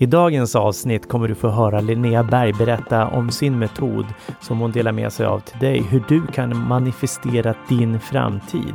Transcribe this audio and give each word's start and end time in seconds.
I 0.00 0.06
dagens 0.06 0.56
avsnitt 0.56 1.08
kommer 1.08 1.28
du 1.28 1.34
få 1.34 1.48
höra 1.48 1.80
Linnea 1.80 2.22
Berg 2.22 2.52
berätta 2.52 3.06
om 3.06 3.30
sin 3.30 3.58
metod 3.58 4.06
som 4.40 4.58
hon 4.58 4.72
delar 4.72 4.92
med 4.92 5.12
sig 5.12 5.26
av 5.26 5.40
till 5.40 5.58
dig. 5.58 5.82
Hur 5.82 6.04
du 6.08 6.26
kan 6.26 6.68
manifestera 6.68 7.54
din 7.68 8.00
framtid. 8.00 8.74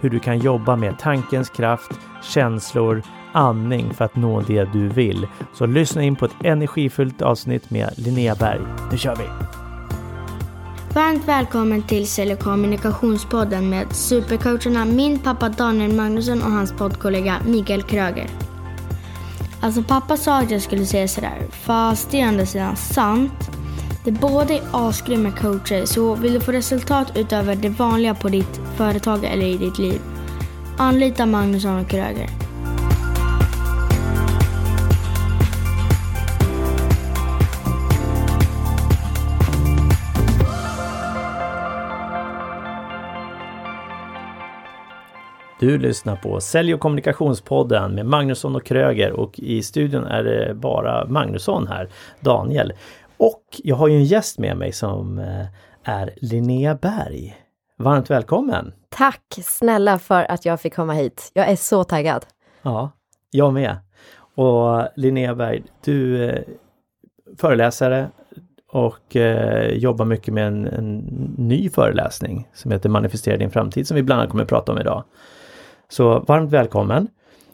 Hur 0.00 0.10
du 0.10 0.18
kan 0.18 0.38
jobba 0.38 0.76
med 0.76 0.98
tankens 0.98 1.50
kraft, 1.50 1.90
känslor, 2.22 3.02
andning 3.32 3.94
för 3.94 4.04
att 4.04 4.16
nå 4.16 4.40
det 4.40 4.64
du 4.72 4.88
vill. 4.88 5.26
Så 5.54 5.66
lyssna 5.66 6.02
in 6.02 6.16
på 6.16 6.24
ett 6.24 6.44
energifullt 6.44 7.22
avsnitt 7.22 7.70
med 7.70 7.92
Linnea 7.96 8.34
Berg. 8.34 8.60
Nu 8.90 8.98
kör 8.98 9.16
vi! 9.16 9.24
Varmt 10.94 11.28
välkommen 11.28 11.82
till 11.82 12.06
Sälj 12.06 12.32
och 12.32 12.38
kommunikationspodden 12.40 13.68
med 13.68 13.92
supercoacherna 13.92 14.84
min 14.84 15.18
pappa 15.18 15.48
Daniel 15.48 15.92
Magnusson 15.92 16.42
och 16.42 16.50
hans 16.50 16.72
poddkollega 16.72 17.36
Mikael 17.46 17.82
Kröger. 17.82 18.49
Alltså 19.62 19.82
pappa 19.82 20.16
sa 20.16 20.38
att 20.38 20.50
jag 20.50 20.62
skulle 20.62 20.86
säga 20.86 21.08
sådär, 21.08 21.46
fast 21.50 22.10
det 22.10 22.20
är 22.20 22.26
andra 22.26 22.46
sidan 22.46 22.76
sant. 22.76 23.50
Det 24.04 24.12
båda 24.12 24.54
är 24.54 24.62
asgrymma 24.72 25.30
coacher, 25.30 25.86
så 25.86 26.14
vill 26.14 26.34
du 26.34 26.40
få 26.40 26.52
resultat 26.52 27.12
utöver 27.14 27.54
det 27.54 27.68
vanliga 27.68 28.14
på 28.14 28.28
ditt 28.28 28.60
företag 28.76 29.24
eller 29.24 29.46
i 29.46 29.56
ditt 29.56 29.78
liv, 29.78 30.00
anlita 30.78 31.26
Magnusson 31.26 31.78
och 31.78 31.88
Kröger. 31.88 32.49
Du 45.60 45.78
lyssnar 45.78 46.16
på 46.16 46.40
Sälj 46.40 46.74
och 46.74 46.80
kommunikationspodden 46.80 47.94
med 47.94 48.06
Magnusson 48.06 48.56
och 48.56 48.64
Kröger 48.64 49.12
och 49.12 49.38
i 49.38 49.62
studion 49.62 50.04
är 50.04 50.24
det 50.24 50.54
bara 50.54 51.06
Magnusson 51.06 51.66
här, 51.66 51.88
Daniel. 52.20 52.72
Och 53.16 53.42
jag 53.64 53.76
har 53.76 53.88
ju 53.88 53.96
en 53.96 54.04
gäst 54.04 54.38
med 54.38 54.56
mig 54.56 54.72
som 54.72 55.18
eh, 55.18 55.46
är 55.84 56.14
Linnea 56.16 56.74
Berg. 56.74 57.36
Varmt 57.78 58.10
välkommen! 58.10 58.72
Tack 58.88 59.22
snälla 59.42 59.98
för 59.98 60.30
att 60.30 60.44
jag 60.44 60.60
fick 60.60 60.74
komma 60.74 60.92
hit. 60.92 61.30
Jag 61.34 61.48
är 61.48 61.56
så 61.56 61.84
taggad. 61.84 62.26
Ja, 62.62 62.90
jag 63.30 63.52
med. 63.52 63.76
Och 64.34 64.88
Linnea 64.96 65.34
Berg, 65.34 65.62
du 65.84 66.24
är 66.24 66.44
föreläsare 67.38 68.10
och 68.68 69.16
eh, 69.16 69.68
jobbar 69.68 70.04
mycket 70.04 70.34
med 70.34 70.46
en, 70.46 70.66
en, 70.66 70.98
ny 71.38 71.70
föreläsning 71.70 72.48
som 72.54 72.70
heter 72.70 72.88
Manifestera 72.88 73.36
din 73.36 73.50
framtid 73.50 73.86
som 73.86 73.94
vi 73.94 74.02
bland 74.02 74.20
annat 74.20 74.30
kommer 74.30 74.44
att 74.44 74.50
prata 74.50 74.72
om 74.72 74.78
idag. 74.78 75.04
Så 75.90 76.20
varmt 76.20 76.50
välkommen! 76.50 77.08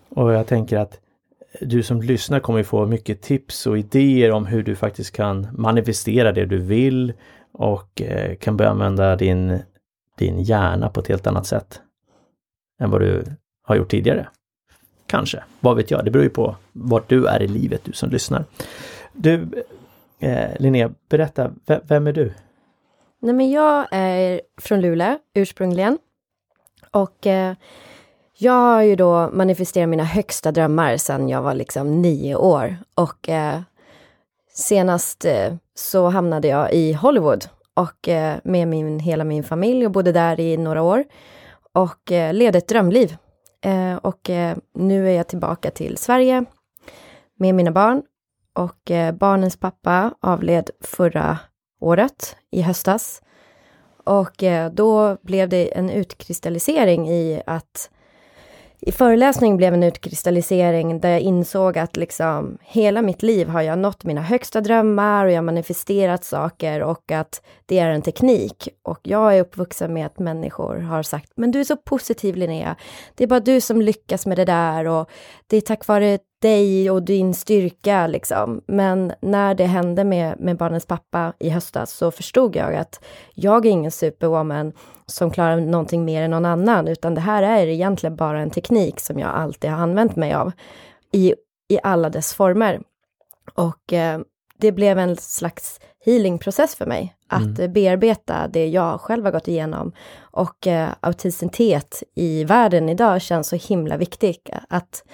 Och 0.09 0.33
jag 0.33 0.47
tänker 0.47 0.79
att 0.79 1.01
du 1.61 1.83
som 1.83 2.03
lyssnar 2.03 2.41
kommer 2.41 2.62
få 2.62 2.87
mycket 2.87 3.23
tips 3.23 3.67
och 3.67 3.79
idéer 3.79 4.33
om 4.33 4.47
hur 4.47 4.62
du 4.62 4.77
faktiskt 4.77 5.17
kan 5.17 5.48
manifestera 5.53 6.33
det 6.33 6.47
du 6.47 6.59
vill 6.59 7.12
och 7.53 8.03
eh, 8.03 8.37
kan 8.37 8.57
börja 8.57 8.70
använda 8.70 9.17
din, 9.17 9.59
din 10.19 10.42
hjärna 10.42 10.89
på 10.89 11.01
ett 11.01 11.09
helt 11.09 11.27
annat 11.27 11.47
sätt 11.47 11.81
än 12.81 12.91
vad 12.91 13.01
du 13.01 13.25
har 13.62 13.77
gjort 13.77 13.91
tidigare. 13.91 14.29
Kanske, 15.07 15.45
vad 15.61 15.77
vet 15.77 15.91
jag? 15.91 16.05
Det 16.05 16.11
beror 16.11 16.25
ju 16.25 16.31
på 16.31 16.57
vart 16.73 17.09
du 17.09 17.27
är 17.27 17.42
i 17.42 17.48
livet, 17.48 17.81
du 17.84 17.92
som 17.92 18.11
lyssnar. 18.11 18.45
Du, 19.12 19.48
eh, 20.19 20.51
Linnea, 20.59 20.91
berätta, 21.09 21.51
vem 21.83 22.07
är 22.07 22.12
du? 22.12 22.33
Nej 23.20 23.34
men 23.34 23.51
jag 23.51 23.87
är 23.91 24.41
från 24.57 24.81
Luleå 24.81 25.19
ursprungligen. 25.34 25.98
Och 26.91 27.27
eh, 27.27 27.55
jag 28.39 28.53
har 28.53 28.83
ju 28.83 28.97
då 28.97 29.31
manifesterat 29.33 29.89
mina 29.89 30.05
högsta 30.05 30.53
drömmar 30.53 30.97
sedan 30.97 31.29
jag 31.29 31.42
var 31.42 31.55
liksom 31.55 32.03
nio 32.03 32.37
år. 32.37 32.77
Och 32.95 33.29
eh, 33.29 33.61
senast 34.55 35.25
eh, 35.25 35.55
så 35.75 36.09
hamnade 36.09 36.48
jag 36.48 36.73
i 36.73 36.92
Hollywood 36.92 37.45
och 37.75 38.09
eh, 38.09 38.37
med 38.45 38.69
min, 38.69 38.98
hela 38.98 39.25
min 39.25 39.45
familj 39.45 39.87
och 39.87 39.92
bodde 39.92 40.12
där 40.12 40.41
i 40.41 40.57
några 40.57 40.83
år. 40.83 41.05
Och 41.73 42.13
eh, 42.13 42.35
levde 42.35 42.58
ett 42.58 42.69
drömliv. 42.69 43.17
Eh, 43.64 43.97
och 43.97 44.30
eh, 44.30 44.57
nu 44.74 45.08
är 45.08 45.13
jag 45.13 45.29
tillbaka 45.29 45.70
till 45.70 45.97
Sverige 45.97 46.45
med 47.39 47.55
mina 47.55 47.70
barn. 47.70 48.03
Och 48.53 48.91
eh, 48.91 49.14
barnens 49.14 49.57
pappa 49.57 50.14
avled 50.20 50.70
förra 50.80 51.39
året, 51.80 52.36
i 52.51 52.63
höstas. 52.63 53.23
Och 54.05 54.42
eh, 54.42 54.73
då 54.73 55.17
blev 55.23 55.48
det 55.48 55.79
en 55.79 55.91
utkristallisering 55.91 57.08
i 57.08 57.42
att 57.47 57.91
i 58.81 58.92
föreläsning 58.92 59.57
blev 59.57 59.75
en 59.75 59.83
utkristallisering 59.83 61.01
där 61.01 61.11
jag 61.11 61.20
insåg 61.20 61.79
att 61.79 61.97
liksom 61.97 62.59
hela 62.61 63.03
mitt 63.03 63.23
liv 63.23 63.48
har 63.48 63.63
jag 63.63 63.79
nått 63.79 64.05
mina 64.05 64.23
högsta 64.23 64.61
drömmar 64.61 65.25
och 65.25 65.31
jag 65.31 65.37
har 65.37 65.42
manifesterat 65.42 66.25
saker 66.25 66.83
och 66.83 67.13
att 67.13 67.42
det 67.67 67.79
är 67.79 67.91
en 67.91 68.03
teknik. 68.03 68.69
Och 68.83 69.01
jag 69.03 69.36
är 69.36 69.41
uppvuxen 69.41 69.95
med 69.95 70.07
att 70.07 70.19
människor 70.19 70.77
har 70.77 71.03
sagt, 71.03 71.33
men 71.36 71.51
du 71.51 71.61
är 71.61 71.65
så 71.65 71.77
positiv 71.77 72.36
Linnea. 72.36 72.77
Det 73.15 73.25
är 73.25 73.29
bara 73.29 73.41
du 73.41 73.61
som 73.61 73.83
lyckas 73.83 74.27
med 74.27 74.39
det 74.39 74.45
där 74.45 74.86
och 74.89 75.11
det 75.47 75.57
är 75.57 75.61
tack 75.61 75.86
vare 75.86 76.19
dig 76.39 76.91
och 76.91 77.02
din 77.02 77.35
styrka 77.35 78.07
liksom. 78.07 78.63
Men 78.67 79.13
när 79.20 79.55
det 79.55 79.64
hände 79.64 80.05
med, 80.05 80.41
med 80.41 80.57
barnens 80.57 80.86
pappa 80.86 81.33
i 81.39 81.51
höstas 81.51 81.92
så 81.92 82.11
förstod 82.11 82.57
jag 82.57 82.74
att 82.74 83.05
jag 83.35 83.67
är 83.67 83.70
ingen 83.70 83.91
superwoman 83.91 84.73
som 85.07 85.30
klarar 85.30 85.61
någonting 85.61 86.05
mer 86.05 86.23
än 86.23 86.30
någon 86.30 86.45
annan, 86.45 86.89
utan 86.89 87.14
det 87.14 87.20
här 87.20 87.42
är 87.42 87.67
egentligen 87.67 88.17
bara 88.17 88.41
en 88.41 88.51
teknik 88.51 89.01
som 89.01 89.19
jag 89.19 89.30
alltid 89.30 89.70
har 89.70 89.79
använt 89.79 90.17
mig 90.17 90.35
av 90.35 90.52
i, 91.13 91.35
i 91.69 91.79
alla 91.83 92.11
dess 92.11 92.35
former. 92.35 92.80
Och 93.55 93.92
eh, 93.92 94.20
det 94.58 94.73
blev 94.73 94.98
en 94.98 95.17
slags 95.17 95.80
healingprocess 96.05 96.74
för 96.74 96.86
mig, 96.86 97.17
att 97.29 97.58
mm. 97.58 97.73
bearbeta 97.73 98.48
det 98.48 98.68
jag 98.68 99.01
själv 99.01 99.24
har 99.24 99.33
gått 99.33 99.48
igenom. 99.48 99.92
Och 100.20 100.67
eh, 100.67 100.89
autenticitet 101.01 102.03
i 102.14 102.45
världen 102.45 102.89
idag 102.89 103.23
känns 103.23 103.48
så 103.48 103.57
himla 103.57 103.97
viktigt, 103.97 104.51
att 104.68 105.05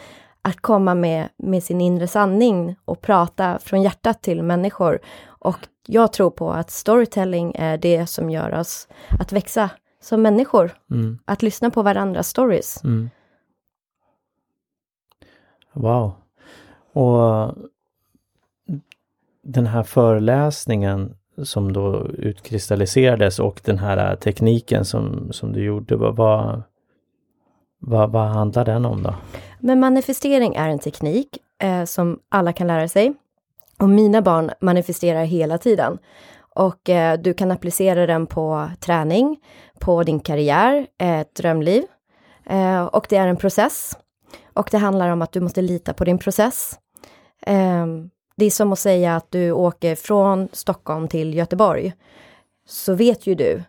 att 0.42 0.60
komma 0.60 0.94
med, 0.94 1.28
med 1.36 1.62
sin 1.62 1.80
inre 1.80 2.08
sanning 2.08 2.76
och 2.84 3.00
prata 3.00 3.58
från 3.58 3.82
hjärtat 3.82 4.22
till 4.22 4.42
människor. 4.42 5.00
Och 5.24 5.58
jag 5.86 6.12
tror 6.12 6.30
på 6.30 6.52
att 6.52 6.70
storytelling 6.70 7.54
är 7.54 7.78
det 7.78 8.06
som 8.06 8.30
gör 8.30 8.58
oss 8.58 8.88
att 9.20 9.32
växa 9.32 9.70
som 10.00 10.22
människor. 10.22 10.70
Mm. 10.90 11.18
Att 11.24 11.42
lyssna 11.42 11.70
på 11.70 11.82
varandras 11.82 12.28
stories. 12.28 12.84
Mm. 12.84 13.10
Wow. 15.72 16.12
Och 16.92 17.54
den 19.42 19.66
här 19.66 19.82
föreläsningen 19.82 21.14
som 21.42 21.72
då 21.72 22.06
utkristalliserades 22.06 23.38
och 23.38 23.60
den 23.64 23.78
här 23.78 24.16
tekniken 24.16 24.84
som, 24.84 25.32
som 25.32 25.52
du 25.52 25.64
gjorde, 25.64 25.96
vad, 25.96 26.16
vad, 26.16 26.62
vad, 27.78 28.10
vad 28.10 28.28
handlar 28.28 28.64
den 28.64 28.84
om 28.84 29.02
då? 29.02 29.14
Men 29.64 29.80
manifestering 29.80 30.54
är 30.54 30.68
en 30.68 30.78
teknik 30.78 31.38
eh, 31.62 31.84
som 31.84 32.18
alla 32.28 32.52
kan 32.52 32.66
lära 32.66 32.88
sig. 32.88 33.14
Och 33.78 33.88
mina 33.88 34.22
barn 34.22 34.50
manifesterar 34.60 35.24
hela 35.24 35.58
tiden. 35.58 35.98
Och 36.54 36.90
eh, 36.90 37.18
du 37.20 37.34
kan 37.34 37.50
applicera 37.50 38.06
den 38.06 38.26
på 38.26 38.70
träning, 38.80 39.36
på 39.78 40.02
din 40.02 40.20
karriär, 40.20 40.86
eh, 41.00 41.20
ett 41.20 41.34
drömliv. 41.34 41.82
Eh, 42.46 42.84
och 42.84 43.06
det 43.08 43.16
är 43.16 43.26
en 43.26 43.36
process. 43.36 43.98
Och 44.54 44.68
det 44.70 44.78
handlar 44.78 45.08
om 45.08 45.22
att 45.22 45.32
du 45.32 45.40
måste 45.40 45.62
lita 45.62 45.92
på 45.92 46.04
din 46.04 46.18
process. 46.18 46.78
Eh, 47.46 47.86
det 48.36 48.44
är 48.44 48.50
som 48.50 48.72
att 48.72 48.78
säga 48.78 49.16
att 49.16 49.30
du 49.30 49.52
åker 49.52 49.94
från 49.94 50.48
Stockholm 50.52 51.08
till 51.08 51.34
Göteborg. 51.34 51.92
Så 52.66 52.94
vet 52.94 53.26
ju 53.26 53.34
du 53.34 53.62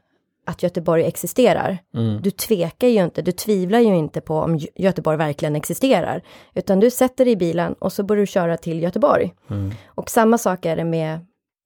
att 0.46 0.64
Göteborg 0.64 1.06
existerar. 1.06 1.78
Mm. 1.94 2.22
Du 2.22 2.32
tvekar 2.32 2.88
ju 2.88 3.04
inte, 3.04 3.22
du 3.22 3.32
tvivlar 3.32 3.80
ju 3.80 3.96
inte 3.96 4.22
på 4.22 4.38
om 4.38 4.60
Göteborg 4.76 5.18
verkligen 5.18 5.56
existerar. 5.56 6.24
Utan 6.54 6.80
du 6.80 6.92
sätter 6.92 7.26
dig 7.26 7.34
i 7.34 7.38
bilen 7.38 7.74
och 7.74 7.94
så 7.94 8.04
börjar 8.04 8.22
du 8.22 8.28
köra 8.28 8.58
till 8.58 8.84
Göteborg. 8.84 9.34
Mm. 9.50 9.72
Och 9.86 10.10
samma 10.10 10.38
sak 10.38 10.66
är 10.66 10.76
det 10.76 10.84
med, 10.84 11.20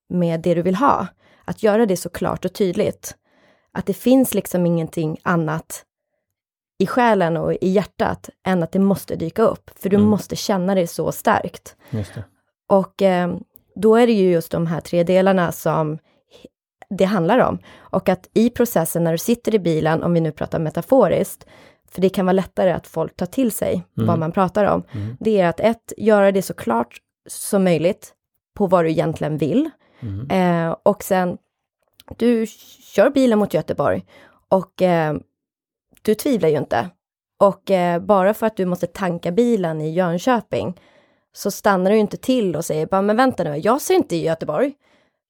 med 0.10 0.40
det 0.42 0.54
du 0.54 0.62
vill 0.62 0.76
ha. 0.76 1.08
Att 1.46 1.64
göra 1.64 1.86
det 1.86 1.98
så 1.98 2.10
klart 2.10 2.46
och 2.46 2.54
tydligt. 2.54 3.16
Att 3.72 3.86
det 3.86 3.94
finns 3.94 4.34
liksom 4.34 4.66
ingenting 4.66 5.18
annat 5.24 5.84
i 6.80 6.88
själen 6.88 7.38
och 7.38 7.54
i 7.54 7.70
hjärtat 7.70 8.30
än 8.46 8.64
att 8.64 8.72
det 8.72 8.80
måste 8.80 9.16
dyka 9.16 9.42
upp. 9.42 9.72
För 9.76 9.90
du 9.90 9.96
mm. 9.96 10.08
måste 10.08 10.36
känna 10.36 10.76
det 10.76 10.88
så 10.88 11.12
starkt. 11.12 11.76
Det. 11.90 12.24
Och 12.68 13.02
eh, 13.02 13.36
då 13.76 13.96
är 13.96 14.08
det 14.08 14.14
ju 14.14 14.32
just 14.32 14.52
de 14.52 14.68
här 14.68 14.82
tre 14.82 15.04
delarna 15.04 15.52
som 15.52 16.00
det 16.90 17.06
handlar 17.06 17.40
om. 17.40 17.60
Och 17.76 18.10
att 18.10 18.30
i 18.34 18.50
processen 18.50 19.04
när 19.04 19.12
du 19.12 19.18
sitter 19.18 19.56
i 19.56 19.60
bilen, 19.60 20.04
om 20.04 20.14
vi 20.14 20.20
nu 20.20 20.32
pratar 20.32 20.60
metaforiskt, 20.60 21.46
för 21.92 22.02
det 22.02 22.10
kan 22.10 22.26
vara 22.26 22.34
lättare 22.34 22.72
att 22.72 22.88
folk 22.88 23.16
tar 23.16 23.26
till 23.26 23.52
sig 23.52 23.74
mm. 23.98 24.08
vad 24.08 24.20
man 24.20 24.32
pratar 24.32 24.66
om. 24.66 24.84
Mm. 24.92 25.18
Det 25.20 25.42
är 25.42 25.50
att 25.50 25.60
ett, 25.60 25.94
göra 25.98 26.32
det 26.32 26.42
så 26.42 26.54
klart 26.54 26.98
som 27.30 27.64
möjligt 27.64 28.14
på 28.56 28.68
vad 28.68 28.86
du 28.86 28.90
egentligen 28.90 29.38
vill. 29.38 29.70
Mm. 30.00 30.30
Eh, 30.30 30.76
och 30.84 31.04
sen, 31.04 31.38
du 32.18 32.46
kör 32.96 33.10
bilen 33.10 33.40
mot 33.40 33.54
Göteborg 33.54 34.06
och 34.50 34.82
eh, 34.82 35.16
du 36.02 36.16
tvivlar 36.16 36.50
ju 36.50 36.58
inte. 36.58 36.90
Och 37.40 37.72
eh, 37.72 38.00
bara 38.00 38.34
för 38.34 38.48
att 38.48 38.58
du 38.58 38.66
måste 38.66 38.88
tanka 38.88 39.32
bilen 39.32 39.82
i 39.82 39.94
Jönköping 39.94 40.80
så 41.34 41.52
stannar 41.52 41.92
du 41.92 41.98
inte 41.98 42.18
till 42.18 42.56
och 42.56 42.66
säger 42.66 42.86
bara, 42.86 43.02
men 43.02 43.18
vänta 43.18 43.44
nu, 43.44 43.58
jag 43.58 43.82
ser 43.82 43.94
inte 43.94 44.16
i 44.16 44.26
Göteborg. 44.26 44.74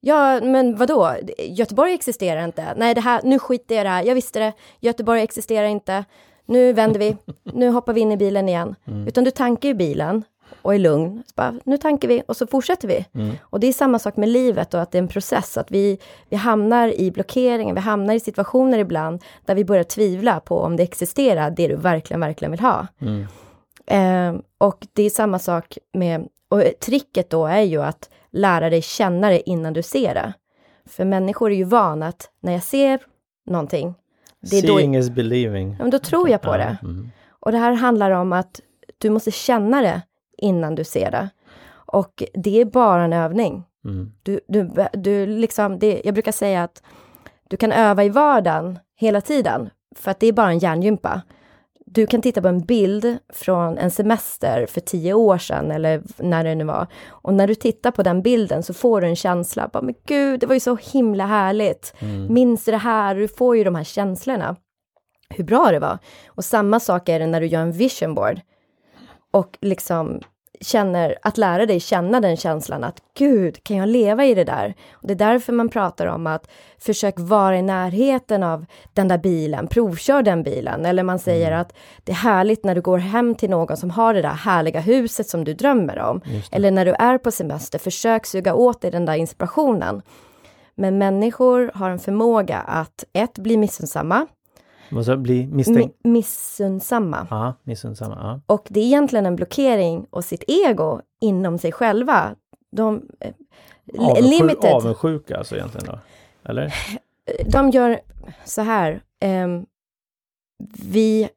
Ja, 0.08 0.42
men 0.42 0.76
vadå? 0.76 1.16
Göteborg 1.38 1.94
existerar 1.94 2.44
inte. 2.44 2.74
Nej, 2.78 2.96
det 2.96 3.02
här, 3.02 3.22
nu 3.24 3.40
skiter 3.40 3.76
jag 3.76 3.82
i 3.82 3.84
det 3.84 3.90
här. 3.90 4.04
Jag 4.04 4.16
visste 4.16 4.40
det. 4.40 4.54
Göteborg 4.80 5.22
existerar 5.22 5.68
inte. 5.68 6.06
Nu 6.46 6.74
vänder 6.74 7.00
vi. 7.00 7.18
Nu 7.44 7.70
hoppar 7.70 7.94
vi 7.94 8.02
in 8.02 8.12
i 8.12 8.18
bilen 8.18 8.50
igen. 8.50 8.76
Mm. 8.88 9.08
Utan 9.08 9.24
du 9.24 9.32
tankar 9.32 9.70
ju 9.70 9.76
bilen 9.76 10.24
och 10.62 10.76
är 10.76 10.80
lugn. 10.80 11.24
Bara, 11.36 11.54
nu 11.64 11.78
tankar 11.78 12.08
vi 12.08 12.24
och 12.28 12.38
så 12.38 12.48
fortsätter 12.48 12.88
vi. 12.88 13.06
Mm. 13.14 13.36
Och 13.42 13.60
det 13.60 13.68
är 13.68 13.74
samma 13.74 14.00
sak 14.00 14.18
med 14.18 14.30
livet 14.30 14.74
och 14.74 14.82
att 14.82 14.92
det 14.92 14.98
är 14.98 15.02
en 15.02 15.08
process. 15.08 15.58
Att 15.58 15.72
vi, 15.72 16.00
vi 16.30 16.38
hamnar 16.38 17.00
i 17.00 17.12
blockeringen, 17.12 17.76
vi 17.76 17.82
hamnar 17.82 18.14
i 18.14 18.20
situationer 18.20 18.80
ibland 18.80 19.24
där 19.46 19.56
vi 19.56 19.66
börjar 19.66 19.84
tvivla 19.84 20.40
på 20.40 20.60
om 20.60 20.76
det 20.76 20.84
existerar, 20.84 21.50
det 21.50 21.68
du 21.68 21.76
verkligen, 21.76 22.20
verkligen 22.20 22.52
vill 22.52 22.60
ha. 22.60 22.88
Mm. 23.02 23.26
Eh, 23.88 24.36
och 24.58 24.88
det 24.94 25.04
är 25.04 25.10
samma 25.10 25.40
sak 25.40 25.78
med, 25.94 26.28
och 26.50 26.64
tricket 26.80 27.30
då 27.30 27.46
är 27.46 27.62
ju 27.62 27.84
att 27.84 28.10
lära 28.32 28.70
dig 28.70 28.82
känna 28.82 29.30
det 29.30 29.50
innan 29.50 29.74
du 29.74 29.82
ser 29.82 30.14
det. 30.14 30.34
För 30.86 31.06
människor 31.06 31.52
är 31.52 31.56
ju 31.56 31.64
vana 31.64 32.08
att 32.08 32.30
när 32.40 32.54
jag 32.54 32.64
ser 32.64 33.00
någonting, 33.46 33.96
det 34.42 34.58
är 34.58 34.62
Seeing 34.62 34.94
då, 34.94 35.00
is 35.00 35.10
believing. 35.10 35.70
Ja, 35.70 35.78
men 35.80 35.90
då 35.90 36.00
tror 36.00 36.30
jag 36.30 36.42
på 36.42 36.58
det. 36.58 36.78
Mm. 36.84 37.10
Och 37.30 37.52
det 37.52 37.58
här 37.58 37.74
handlar 37.74 38.12
om 38.12 38.34
att 38.34 38.62
du 38.98 39.10
måste 39.10 39.32
känna 39.32 39.82
det 39.82 40.02
innan 40.38 40.76
du 40.76 40.84
ser 40.84 41.12
det. 41.12 41.30
Och 41.70 42.24
det 42.34 42.62
är 42.62 42.66
bara 42.66 43.04
en 43.04 43.14
övning. 43.14 43.64
Mm. 43.86 44.12
Du, 44.24 44.40
du, 44.48 44.72
du 44.94 45.26
liksom, 45.26 45.80
det, 45.80 46.02
jag 46.06 46.14
brukar 46.14 46.32
säga 46.32 46.64
att 46.64 46.84
du 47.48 47.58
kan 47.58 47.72
öva 47.72 48.04
i 48.04 48.10
vardagen 48.10 48.80
hela 48.96 49.22
tiden, 49.22 49.70
för 49.96 50.12
att 50.12 50.20
det 50.20 50.28
är 50.28 50.34
bara 50.34 50.50
en 50.50 50.60
hjärngympa. 50.60 51.22
Du 51.98 52.08
kan 52.08 52.22
titta 52.22 52.42
på 52.42 52.48
en 52.48 52.60
bild 52.60 53.18
från 53.30 53.78
en 53.78 53.92
semester 53.92 54.66
för 54.66 54.82
tio 54.82 55.14
år 55.14 55.38
sedan 55.38 55.72
eller 55.72 56.04
när 56.18 56.44
det 56.44 56.56
nu 56.56 56.64
var. 56.64 56.88
Och 57.10 57.34
när 57.34 57.48
du 57.48 57.56
tittar 57.56 57.92
på 57.92 58.04
den 58.04 58.22
bilden 58.22 58.64
så 58.64 58.74
får 58.74 59.02
du 59.02 59.08
en 59.08 59.16
känsla, 59.16 59.70
bara, 59.74 59.84
men 59.84 59.96
gud, 60.06 60.40
det 60.40 60.46
var 60.46 60.54
ju 60.54 60.60
så 60.60 60.76
himla 60.76 61.26
härligt. 61.26 61.94
Mm. 62.00 62.34
Minns 62.34 62.66
det 62.66 62.78
här? 62.78 63.16
Du 63.16 63.28
får 63.28 63.58
ju 63.58 63.64
de 63.64 63.76
här 63.76 63.84
känslorna. 63.84 64.56
Hur 65.30 65.44
bra 65.44 65.72
det 65.72 65.80
var. 65.80 65.98
Och 66.28 66.46
samma 66.46 66.80
sak 66.80 67.10
är 67.10 67.20
det 67.20 67.28
när 67.28 67.42
du 67.42 67.48
gör 67.48 67.62
en 67.62 67.72
vision 67.72 68.16
board. 68.16 68.42
Och 69.32 69.58
liksom 69.62 70.22
känner, 70.62 71.18
att 71.22 71.38
lära 71.38 71.66
dig 71.66 71.80
känna 71.80 72.22
den 72.22 72.38
känslan 72.38 72.84
att 72.84 73.02
gud, 73.18 73.64
kan 73.64 73.78
jag 73.78 73.90
leva 73.90 74.26
i 74.26 74.34
det 74.34 74.44
där? 74.44 74.76
Och 74.92 75.08
det 75.08 75.14
är 75.14 75.16
därför 75.16 75.54
man 75.54 75.70
pratar 75.70 76.06
om 76.06 76.28
att 76.28 76.50
försök 76.80 77.14
vara 77.18 77.58
i 77.58 77.62
närheten 77.62 78.44
av 78.44 78.66
den 78.94 79.08
där 79.08 79.18
bilen, 79.18 79.68
provkör 79.68 80.22
den 80.22 80.44
bilen. 80.44 80.86
Eller 80.86 81.04
man 81.04 81.20
säger 81.20 81.48
mm. 81.48 81.60
att 81.60 81.74
det 82.04 82.12
är 82.12 82.16
härligt 82.16 82.64
när 82.64 82.76
du 82.76 82.82
går 82.82 82.98
hem 82.98 83.36
till 83.36 83.50
någon 83.50 83.78
som 83.78 83.90
har 83.90 84.14
det 84.14 84.22
där 84.22 84.30
härliga 84.30 84.80
huset 84.80 85.30
som 85.30 85.44
du 85.44 85.54
drömmer 85.54 86.00
om. 86.00 86.22
Eller 86.52 86.72
när 86.72 86.86
du 86.86 86.92
är 86.92 87.18
på 87.18 87.32
semester, 87.32 87.80
försök 87.80 88.26
suga 88.26 88.54
åt 88.54 88.82
dig 88.82 88.92
den 88.92 89.06
där 89.06 89.16
inspirationen. 89.16 90.02
Men 90.76 90.98
människor 90.98 91.72
har 91.74 91.90
en 91.90 92.00
förmåga 92.00 92.58
att 92.58 93.04
ett, 93.14 93.38
bli 93.38 93.58
missunnsamma, 93.58 94.28
vad 94.92 95.06
sa 95.06 95.18
Bli 95.18 95.48
misstänkt? 95.48 95.96
Mi 96.04 96.12
missunnsamma. 96.12 97.28
Ja, 97.30 97.54
missunnsamma. 97.64 98.16
Ja. 98.22 98.56
Och 98.56 98.68
det 98.70 98.80
är 98.80 98.86
egentligen 98.86 99.26
en 99.26 99.36
blockering 99.36 100.06
och 100.10 100.26
sitt 100.26 100.44
ego 100.48 101.02
inom 101.22 101.58
sig 101.58 101.72
själva. 101.72 102.36
De... 102.72 103.02
Eh, 103.20 103.34
Avundsjuk, 104.00 104.40
limited. 104.40 104.72
Avundsjuka 104.72 105.38
alltså 105.38 105.56
egentligen 105.56 105.86
då? 105.86 106.00
Eller? 106.50 106.74
De 107.46 107.70
gör 107.70 108.00
så 108.46 108.62
här. 108.62 109.02
Um, 109.26 109.66
vi... 110.84 111.30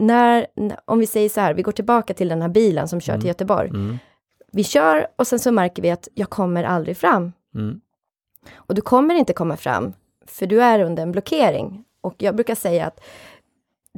När, 0.00 0.46
om 0.84 0.98
vi 0.98 1.06
säger 1.06 1.28
så 1.28 1.40
här, 1.40 1.54
vi 1.54 1.62
går 1.62 1.72
tillbaka 1.72 2.14
till 2.14 2.28
den 2.28 2.42
här 2.42 2.48
bilen 2.48 2.88
som 2.88 3.00
kör 3.00 3.12
mm. 3.12 3.20
till 3.20 3.28
Göteborg. 3.28 3.68
Mm. 3.68 3.98
Vi 4.52 4.64
kör 4.64 5.06
och 5.16 5.26
sen 5.26 5.38
så 5.38 5.52
märker 5.52 5.82
vi 5.82 5.90
att 5.90 6.08
jag 6.14 6.30
kommer 6.30 6.64
aldrig 6.64 6.96
fram. 6.96 7.32
Mm. 7.54 7.80
Och 8.54 8.74
du 8.74 8.80
kommer 8.80 9.14
inte 9.14 9.32
komma 9.32 9.56
fram, 9.56 9.92
för 10.26 10.46
du 10.46 10.62
är 10.62 10.80
under 10.80 11.02
en 11.02 11.12
blockering. 11.12 11.84
Och 12.08 12.22
jag 12.22 12.34
brukar 12.34 12.54
säga 12.54 12.86
att 12.86 13.00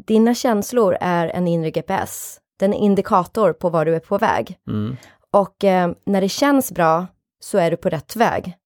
dina 0.07 0.35
känslor 0.35 0.97
är 1.01 1.27
en 1.27 1.49
inre 1.49 1.71
GPS. 1.71 2.41
Den 2.59 2.75
är 2.75 2.79
indikator 2.79 3.53
på 3.53 3.71
var 3.71 3.85
du 3.85 3.95
är 3.95 4.01
på 4.01 4.19
väg. 4.19 4.59
Mm. 4.69 4.97
Och 5.31 5.65
eh, 5.65 5.91
när 6.05 6.21
det 6.21 6.29
känns 6.29 6.73
bra 6.73 7.07
så 7.41 7.59
är 7.59 7.71
du 7.71 7.77
på 7.77 7.89
rätt 7.89 8.17
väg. 8.17 8.57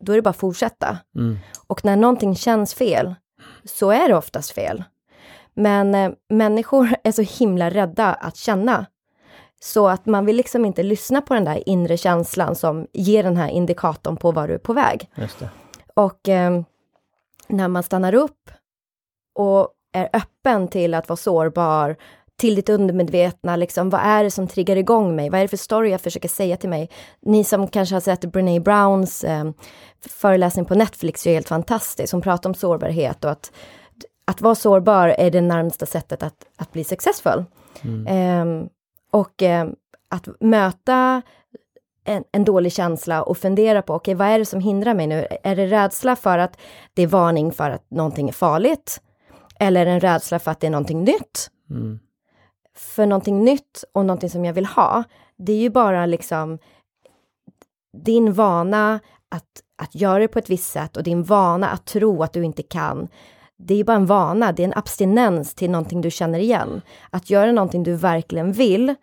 Då 0.00 0.12
är 0.12 0.16
det 0.16 0.22
bara 0.22 0.30
att 0.30 0.36
fortsätta. 0.36 0.98
Mm. 1.16 1.38
Och 1.66 1.84
när 1.84 1.96
någonting 1.96 2.36
känns 2.36 2.74
fel 2.74 3.14
så 3.64 3.90
är 3.90 4.08
det 4.08 4.16
oftast 4.16 4.50
fel. 4.50 4.84
Men 5.54 5.94
eh, 5.94 6.10
människor 6.28 6.88
är 7.04 7.12
så 7.12 7.22
himla 7.22 7.70
rädda 7.70 8.12
att 8.12 8.36
känna. 8.36 8.86
Så 9.60 9.88
att 9.88 10.06
man 10.06 10.26
vill 10.26 10.36
liksom 10.36 10.64
inte 10.64 10.82
lyssna 10.82 11.22
på 11.22 11.34
den 11.34 11.44
där 11.44 11.68
inre 11.68 11.96
känslan 11.96 12.54
som 12.54 12.86
ger 12.92 13.22
den 13.22 13.36
här 13.36 13.48
indikatorn 13.48 14.16
på 14.16 14.32
var 14.32 14.48
du 14.48 14.54
är 14.54 14.58
på 14.58 14.72
väg. 14.72 15.10
Och 15.94 16.28
eh, 16.28 16.62
när 17.48 17.68
man 17.68 17.82
stannar 17.82 18.14
upp 18.14 18.50
och 19.38 19.68
är 19.92 20.08
öppen 20.12 20.68
till 20.68 20.94
att 20.94 21.08
vara 21.08 21.16
sårbar, 21.16 21.96
till 22.36 22.54
ditt 22.54 22.68
undermedvetna, 22.68 23.56
liksom, 23.56 23.90
vad 23.90 24.00
är 24.00 24.24
det 24.24 24.30
som 24.30 24.48
triggar 24.48 24.76
igång 24.76 25.16
mig? 25.16 25.30
Vad 25.30 25.40
är 25.40 25.44
det 25.44 25.48
för 25.48 25.56
story 25.56 25.90
jag 25.90 26.00
försöker 26.00 26.28
säga 26.28 26.56
till 26.56 26.68
mig? 26.68 26.90
Ni 27.20 27.44
som 27.44 27.68
kanske 27.68 27.94
har 27.94 28.00
sett 28.00 28.20
Brené 28.20 28.60
Browns 28.60 29.24
eh, 29.24 29.50
föreläsning 30.08 30.64
på 30.64 30.74
Netflix 30.74 31.26
är 31.26 31.34
helt 31.34 31.48
fantastisk. 31.48 32.12
Hon 32.12 32.22
pratar 32.22 32.50
om 32.50 32.54
sårbarhet 32.54 33.24
och 33.24 33.30
att, 33.30 33.52
att 34.24 34.40
vara 34.40 34.54
sårbar 34.54 35.08
är 35.08 35.30
det 35.30 35.40
närmsta 35.40 35.86
sättet 35.86 36.22
att, 36.22 36.44
att 36.56 36.72
bli 36.72 36.84
successful. 36.84 37.44
Mm. 37.82 38.06
Eh, 38.06 38.68
och 39.10 39.42
eh, 39.42 39.66
att 40.10 40.28
möta 40.40 41.22
en, 42.04 42.24
en, 42.32 42.44
dålig 42.44 42.72
känsla 42.72 43.22
och 43.22 43.38
fundera 43.38 43.82
på, 43.82 43.94
okej, 43.94 44.14
okay, 44.14 44.26
vad 44.26 44.34
är 44.34 44.38
det 44.38 44.46
som 44.46 44.60
hindrar 44.60 44.94
mig 44.94 45.06
nu? 45.06 45.26
Är 45.42 45.56
det 45.56 45.66
rädsla 45.66 46.16
för 46.16 46.38
att 46.38 46.58
det 46.94 47.02
är 47.02 47.06
varning 47.06 47.52
för 47.52 47.70
att 47.70 47.90
någonting 47.90 48.28
är 48.28 48.32
farligt? 48.32 49.00
Eller 49.58 49.86
en 49.86 50.00
rädsla 50.00 50.38
för 50.38 50.50
att 50.50 50.60
det 50.60 50.66
är 50.66 50.70
någonting 50.70 51.04
nytt? 51.04 51.50
Mm. 51.70 51.98
För 52.74 53.06
någonting 53.06 53.44
nytt 53.44 53.84
och 53.92 54.06
någonting 54.06 54.30
som 54.30 54.44
jag 54.44 54.52
vill 54.52 54.66
ha, 54.66 55.04
det 55.36 55.52
är 55.52 55.56
ju 55.56 55.70
bara 55.70 56.06
liksom 56.06 56.58
din 57.92 58.32
vana 58.32 59.00
att, 59.28 59.62
att 59.76 59.94
göra 59.94 60.18
det 60.18 60.28
på 60.28 60.38
ett 60.38 60.50
visst 60.50 60.72
sätt 60.72 60.96
och 60.96 61.02
din 61.02 61.22
vana 61.22 61.68
att 61.68 61.86
tro 61.86 62.22
att 62.22 62.32
du 62.32 62.44
inte 62.44 62.62
kan. 62.62 63.08
Det 63.56 63.74
är 63.74 63.84
bara 63.84 63.96
en 63.96 64.06
vana, 64.06 64.52
det 64.52 64.62
är 64.62 64.68
en 64.68 64.78
abstinens 64.78 65.54
till 65.54 65.70
någonting 65.70 66.00
du 66.00 66.10
känner 66.10 66.38
igen. 66.38 66.82
Att 67.10 67.30
göra 67.30 67.52
någonting 67.52 67.82
du 67.82 67.94
verkligen 67.94 68.52
vill, 68.52 68.94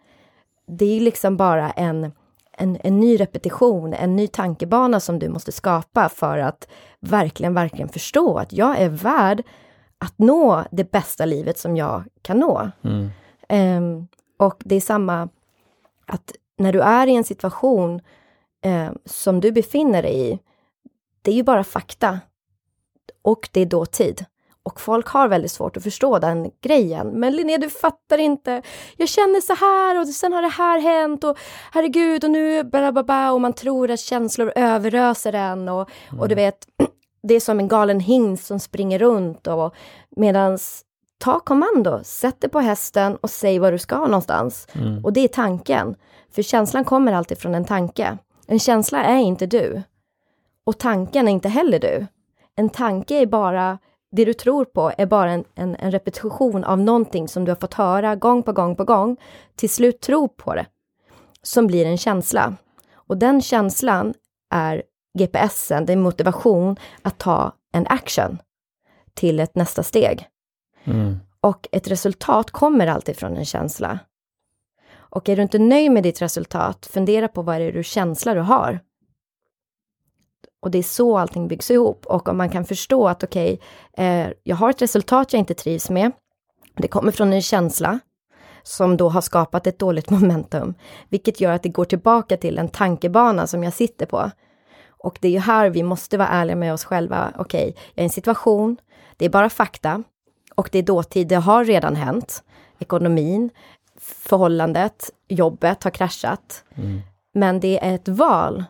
det 0.67 0.85
är 0.85 1.01
liksom 1.01 1.37
bara 1.37 1.71
en 1.71 2.11
en, 2.57 2.77
en 2.83 2.99
ny 2.99 3.17
repetition, 3.17 3.93
en 3.93 4.15
ny 4.15 4.27
tankebana 4.27 4.99
som 4.99 5.19
du 5.19 5.29
måste 5.29 5.51
skapa 5.51 6.09
för 6.09 6.37
att 6.37 6.67
verkligen, 6.99 7.53
verkligen 7.53 7.89
förstå 7.89 8.37
att 8.37 8.53
jag 8.53 8.79
är 8.79 8.89
värd 8.89 9.43
att 10.05 10.13
nå 10.19 10.63
det 10.71 10.91
bästa 10.91 11.25
livet 11.25 11.59
som 11.59 11.77
jag 11.77 12.03
kan 12.21 12.39
nå. 12.39 12.71
Mm. 12.83 13.09
Um, 13.49 14.07
och 14.37 14.61
det 14.65 14.75
är 14.75 14.81
samma 14.81 15.29
att 16.05 16.31
när 16.57 16.73
du 16.73 16.81
är 16.81 17.07
i 17.07 17.15
en 17.15 17.23
situation 17.23 18.01
um, 18.65 18.97
som 19.05 19.39
du 19.39 19.51
befinner 19.51 20.01
dig 20.01 20.31
i, 20.31 20.39
det 21.21 21.31
är 21.31 21.35
ju 21.35 21.43
bara 21.43 21.63
fakta. 21.63 22.19
Och 23.21 23.49
det 23.51 23.61
är 23.61 23.65
dåtid. 23.65 24.25
Och 24.63 24.81
folk 24.81 25.07
har 25.07 25.27
väldigt 25.27 25.51
svårt 25.51 25.77
att 25.77 25.83
förstå 25.83 26.19
den 26.19 26.51
grejen. 26.61 27.07
Men 27.07 27.35
Linnea, 27.35 27.57
du 27.57 27.69
fattar 27.69 28.17
inte. 28.17 28.61
Jag 28.97 29.09
känner 29.09 29.41
så 29.41 29.53
här 29.53 29.99
och 29.99 30.07
sen 30.07 30.33
har 30.33 30.41
det 30.41 30.47
här 30.47 30.79
hänt 30.79 31.23
och 31.23 31.37
herregud 31.71 32.23
och 32.23 32.31
nu 32.31 32.63
bla 32.63 32.91
bla 32.91 33.03
bla 33.03 33.33
och 33.33 33.41
man 33.41 33.53
tror 33.53 33.91
att 33.91 33.99
känslor 33.99 34.53
överöser 34.55 35.33
en 35.33 35.69
och, 35.69 35.89
mm. 36.09 36.19
och 36.19 36.27
du 36.27 36.33
mm. 36.33 36.45
vet, 36.45 36.67
det 37.27 37.33
är 37.33 37.39
som 37.39 37.59
en 37.59 37.67
galen 37.67 37.99
hingst 37.99 38.45
som 38.45 38.59
springer 38.59 38.99
runt 38.99 39.47
och 39.47 39.75
medans 40.15 40.85
ta 41.17 41.39
kommando, 41.39 41.99
sätt 42.03 42.41
dig 42.41 42.49
på 42.49 42.59
hästen 42.59 43.15
och 43.15 43.29
säg 43.29 43.59
var 43.59 43.71
du 43.71 43.77
ska 43.77 43.97
någonstans. 43.97 44.67
Mm. 44.73 45.05
Och 45.05 45.13
det 45.13 45.19
är 45.21 45.27
tanken. 45.27 45.95
För 46.31 46.41
känslan 46.41 46.85
kommer 46.85 47.13
alltid 47.13 47.37
från 47.37 47.55
en 47.55 47.65
tanke. 47.65 48.17
En 48.47 48.59
känsla 48.59 49.03
är 49.03 49.17
inte 49.17 49.45
du. 49.45 49.81
Och 50.65 50.77
tanken 50.77 51.27
är 51.27 51.31
inte 51.31 51.49
heller 51.49 51.79
du. 51.79 52.05
En 52.55 52.69
tanke 52.69 53.15
är 53.15 53.25
bara 53.25 53.77
det 54.11 54.25
du 54.25 54.33
tror 54.33 54.65
på 54.65 54.91
är 54.97 55.05
bara 55.05 55.31
en, 55.31 55.43
en, 55.55 55.75
en, 55.75 55.91
repetition 55.91 56.63
av 56.63 56.79
någonting 56.79 57.27
som 57.27 57.45
du 57.45 57.51
har 57.51 57.55
fått 57.55 57.73
höra 57.73 58.15
gång 58.15 58.43
på 58.43 58.53
gång 58.53 58.75
på 58.75 58.83
gång, 58.83 59.17
till 59.55 59.69
slut 59.69 60.01
tro 60.01 60.27
på 60.27 60.55
det, 60.55 60.65
som 61.41 61.67
blir 61.67 61.85
en 61.85 61.97
känsla. 61.97 62.55
Och 62.93 63.17
den 63.17 63.41
känslan 63.41 64.13
är 64.49 64.83
GPSen, 65.19 65.85
det 65.85 65.93
är 65.93 65.97
motivation 65.97 66.75
att 67.01 67.17
ta 67.17 67.53
en 67.73 67.87
action 67.87 68.37
till 69.13 69.39
ett 69.39 69.55
nästa 69.55 69.83
steg. 69.83 70.27
Mm. 70.83 71.19
Och 71.41 71.67
ett 71.71 71.87
resultat 71.87 72.51
kommer 72.51 72.87
alltid 72.87 73.17
från 73.17 73.37
en 73.37 73.45
känsla. 73.45 73.99
Och 74.95 75.29
är 75.29 75.35
du 75.35 75.41
inte 75.41 75.59
nöjd 75.59 75.91
med 75.91 76.03
ditt 76.03 76.21
resultat, 76.21 76.85
fundera 76.85 77.27
på 77.27 77.41
vad 77.41 77.61
det 77.61 77.63
är 77.63 77.71
du 77.71 77.83
känsla 77.83 78.33
du 78.33 78.39
har. 78.41 78.79
Och 80.61 80.71
det 80.71 80.77
är 80.77 80.83
så 80.83 81.17
allting 81.17 81.47
byggs 81.47 81.71
ihop. 81.71 82.05
Och 82.05 82.29
om 82.29 82.37
man 82.37 82.49
kan 82.49 82.65
förstå 82.65 83.07
att 83.07 83.23
okej, 83.23 83.59
okay, 83.93 84.05
eh, 84.05 84.29
jag 84.43 84.55
har 84.55 84.69
ett 84.69 84.81
resultat 84.81 85.33
jag 85.33 85.39
inte 85.39 85.53
trivs 85.53 85.89
med. 85.89 86.11
Det 86.75 86.87
kommer 86.87 87.11
från 87.11 87.33
en 87.33 87.41
känsla. 87.41 87.99
som 88.63 88.97
då 88.97 89.09
har 89.09 89.21
skapat 89.21 89.67
ett 89.67 89.79
dåligt 89.79 90.09
momentum, 90.15 90.73
vilket 91.09 91.41
gör 91.41 91.51
att 91.51 91.63
det 91.63 91.69
går 91.69 91.85
tillbaka 91.85 92.37
till 92.37 92.57
en 92.57 92.69
tankebana 92.69 93.47
som 93.47 93.63
jag 93.63 93.73
sitter 93.73 94.05
på. 94.05 94.31
Och 95.05 95.17
det 95.21 95.27
är 95.27 95.31
ju 95.31 95.39
här 95.39 95.69
vi 95.69 95.83
måste 95.83 96.17
vara 96.17 96.27
ärliga 96.27 96.55
med 96.55 96.73
oss 96.73 96.85
själva. 96.85 97.33
Okej, 97.37 97.69
okay, 97.69 97.83
jag 97.93 97.99
är 97.99 98.01
i 98.01 98.03
en 98.03 98.09
situation, 98.09 98.77
det 99.17 99.25
är 99.25 99.29
bara 99.29 99.49
fakta 99.49 100.03
och 100.55 100.69
det 100.71 100.79
är 100.79 100.83
dåtid, 100.83 101.27
det 101.27 101.35
har 101.35 101.65
redan 101.65 101.95
hänt. 101.95 102.43
Ekonomin, 102.79 103.49
förhållandet, 103.99 105.11
jobbet 105.27 105.83
har 105.83 105.91
kraschat. 105.91 106.63
Mm. 106.75 107.01
Men 107.33 107.59
det 107.59 107.85
är 107.85 107.95
ett 107.95 108.07
val 108.07 108.63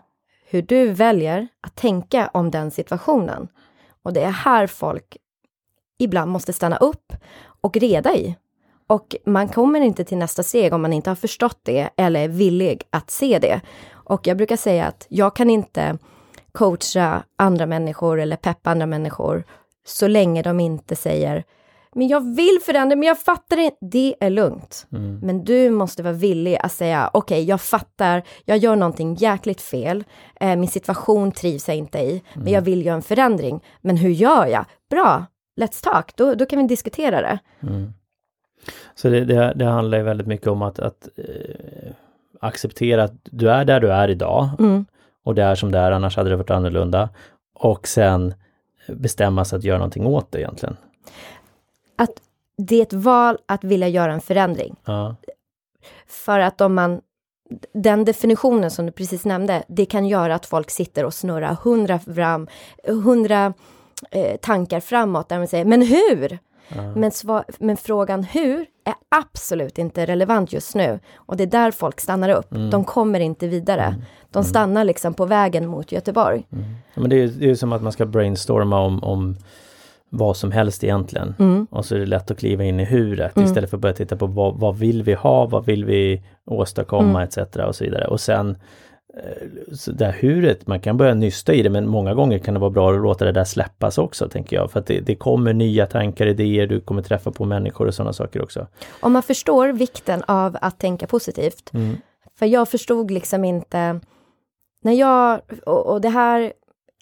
hur 0.50 0.62
du 0.62 0.92
väljer 0.92 1.48
att 1.62 1.75
tänka 1.75 2.30
om 2.34 2.51
den 2.51 2.72
situationen. 2.72 3.48
Och 4.04 4.13
det 4.13 4.22
är 4.22 4.32
här 4.32 4.68
folk 4.68 5.18
ibland 6.00 6.32
måste 6.32 6.54
stanna 6.54 6.77
upp 6.77 7.13
och 7.62 7.77
reda 7.77 8.15
i. 8.15 8.36
Och 8.88 9.15
man 9.25 9.48
kommer 9.48 9.82
inte 9.82 10.04
till 10.04 10.18
nästa 10.18 10.44
steg 10.44 10.74
om 10.74 10.82
man 10.82 10.94
inte 10.94 11.10
har 11.10 11.15
förstått 11.15 11.60
det 11.63 11.89
eller 11.98 12.20
är 12.20 12.27
villig 12.27 12.84
att 12.89 13.12
se 13.12 13.39
det. 13.39 13.62
Och 13.92 14.27
jag 14.27 14.38
brukar 14.38 14.58
säga 14.58 14.86
att 14.86 15.06
jag 15.10 15.36
kan 15.36 15.50
inte 15.50 15.98
coacha 16.56 17.24
andra 17.38 17.66
människor 17.66 18.20
eller 18.20 18.36
peppa 18.36 18.72
andra 18.72 18.86
människor 18.86 19.44
så 19.86 20.08
länge 20.08 20.42
de 20.42 20.60
inte 20.60 20.96
säger 20.96 21.44
men 21.96 22.08
jag 22.08 22.36
vill 22.36 22.60
förändra, 22.66 22.96
men 22.96 23.08
jag 23.08 23.20
fattar 23.20 23.58
inte. 23.58 23.78
Det 23.82 24.16
är 24.20 24.30
lugnt. 24.30 24.88
Mm. 24.92 25.20
Men 25.20 25.44
du 25.44 25.70
måste 25.70 26.04
vara 26.04 26.14
villig 26.14 26.58
att 26.60 26.72
säga, 26.72 27.10
okej, 27.14 27.36
okay, 27.36 27.50
jag 27.50 27.62
fattar, 27.62 28.24
jag 28.46 28.58
gör 28.58 28.76
någonting 28.76 29.16
jäkligt 29.16 29.62
fel, 29.62 30.04
eh, 30.40 30.56
min 30.56 30.68
situation 30.68 31.32
trivs 31.32 31.68
jag 31.68 31.78
inte 31.78 32.00
i, 32.00 32.10
mm. 32.10 32.44
men 32.44 32.54
jag 32.54 32.62
vill 32.62 32.86
göra 32.86 32.96
en 32.96 33.02
förändring. 33.02 33.64
Men 33.82 33.98
hur 33.98 34.10
gör 34.10 34.46
jag? 34.46 34.66
Bra, 34.90 35.26
let's 35.62 35.84
talk, 35.84 36.16
då, 36.16 36.36
då 36.36 36.46
kan 36.46 36.60
vi 36.60 36.68
diskutera 36.68 37.22
det. 37.22 37.40
Mm. 37.62 37.94
Så 38.96 39.10
det, 39.10 39.26
det, 39.26 39.54
det, 39.56 39.66
handlar 39.66 39.98
ju 39.98 40.04
väldigt 40.04 40.28
mycket 40.28 40.48
om 40.48 40.62
att, 40.62 40.80
att 40.80 41.10
eh, 41.16 41.92
acceptera 42.42 43.04
att 43.04 43.14
du 43.24 43.50
är 43.50 43.66
där 43.66 43.80
du 43.80 43.92
är 43.92 44.08
idag 44.08 44.50
mm. 44.60 44.86
Och 45.25 45.36
det 45.36 45.44
är 45.44 45.55
som 45.55 45.72
det 45.72 45.79
är, 45.79 45.91
annars 45.91 46.17
hade 46.17 46.29
det 46.29 46.36
varit 46.36 46.51
annorlunda. 46.51 47.10
Och 47.53 47.88
sen 47.88 48.34
bestämma 48.88 49.46
sig 49.46 49.58
att 49.58 49.63
göra 49.63 49.77
någonting 49.77 50.05
åt 50.05 50.32
det 50.32 50.39
egentligen 50.39 50.77
att 51.96 52.22
det 52.58 52.75
är 52.75 52.82
ett 52.82 52.94
val 52.94 53.38
att 53.46 53.63
vilja 53.63 53.88
göra 53.88 54.13
en 54.13 54.22
förändring. 54.22 54.75
Ja. 54.86 55.15
För 56.08 56.39
att 56.39 56.62
om 56.62 56.75
man, 56.75 57.01
den 57.74 58.05
definitionen 58.05 58.72
som 58.72 58.86
du 58.86 58.91
precis 58.91 59.25
nämnde, 59.25 59.63
det 59.67 59.86
kan 59.86 60.05
göra 60.08 60.36
att 60.36 60.46
folk 60.46 60.72
sitter 60.72 61.05
och 61.05 61.13
snurrar 61.13 61.58
hundra, 61.63 62.00
fram, 62.00 62.48
hundra 62.88 63.53
eh, 64.12 64.38
tankar 64.38 64.79
framåt 64.79 65.29
där 65.29 65.38
man 65.38 65.48
säger, 65.48 65.65
men 65.65 65.82
hur? 65.82 66.39
Ja. 66.67 66.96
Men, 66.96 67.12
men, 67.60 67.77
frågan 67.77 68.24
hur 68.24 68.65
är 68.86 68.96
absolut 69.10 69.77
inte 69.77 70.06
relevant 70.06 70.54
just 70.54 70.75
nu. 70.75 71.00
Och 71.15 71.38
det 71.38 71.44
är 71.44 71.48
där 71.48 71.72
folk 71.72 72.00
stannar 72.00 72.30
upp. 72.30 72.54
Mm. 72.54 72.70
De 72.70 72.84
kommer 72.84 73.20
inte 73.20 73.48
vidare. 73.48 73.84
Mm. 73.84 74.01
De 74.32 74.39
mm. 74.39 74.50
stannar 74.50 74.84
liksom 74.84 75.13
på 75.13 75.25
vägen 75.25 75.68
mot 75.68 75.92
Göteborg. 75.92 76.48
Mm. 76.51 76.65
Ja, 76.94 77.01
men 77.01 77.10
det 77.10 77.24
är, 77.24 77.27
det 77.27 77.50
är 77.50 77.56
som 77.56 77.74
att 77.74 77.82
man 77.82 77.92
ska 77.92 78.06
brainstorma 78.06 78.80
om, 78.80 79.04
om 79.04 79.36
vad 80.10 80.38
som 80.38 80.51
helst 80.51 80.84
egentligen. 80.84 81.36
Mm. 81.39 81.68
Och 81.72 81.86
så 81.86 81.96
är 81.96 82.00
det 82.00 82.06
lätt 82.06 82.32
att 82.32 82.39
kliva 82.39 82.63
in 82.63 82.80
i 82.80 82.86
huret 82.86 83.36
mm. 83.36 83.50
istället 83.50 83.70
för 83.70 83.77
att 83.77 83.82
börja 83.82 83.96
titta 83.96 84.15
på 84.15 84.27
vad, 84.27 84.60
vad 84.60 84.77
vill 84.77 85.04
vi 85.04 85.13
ha, 85.13 85.46
vad 85.46 85.65
vill 85.65 85.86
vi 85.86 86.24
åstadkomma 86.46 87.22
mm. 87.22 87.27
etc. 87.27 87.38
och 87.68 87.75
så 87.75 87.84
vidare. 87.84 88.08
Och 88.08 88.22
sen 88.22 88.58
det 89.88 90.05
här 90.05 90.12
huret, 90.12 90.67
man 90.67 90.79
kan 90.79 90.98
börja 90.98 91.13
nysta 91.13 91.53
i 91.53 91.63
det 91.63 91.69
men 91.69 91.88
många 91.88 92.13
gånger 92.13 92.39
kan 92.39 92.53
det 92.53 92.60
vara 92.60 92.69
bra 92.69 92.91
att 92.91 93.01
låta 93.01 93.25
det 93.25 93.31
där 93.31 93.43
släppas 93.43 93.98
också 93.98 94.29
tänker 94.29 94.55
jag. 94.55 94.72
För 94.72 94.79
att 94.79 94.86
det, 94.86 95.00
det 95.00 95.15
kommer 95.15 95.53
nya 95.53 95.86
tankar, 95.86 96.27
idéer, 96.27 96.67
du 96.67 96.81
kommer 96.81 97.01
träffa 97.01 97.31
på 97.31 97.45
människor 97.45 97.88
och 97.88 97.93
sådana 97.93 98.13
saker 98.13 98.41
också. 98.41 98.67
Om 99.00 99.13
man 99.13 99.24
förstår 99.24 99.67
vikten 99.67 100.24
av 100.27 100.57
att 100.62 100.79
tänka 100.79 101.07
positivt. 101.07 101.74
Mm. 101.74 101.98
För 102.39 102.45
jag 102.45 102.69
förstod 102.69 103.12
liksom 103.12 103.43
inte, 103.43 104.00
när 104.84 104.93
jag, 104.93 105.41
och, 105.65 105.86
och 105.86 106.01
det 106.01 106.10
här, 106.10 106.53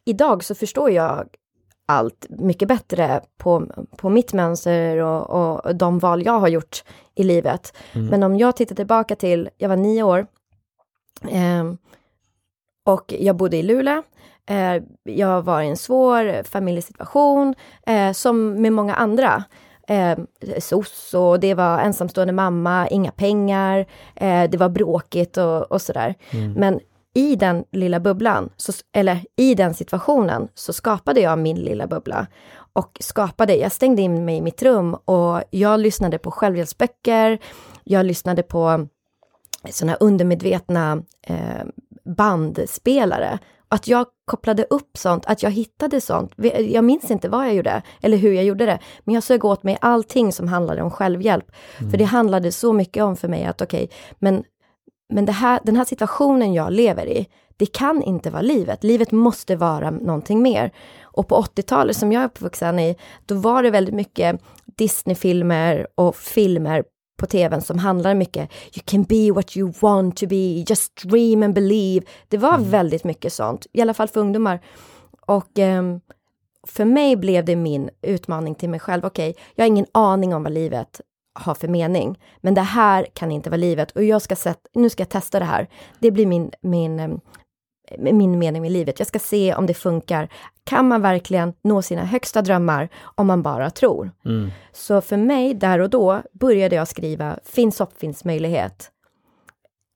idag 0.05 0.43
så 0.43 0.55
förstår 0.55 0.91
jag 0.91 1.27
allt 1.86 2.25
mycket 2.29 2.67
bättre 2.67 3.22
på, 3.38 3.67
på 3.98 4.10
mitt 4.10 4.34
mönster 4.34 4.98
och, 4.98 5.29
och 5.29 5.75
de 5.75 6.00
val 6.00 6.25
jag 6.25 6.39
har 6.39 6.48
gjort 6.48 6.84
i 7.15 7.24
livet. 7.24 7.74
Mm. 7.93 8.08
Men 8.08 8.24
om 8.24 8.38
jag 8.38 8.55
tittar 8.55 8.75
tillbaka 8.75 9.15
till, 9.15 9.50
jag 9.58 9.70
var 9.70 9.75
nio 9.75 10.03
år 10.03 10.27
eh, 11.29 11.63
och 12.84 13.13
jag 13.20 13.36
bodde 13.36 13.58
i 13.58 13.63
Luleå. 13.63 14.04
Eh, 14.50 14.84
jag 15.04 15.42
var 15.42 15.62
i 15.62 15.68
en 15.68 15.78
svår 15.78 16.44
familjesituation 16.44 17.56
eh, 17.86 18.12
som 18.12 18.62
med 18.62 18.74
många 18.74 18.96
andra. 18.96 19.44
Eh, 19.88 20.18
SOS 20.60 21.13
och 21.13 21.40
det 21.40 21.54
var 21.54 21.80
ensamstående 21.80 22.34
mamma, 22.34 22.88
inga 22.88 23.12
pengar, 23.12 23.86
eh, 24.16 24.50
det 24.50 24.58
var 24.58 24.70
bråkigt 24.70 25.38
och, 25.38 25.72
och 25.72 25.82
sådär. 25.82 26.16
Mm. 26.32 26.54
Men 26.54 26.80
i 27.13 27.36
den 27.36 27.63
lilla 27.72 28.00
bubblan, 28.00 28.50
så, 28.58 28.74
eller 28.92 29.20
i 29.36 29.56
den 29.56 29.74
situationen, 29.74 30.48
så 30.54 30.74
skapade 30.74 31.22
jag 31.22 31.40
min 31.40 31.58
lilla 31.58 31.88
bubbla. 31.88 32.28
Och 32.74 32.98
skapade, 33.00 33.56
jag 33.56 33.72
stängde 33.72 34.02
in 34.02 34.25
mig 34.25 34.38
i 34.38 34.42
mitt 34.42 34.63
rum 34.63 34.94
och 34.94 35.44
jag 35.50 35.80
lyssnade 35.80 36.18
på 36.18 36.32
självhjälpsböcker, 36.32 37.40
jag 37.84 38.06
lyssnade 38.06 38.44
på 38.44 38.88
sådana 39.70 39.96
undermedvetna 39.96 41.04
eh, 41.28 41.66
bandspelare. 42.06 43.40
Att 43.68 43.88
jag 43.88 44.06
kopplade 44.26 44.66
upp 44.70 44.98
sånt, 44.98 45.26
att 45.26 45.44
jag 45.44 45.52
hittade 45.52 46.02
sånt. 46.02 46.32
Jag 46.60 46.84
minns 46.84 47.12
inte 47.12 47.30
vad 47.30 47.48
jag 47.48 47.56
gjorde 47.56 47.82
eller 48.02 48.18
hur 48.18 48.34
jag 48.34 48.44
gjorde 48.44 48.66
det, 48.66 48.80
men 49.04 49.16
jag 49.16 49.24
sög 49.24 49.46
åt 49.46 49.64
mig 49.64 49.78
allting 49.82 50.34
som 50.34 50.48
handlade 50.48 50.82
om 50.82 50.92
självhjälp. 50.92 51.46
Mm. 51.78 51.92
För 51.92 51.98
det 51.98 52.04
handlade 52.04 52.52
så 52.52 52.74
mycket 52.74 53.04
om 53.04 53.16
för 53.16 53.28
mig 53.28 53.46
att 53.46 53.62
okej, 53.62 53.84
okay, 53.84 53.98
men 54.20 54.44
men 55.14 55.28
här, 55.28 55.60
den 55.64 55.76
här 55.76 55.86
situationen 55.86 56.54
jag 56.54 56.72
lever 56.72 57.06
i, 57.06 57.28
det 57.58 57.66
kan 57.66 58.04
inte 58.04 58.30
vara 58.30 58.42
livet. 58.42 58.84
Livet 58.84 59.12
måste 59.12 59.56
vara 59.56 59.92
någonting 59.92 60.42
mer. 60.42 60.72
Och 61.02 61.28
på 61.28 61.42
80-talet 61.42 61.98
som 61.98 62.12
jag 62.12 62.22
är 62.22 62.26
uppvuxen 62.26 62.80
i, 62.80 62.96
då 63.26 63.36
var 63.36 63.64
det 63.64 63.72
väldigt 63.72 63.96
mycket 63.96 64.42
Disney-filmer 64.78 65.88
och 65.96 66.16
filmer 66.16 66.84
på 67.24 67.27
tvn 67.27 67.62
som 67.62 67.80
handlar 67.80 68.15
mycket 68.15 68.51
You 68.75 68.84
can 68.86 69.03
be 69.03 69.32
what 69.32 69.58
you 69.58 69.74
want 69.80 70.18
to 70.18 70.27
be, 70.27 70.65
just 70.68 70.96
dream 70.96 71.44
and 71.44 71.53
believe. 71.53 72.06
Det 72.27 72.38
var 72.38 72.56
mm. 72.56 72.70
väldigt 72.70 73.03
mycket 73.03 73.34
sånt, 73.34 73.68
i 73.74 73.82
alla 73.82 73.94
fall 73.94 74.08
för 74.08 74.20
ungdomar. 74.20 74.60
Och 75.25 75.58
um, 75.58 76.01
för 76.68 76.86
mig 76.86 77.15
blev 77.15 77.46
det 77.46 77.56
min 77.56 77.89
utmaning 78.01 78.56
till 78.56 78.70
mig 78.70 78.80
själv. 78.80 79.06
Okej, 79.06 79.30
okay, 79.30 79.44
jag 79.56 79.63
har 79.63 79.68
ingen 79.68 79.86
aning 79.92 80.36
om 80.36 80.44
vad 80.44 80.53
livet 80.53 81.01
har 81.34 81.56
för 81.56 81.68
mening. 81.68 82.20
Men 82.42 82.53
det 82.53 82.62
här 82.62 83.08
kan 83.13 83.32
inte 83.32 83.50
vara 83.50 83.58
livet 83.58 83.92
och 83.92 84.03
jag 84.03 84.22
ska 84.22 84.36
sätta, 84.36 84.70
nu 84.74 84.89
ska 84.89 85.01
jag 85.01 85.10
testa 85.10 85.39
det 85.39 85.46
här. 85.46 85.68
Det 86.00 86.12
blir 86.12 86.25
min, 86.25 86.51
min, 86.62 87.00
eh, 87.00 87.10
min 88.00 88.40
mening 88.40 88.62
med 88.62 88.72
livet. 88.72 89.00
Jag 89.00 89.08
ska 89.08 89.20
se 89.20 89.56
om 89.56 89.66
det 89.66 89.74
funkar. 89.74 90.30
Kan 90.64 90.88
man 90.88 91.02
verkligen 91.02 91.54
nå 91.62 91.82
sina 91.82 92.06
högsta 92.06 92.42
drömmar 92.42 92.90
om 93.16 93.28
man 93.28 93.42
bara 93.42 93.70
tror? 93.70 94.12
Mm. 94.26 94.52
Så 94.72 95.02
för 95.02 95.18
mig, 95.18 95.54
där 95.54 95.80
och 95.80 95.90
då, 95.90 96.22
började 96.32 96.76
jag 96.76 96.88
skriva 96.88 97.40
Finns 97.46 97.80
hopp, 97.80 97.98
finns 97.98 98.26
möjlighet 98.26 98.90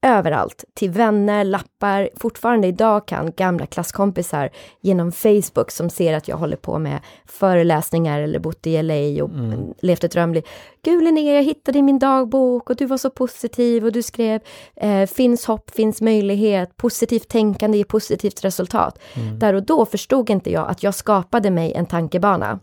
överallt, 0.02 0.66
till 0.74 0.90
vänner, 0.90 1.44
lappar. 1.44 2.10
Fortfarande 2.16 2.68
idag 2.68 3.08
kan 3.08 3.32
gamla 3.32 3.66
klasskompisar 3.66 4.50
genom 4.82 5.12
Facebook 5.12 5.72
som 5.72 5.90
ser 5.90 6.14
att 6.14 6.28
jag 6.28 6.38
håller 6.38 6.58
på 6.58 6.80
med 6.80 7.00
föreläsningar 7.26 8.22
eller 8.22 8.40
bott 8.40 8.68
i 8.68 8.84
LA 8.84 9.24
och 9.24 9.30
mm. 9.30 9.74
levt 9.82 10.04
ett 10.04 10.12
drömliv. 10.12 10.44
Gud 10.84 11.04
Linnea, 11.04 11.36
jag 11.36 11.44
hittade 11.44 11.80
i 11.80 11.82
min 11.82 12.00
dagbok 12.00 12.70
och 12.70 12.76
du 12.76 12.86
var 12.86 12.98
så 12.98 13.10
positiv 13.10 13.86
och 13.86 13.92
du 13.92 14.04
skrev 14.04 14.42
eh, 14.76 15.06
finns 15.06 15.46
hopp, 15.46 15.70
finns 15.70 16.02
möjlighet, 16.02 16.78
positivt 16.78 17.28
tänkande 17.28 17.78
ger 17.78 17.86
positivt 17.86 18.46
resultat. 18.46 19.00
Mm. 19.14 19.40
Där 19.40 19.54
och 19.54 19.64
då 19.64 19.86
förstod 19.86 20.30
inte 20.30 20.52
jag 20.52 20.70
att 20.70 20.84
jag 20.84 20.96
skapade 20.96 21.52
mig 21.52 21.74
en 21.74 21.86
tankebana 21.86 22.60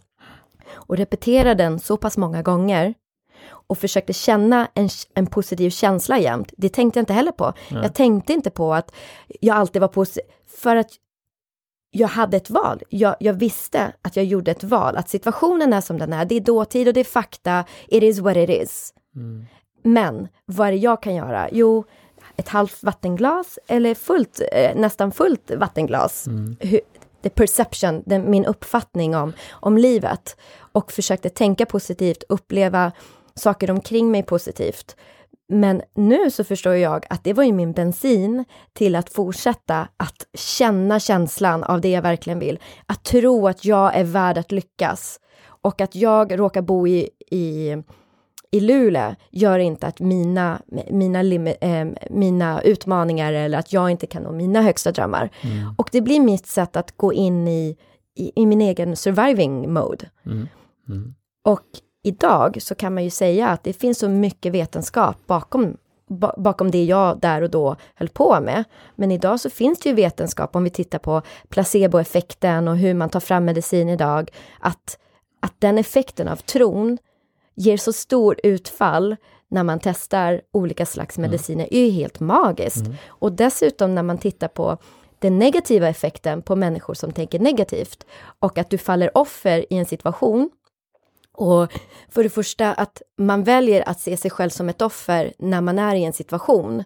och 0.74 0.96
repeterade 0.96 1.62
den 1.62 1.78
så 1.78 1.96
pass 1.96 2.16
många 2.16 2.42
gånger 2.42 2.94
och 3.50 3.78
försökte 3.78 4.12
känna 4.12 4.68
en, 4.74 4.88
en 5.14 5.26
positiv 5.26 5.70
känsla 5.70 6.18
jämt. 6.18 6.52
Det 6.56 6.68
tänkte 6.68 6.98
jag 6.98 7.02
inte 7.02 7.12
heller 7.12 7.32
på. 7.32 7.52
Nej. 7.70 7.82
Jag 7.82 7.94
tänkte 7.94 8.32
inte 8.32 8.50
på 8.50 8.74
att 8.74 8.94
jag 9.40 9.56
alltid 9.56 9.80
var 9.80 9.88
positiv, 9.88 10.22
för 10.46 10.76
att 10.76 10.90
jag 11.90 12.08
hade 12.08 12.36
ett 12.36 12.50
val. 12.50 12.82
Jag, 12.88 13.16
jag, 13.20 13.34
visste 13.34 13.92
att 14.02 14.16
jag 14.16 14.24
gjorde 14.24 14.50
ett 14.50 14.64
val, 14.64 14.96
att 14.96 15.08
situationen 15.08 15.72
är 15.72 15.80
som 15.80 15.98
den 15.98 16.12
är. 16.12 16.24
Det 16.24 16.34
är 16.34 16.40
dåtid 16.40 16.88
och 16.88 16.94
det 16.94 17.00
är 17.00 17.04
fakta. 17.04 17.64
It 17.88 18.02
is 18.02 18.18
what 18.18 18.36
it 18.36 18.50
is. 18.50 18.94
Mm. 19.16 19.46
Men 19.82 20.28
vad 20.46 20.68
är 20.68 20.72
det 20.72 20.78
jag 20.78 21.02
kan 21.02 21.14
göra? 21.14 21.48
Jo, 21.52 21.84
ett 22.36 22.48
halvt 22.48 22.82
vattenglas 22.82 23.58
eller 23.66 23.94
fullt, 23.94 24.40
eh, 24.52 24.76
nästan 24.76 25.12
fullt 25.12 25.50
vattenglas. 25.50 26.26
Mm. 26.26 26.56
the 27.22 27.30
perception, 27.30 28.02
den, 28.06 28.30
min 28.30 28.44
uppfattning 28.44 29.16
om, 29.16 29.32
om 29.50 29.78
livet. 29.78 30.36
Och 30.72 30.92
försökte 30.92 31.28
tänka 31.28 31.66
positivt, 31.66 32.24
uppleva 32.28 32.92
saker 33.34 33.70
omkring 33.70 34.10
mig 34.10 34.22
positivt. 34.22 34.96
Men 35.48 35.82
nu 35.94 36.30
så 36.30 36.44
förstår 36.44 36.74
jag 36.74 37.06
att 37.10 37.24
det 37.24 37.32
var 37.32 37.44
ju 37.44 37.52
min 37.52 37.72
bensin 37.72 38.44
till 38.72 38.96
att 38.96 39.10
fortsätta 39.10 39.88
att 39.96 40.26
känna 40.34 41.00
känslan 41.00 41.64
av 41.64 41.80
det 41.80 41.90
jag 41.90 42.02
verkligen 42.02 42.38
vill. 42.38 42.58
Att 42.86 43.04
tro 43.04 43.48
att 43.48 43.64
jag 43.64 43.94
är 43.94 44.04
värd 44.04 44.38
att 44.38 44.52
lyckas 44.52 45.20
och 45.46 45.80
att 45.80 45.94
jag 45.94 46.38
råkar 46.38 46.62
bo 46.62 46.88
i, 46.88 47.08
i, 47.30 47.76
i 48.50 48.60
Luleå 48.60 49.14
gör 49.30 49.58
inte 49.58 49.86
att 49.86 50.00
mina, 50.00 50.62
mina, 50.90 51.20
äh, 51.60 51.86
mina 52.10 52.62
utmaningar 52.62 53.32
eller 53.32 53.58
att 53.58 53.72
jag 53.72 53.90
inte 53.90 54.06
kan 54.06 54.22
nå 54.22 54.32
mina 54.32 54.62
högsta 54.62 54.92
drömmar. 54.92 55.30
Mm. 55.40 55.74
Och 55.78 55.88
det 55.92 56.00
blir 56.00 56.20
mitt 56.20 56.46
sätt 56.46 56.76
att 56.76 56.96
gå 56.96 57.12
in 57.12 57.48
i, 57.48 57.76
i, 58.16 58.42
i 58.42 58.46
min 58.46 58.60
egen 58.60 58.96
surviving 58.96 59.72
mode. 59.72 60.10
Mm. 60.26 60.48
Mm. 60.88 61.14
Och 61.44 61.60
idag 62.06 62.62
så 62.62 62.74
kan 62.74 62.94
man 62.94 63.04
ju 63.04 63.10
säga 63.10 63.48
att 63.48 63.64
det 63.64 63.72
finns 63.72 63.98
så 63.98 64.08
mycket 64.08 64.52
vetenskap 64.52 65.16
bakom 65.26 65.76
bakom 66.36 66.70
det 66.70 66.84
jag 66.84 67.20
där 67.20 67.42
och 67.42 67.50
då 67.50 67.76
höll 67.94 68.08
på 68.08 68.40
med. 68.40 68.64
Men 68.94 69.10
idag 69.10 69.40
så 69.40 69.50
finns 69.50 69.78
det 69.78 69.88
ju 69.88 69.94
vetenskap 69.94 70.56
om 70.56 70.64
vi 70.64 70.70
tittar 70.70 70.98
på 70.98 71.22
placeboeffekten 71.48 72.68
och 72.68 72.76
hur 72.76 72.94
man 72.94 73.08
tar 73.08 73.20
fram 73.20 73.44
medicin 73.44 73.88
idag, 73.88 74.30
att, 74.60 74.98
att 75.40 75.54
den 75.58 75.78
effekten 75.78 76.28
av 76.28 76.36
tron 76.36 76.98
ger 77.54 77.76
så 77.76 77.92
stor 77.92 78.40
utfall 78.42 79.16
när 79.48 79.62
man 79.62 79.80
testar 79.80 80.40
olika 80.52 80.86
slags 80.86 81.18
mm. 81.18 81.30
mediciner 81.30 81.64
mm. 81.64 81.82
är 81.82 81.86
ju 81.86 81.90
helt 81.90 82.20
magiskt. 82.20 82.86
Mm. 82.86 82.96
Och 83.06 83.32
dessutom 83.32 83.94
när 83.94 84.02
man 84.02 84.18
tittar 84.18 84.48
på 84.48 84.78
den 85.18 85.38
negativa 85.38 85.88
effekten 85.88 86.42
på 86.42 86.56
människor 86.56 86.94
som 86.94 87.12
tänker 87.12 87.38
negativt 87.38 88.06
och 88.38 88.58
att 88.58 88.70
du 88.70 88.78
faller 88.78 89.18
offer 89.18 89.72
i 89.72 89.76
en 89.76 89.86
situation 89.86 90.50
och 91.34 91.72
för 92.08 92.22
det 92.22 92.30
första 92.30 92.72
att 92.72 93.02
man 93.18 93.44
väljer 93.44 93.88
att 93.88 94.00
se 94.00 94.16
sig 94.16 94.30
själv 94.30 94.50
som 94.50 94.68
ett 94.68 94.82
offer 94.82 95.32
när 95.38 95.60
man 95.60 95.78
är 95.78 95.94
i 95.94 96.04
en 96.04 96.12
situation. 96.12 96.84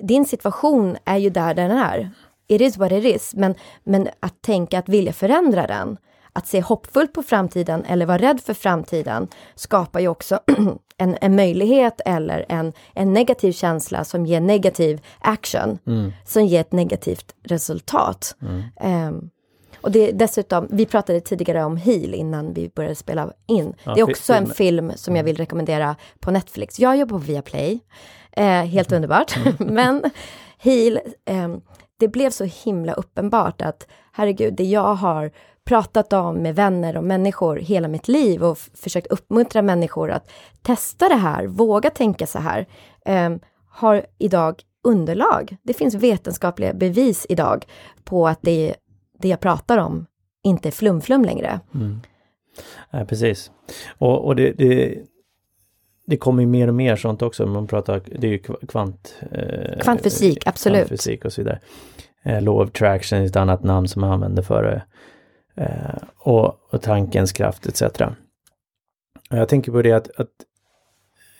Din 0.00 0.24
situation 0.24 0.96
är 1.04 1.16
ju 1.16 1.30
där 1.30 1.54
den 1.54 1.70
är. 1.70 2.10
It 2.48 2.60
is 2.60 2.76
what 2.76 2.92
it 2.92 3.04
is. 3.04 3.34
Men, 3.34 3.54
men 3.84 4.08
att 4.20 4.42
tänka 4.42 4.78
att 4.78 4.88
vilja 4.88 5.12
förändra 5.12 5.66
den, 5.66 5.96
att 6.32 6.46
se 6.46 6.60
hoppfullt 6.60 7.12
på 7.12 7.22
framtiden 7.22 7.84
eller 7.84 8.06
vara 8.06 8.18
rädd 8.18 8.40
för 8.40 8.54
framtiden 8.54 9.28
skapar 9.54 10.00
ju 10.00 10.08
också 10.08 10.40
en, 10.96 11.16
en 11.20 11.36
möjlighet 11.36 12.00
eller 12.06 12.46
en, 12.48 12.72
en 12.94 13.12
negativ 13.12 13.52
känsla 13.52 14.04
som 14.04 14.26
ger 14.26 14.40
negativ 14.40 15.00
action, 15.18 15.78
mm. 15.86 16.12
som 16.24 16.46
ger 16.46 16.60
ett 16.60 16.72
negativt 16.72 17.34
resultat. 17.42 18.36
Mm. 18.42 19.08
Um, 19.08 19.30
och 19.80 19.90
det 19.90 20.08
är 20.08 20.12
dessutom, 20.12 20.68
vi 20.70 20.86
pratade 20.86 21.20
tidigare 21.20 21.64
om 21.64 21.76
Heal 21.76 22.14
innan 22.14 22.52
vi 22.52 22.70
började 22.74 22.94
spela 22.94 23.32
in. 23.46 23.74
Ja, 23.84 23.94
det 23.94 24.00
är 24.00 24.10
också 24.10 24.32
film. 24.32 24.44
en 24.44 24.50
film 24.50 24.92
som 24.96 25.16
jag 25.16 25.24
vill 25.24 25.36
rekommendera 25.36 25.96
på 26.20 26.30
Netflix. 26.30 26.78
Jag 26.80 26.96
jobbar 26.96 27.18
på 27.18 27.24
Viaplay, 27.24 27.80
eh, 28.32 28.44
helt 28.44 28.92
mm. 28.92 28.96
underbart. 28.96 29.36
Men 29.58 30.02
Heal, 30.58 31.00
eh, 31.24 31.56
det 31.98 32.08
blev 32.08 32.30
så 32.30 32.44
himla 32.44 32.92
uppenbart 32.92 33.62
att 33.62 33.86
herregud, 34.12 34.54
det 34.54 34.64
jag 34.64 34.94
har 34.94 35.30
pratat 35.64 36.12
om 36.12 36.36
med 36.36 36.54
vänner 36.54 36.96
och 36.96 37.04
människor 37.04 37.56
hela 37.56 37.88
mitt 37.88 38.08
liv 38.08 38.44
och 38.44 38.58
försökt 38.58 39.06
uppmuntra 39.06 39.62
människor 39.62 40.10
att 40.10 40.30
testa 40.62 41.08
det 41.08 41.14
här, 41.14 41.46
våga 41.46 41.90
tänka 41.90 42.26
så 42.26 42.38
här, 42.38 42.66
eh, 43.06 43.30
har 43.68 44.06
idag 44.18 44.62
underlag. 44.84 45.56
Det 45.62 45.74
finns 45.74 45.94
vetenskapliga 45.94 46.74
bevis 46.74 47.26
idag 47.28 47.66
på 48.04 48.28
att 48.28 48.38
det 48.42 48.74
det 49.18 49.28
jag 49.28 49.40
pratar 49.40 49.78
om 49.78 50.06
inte 50.42 50.68
är 50.68 50.72
flumflum 50.72 51.24
längre. 51.24 51.60
Mm. 51.74 52.00
Ja, 52.90 53.04
precis. 53.04 53.50
Och, 53.98 54.24
och 54.24 54.36
det, 54.36 54.52
det, 54.52 54.98
det 56.06 56.16
kommer 56.16 56.46
mer 56.46 56.68
och 56.68 56.74
mer 56.74 56.96
sånt 56.96 57.22
också. 57.22 57.46
Man 57.46 57.66
pratar, 57.66 58.02
det 58.18 58.26
är 58.26 58.30
ju 58.30 58.38
kvant... 58.68 59.14
Eh, 59.32 59.78
kvantfysik, 59.78 60.46
absolut. 60.46 60.78
Kvantfysik 60.78 61.24
och 61.24 61.32
så 61.32 61.40
vidare. 61.40 61.60
Eh, 62.22 62.42
law 62.42 62.62
of 62.62 62.72
traction 62.72 63.18
är 63.18 63.24
ett 63.24 63.36
annat 63.36 63.64
namn 63.64 63.88
som 63.88 64.00
man 64.00 64.12
använder 64.12 64.42
för 64.42 64.62
det. 64.62 64.82
Eh, 65.62 66.02
och, 66.16 66.74
och 66.74 66.82
tankens 66.82 67.32
kraft 67.32 67.66
etc. 67.66 67.82
Och 69.30 69.38
jag 69.38 69.48
tänker 69.48 69.72
på 69.72 69.82
det 69.82 69.92
att, 69.92 70.10
att 70.20 70.30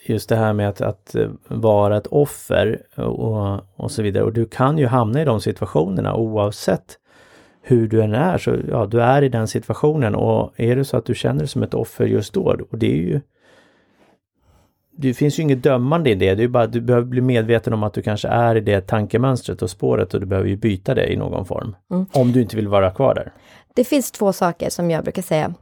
just 0.06 0.28
det 0.28 0.36
här 0.36 0.52
med 0.52 0.68
att, 0.68 0.80
att 0.80 1.14
vara 1.48 1.96
ett 1.96 2.06
offer 2.06 2.82
och, 2.96 3.60
och 3.76 3.90
så 3.90 4.02
vidare. 4.02 4.24
Och 4.24 4.32
du 4.32 4.46
kan 4.46 4.78
ju 4.78 4.86
hamna 4.86 5.22
i 5.22 5.24
de 5.24 5.40
situationerna 5.40 6.14
oavsett 6.14 6.98
hur 7.68 7.88
du 7.88 8.02
än 8.02 8.14
är 8.14 8.38
så, 8.38 8.56
ja, 8.68 8.86
du 8.86 9.02
är 9.02 9.22
i 9.22 9.28
den 9.28 9.48
situationen 9.48 10.14
och 10.14 10.60
är 10.60 10.76
det 10.76 10.84
så 10.84 10.96
att 10.96 11.04
du 11.04 11.14
känner 11.14 11.38
dig 11.38 11.48
som 11.48 11.62
ett 11.62 11.74
offer 11.74 12.06
just 12.06 12.34
då, 12.34 12.56
och 12.70 12.78
det 12.78 12.92
är 12.92 12.96
ju 12.96 13.20
det 14.98 15.14
finns 15.14 15.38
ju 15.38 15.42
inget 15.42 15.62
dömande 15.62 16.10
i 16.10 16.14
det, 16.14 16.34
det 16.34 16.42
är 16.42 16.48
bara 16.48 16.66
du 16.66 16.80
behöver 16.80 17.06
bli 17.06 17.20
medveten 17.20 17.72
om 17.72 17.82
att 17.82 17.94
du 17.94 18.02
kanske 18.02 18.28
är 18.28 18.56
i 18.56 18.60
det 18.60 18.80
tankemönstret 18.80 19.62
och 19.62 19.70
spåret 19.70 20.14
och 20.14 20.20
du 20.20 20.26
behöver 20.26 20.48
ju 20.48 20.56
byta 20.56 20.94
det 20.94 21.12
i 21.12 21.16
någon 21.16 21.46
form. 21.46 21.76
Mm. 21.90 22.06
Om 22.12 22.32
du 22.32 22.42
inte 22.42 22.56
vill 22.56 22.68
vara 22.68 22.90
kvar 22.90 23.14
där. 23.14 23.32
Det 23.74 23.84
finns 23.84 24.10
två 24.10 24.32
saker 24.32 24.70
som 24.70 24.90
jag 24.90 25.04
brukar 25.04 25.22
säga. 25.22 25.54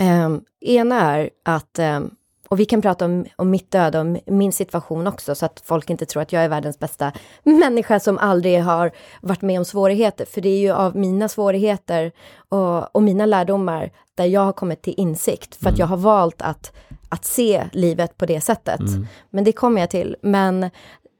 Um, 0.00 0.44
ena 0.60 1.00
är 1.00 1.30
att 1.42 1.78
um, 1.78 2.10
och 2.52 2.60
vi 2.60 2.64
kan 2.64 2.82
prata 2.82 3.04
om, 3.04 3.26
om 3.36 3.50
mitt 3.50 3.74
öde 3.74 4.00
och 4.00 4.06
min 4.26 4.52
situation 4.52 5.06
också, 5.06 5.34
så 5.34 5.46
att 5.46 5.62
folk 5.64 5.90
inte 5.90 6.06
tror 6.06 6.22
att 6.22 6.32
jag 6.32 6.44
är 6.44 6.48
världens 6.48 6.78
bästa 6.78 7.12
människa 7.42 8.00
som 8.00 8.18
aldrig 8.18 8.62
har 8.62 8.90
varit 9.20 9.42
med 9.42 9.58
om 9.58 9.64
svårigheter. 9.64 10.24
För 10.24 10.40
det 10.40 10.48
är 10.48 10.58
ju 10.58 10.72
av 10.72 10.96
mina 10.96 11.28
svårigheter 11.28 12.12
och, 12.48 12.96
och 12.96 13.02
mina 13.02 13.26
lärdomar 13.26 13.90
där 14.14 14.24
jag 14.24 14.40
har 14.40 14.52
kommit 14.52 14.82
till 14.82 14.94
insikt, 14.96 15.56
för 15.56 15.70
att 15.70 15.78
jag 15.78 15.86
har 15.86 15.96
valt 15.96 16.42
att, 16.42 16.72
att 17.08 17.24
se 17.24 17.68
livet 17.72 18.16
på 18.16 18.26
det 18.26 18.40
sättet. 18.40 18.80
Mm. 18.80 19.06
Men 19.30 19.44
det 19.44 19.52
kommer 19.52 19.80
jag 19.80 19.90
till. 19.90 20.16
Men 20.22 20.70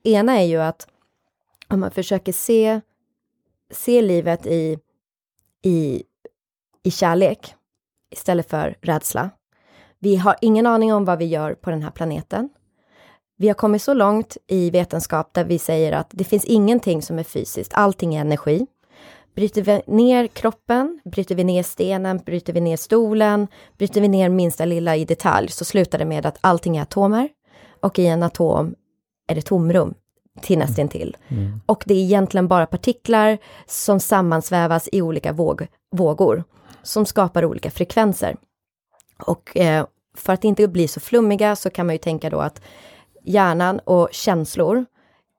ena 0.04 0.40
är 0.40 0.44
ju 0.44 0.62
att 0.62 0.86
om 1.68 1.80
man 1.80 1.90
försöker 1.90 2.32
se, 2.32 2.80
se 3.70 4.02
livet 4.02 4.46
i, 4.46 4.78
i, 5.62 6.02
i 6.82 6.90
kärlek 6.90 7.54
istället 8.10 8.50
för 8.50 8.76
rädsla, 8.80 9.30
vi 10.02 10.16
har 10.16 10.36
ingen 10.40 10.66
aning 10.66 10.94
om 10.94 11.04
vad 11.04 11.18
vi 11.18 11.24
gör 11.24 11.54
på 11.54 11.70
den 11.70 11.82
här 11.82 11.90
planeten. 11.90 12.48
Vi 13.36 13.48
har 13.48 13.54
kommit 13.54 13.82
så 13.82 13.94
långt 13.94 14.36
i 14.46 14.70
vetenskap 14.70 15.34
där 15.34 15.44
vi 15.44 15.58
säger 15.58 15.92
att 15.92 16.06
det 16.10 16.24
finns 16.24 16.44
ingenting 16.44 17.02
som 17.02 17.18
är 17.18 17.22
fysiskt, 17.22 17.74
allting 17.74 18.14
är 18.14 18.20
energi. 18.20 18.66
Bryter 19.34 19.62
vi 19.62 19.82
ner 19.86 20.26
kroppen, 20.26 21.00
bryter 21.04 21.34
vi 21.34 21.44
ner 21.44 21.62
stenen, 21.62 22.18
bryter 22.18 22.52
vi 22.52 22.60
ner 22.60 22.76
stolen, 22.76 23.48
bryter 23.78 24.00
vi 24.00 24.08
ner 24.08 24.28
minsta 24.28 24.64
lilla 24.64 24.96
i 24.96 25.04
detalj 25.04 25.48
så 25.48 25.64
slutar 25.64 25.98
det 25.98 26.04
med 26.04 26.26
att 26.26 26.38
allting 26.40 26.76
är 26.76 26.82
atomer 26.82 27.28
och 27.80 27.98
i 27.98 28.06
en 28.06 28.22
atom 28.22 28.74
är 29.28 29.34
det 29.34 29.42
tomrum 29.42 29.94
till 30.40 30.58
nästintill. 30.58 31.16
Mm. 31.28 31.60
Och 31.66 31.84
det 31.86 31.94
är 31.94 31.98
egentligen 31.98 32.48
bara 32.48 32.66
partiklar 32.66 33.38
som 33.66 34.00
sammansvävas 34.00 34.88
i 34.92 35.02
olika 35.02 35.32
våg, 35.32 35.66
vågor 35.96 36.44
som 36.82 37.06
skapar 37.06 37.44
olika 37.44 37.70
frekvenser. 37.70 38.36
Och 39.26 39.56
eh, 39.56 39.86
för 40.16 40.32
att 40.32 40.44
inte 40.44 40.68
bli 40.68 40.88
så 40.88 41.00
flummiga 41.00 41.56
så 41.56 41.70
kan 41.70 41.86
man 41.86 41.94
ju 41.94 41.98
tänka 41.98 42.30
då 42.30 42.40
att 42.40 42.60
hjärnan 43.24 43.78
och 43.78 44.08
känslor 44.12 44.84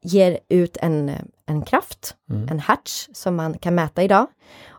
ger 0.03 0.39
ut 0.49 0.77
en, 0.81 1.11
en 1.45 1.61
kraft, 1.61 2.15
mm. 2.29 2.47
en 2.49 2.59
hertz, 2.59 3.09
som 3.13 3.35
man 3.35 3.57
kan 3.57 3.75
mäta 3.75 4.03
idag. 4.03 4.27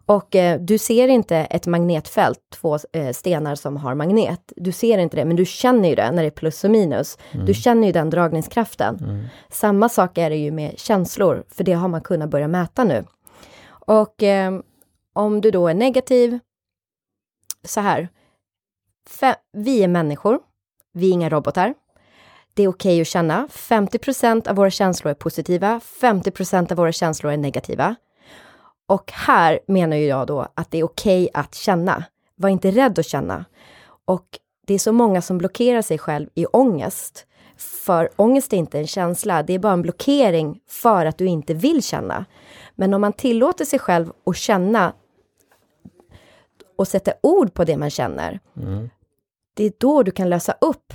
Och 0.07 0.37
eh, 0.37 0.61
du 0.61 0.79
ser 0.79 1.09
inte 1.09 1.37
ett 1.37 1.67
magnetfält, 1.67 2.39
två 2.55 2.79
eh, 2.93 3.13
stenar 3.13 3.55
som 3.55 3.77
har 3.77 3.95
magnet. 3.95 4.53
Du 4.57 4.73
ser 4.73 4.99
inte 4.99 5.17
det, 5.17 5.25
men 5.25 5.37
du 5.37 5.45
känner 5.45 5.89
ju 5.89 5.95
det 5.95 6.11
när 6.11 6.23
det 6.23 6.29
är 6.29 6.31
plus 6.31 6.65
och 6.65 6.71
minus. 6.71 7.19
Mm. 7.33 7.47
Du 7.47 7.55
känner 7.55 7.87
ju 7.87 7.93
den 7.93 8.11
dragningskraften. 8.11 8.99
Mm. 8.99 9.25
Samma 9.51 9.89
sak 9.89 10.19
är 10.19 10.31
det 10.31 10.37
ju 10.37 10.51
med 10.51 10.79
känslor, 10.79 11.45
för 11.49 11.65
det 11.65 11.73
har 11.73 11.89
man 11.89 12.01
kunnat 12.01 12.31
börja 12.31 12.49
mäta 12.49 12.85
nu. 12.85 13.05
Och 13.69 14.23
eh, 14.23 14.61
om 15.13 15.41
du 15.41 15.51
då 15.51 15.69
är 15.69 15.75
negativ, 15.75 16.39
så 17.65 17.81
här, 17.81 18.09
vi 19.53 19.83
är 19.83 19.89
människor, 19.89 20.39
vi 20.93 21.09
är 21.09 21.13
inga 21.13 21.29
robotar. 21.29 21.75
Det 22.55 22.63
är 22.63 22.69
okej 22.69 22.95
okay 22.95 23.01
att 23.01 23.07
känna. 23.07 23.49
50% 23.51 24.49
av 24.49 24.57
våra 24.57 24.71
känslor 24.71 25.11
är 25.11 25.15
positiva, 25.15 25.81
50% 26.01 26.73
av 26.73 26.77
våra 26.77 26.93
känslor 26.93 27.33
är 27.33 27.37
negativa. 27.37 27.95
Och 28.87 29.13
här 29.13 29.61
menar 29.67 29.97
ju 29.97 30.07
jag 30.07 30.27
då 30.27 30.49
att 30.55 30.71
det 30.71 30.79
är 30.79 30.85
okej 30.85 31.23
okay 31.23 31.41
att 31.43 31.55
känna. 31.55 32.05
Var 32.37 32.49
inte 32.49 32.71
rädd 32.71 32.99
att 32.99 33.07
känna. 33.07 33.45
Och 34.05 34.27
det 34.67 34.75
är 34.75 34.79
så 34.79 34.93
många 34.93 35.23
som 35.23 35.39
blockerar 35.39 35.83
sig 35.83 35.99
själv 35.99 36.29
i 36.35 36.47
ångest. 36.47 37.27
För 37.57 38.11
ångest 38.17 38.53
är 38.53 38.57
inte 38.57 38.79
en 38.79 38.87
känsla, 38.87 39.43
det 39.43 39.53
är 39.53 39.59
bara 39.59 39.73
en 39.73 39.83
blockering 39.83 40.61
för 40.69 41.07
att 41.07 41.19
du 41.19 41.27
inte 41.27 41.55
vill 41.55 41.83
känna. 41.83 42.25
Men 42.75 42.95
om 42.95 43.01
man 43.01 43.13
tillåter 43.13 43.65
sig 43.65 43.79
själv 43.79 44.13
att 44.27 44.37
känna 44.37 44.93
och 46.77 46.89
sätter 46.89 47.15
ord 47.21 47.55
på 47.55 47.65
det 47.65 47.77
man 47.77 47.91
känner, 47.91 48.41
mm. 48.57 48.91
det 49.55 49.65
är 49.65 49.73
då 49.79 50.03
du 50.03 50.11
kan 50.11 50.29
lösa 50.29 50.55
upp 50.61 50.95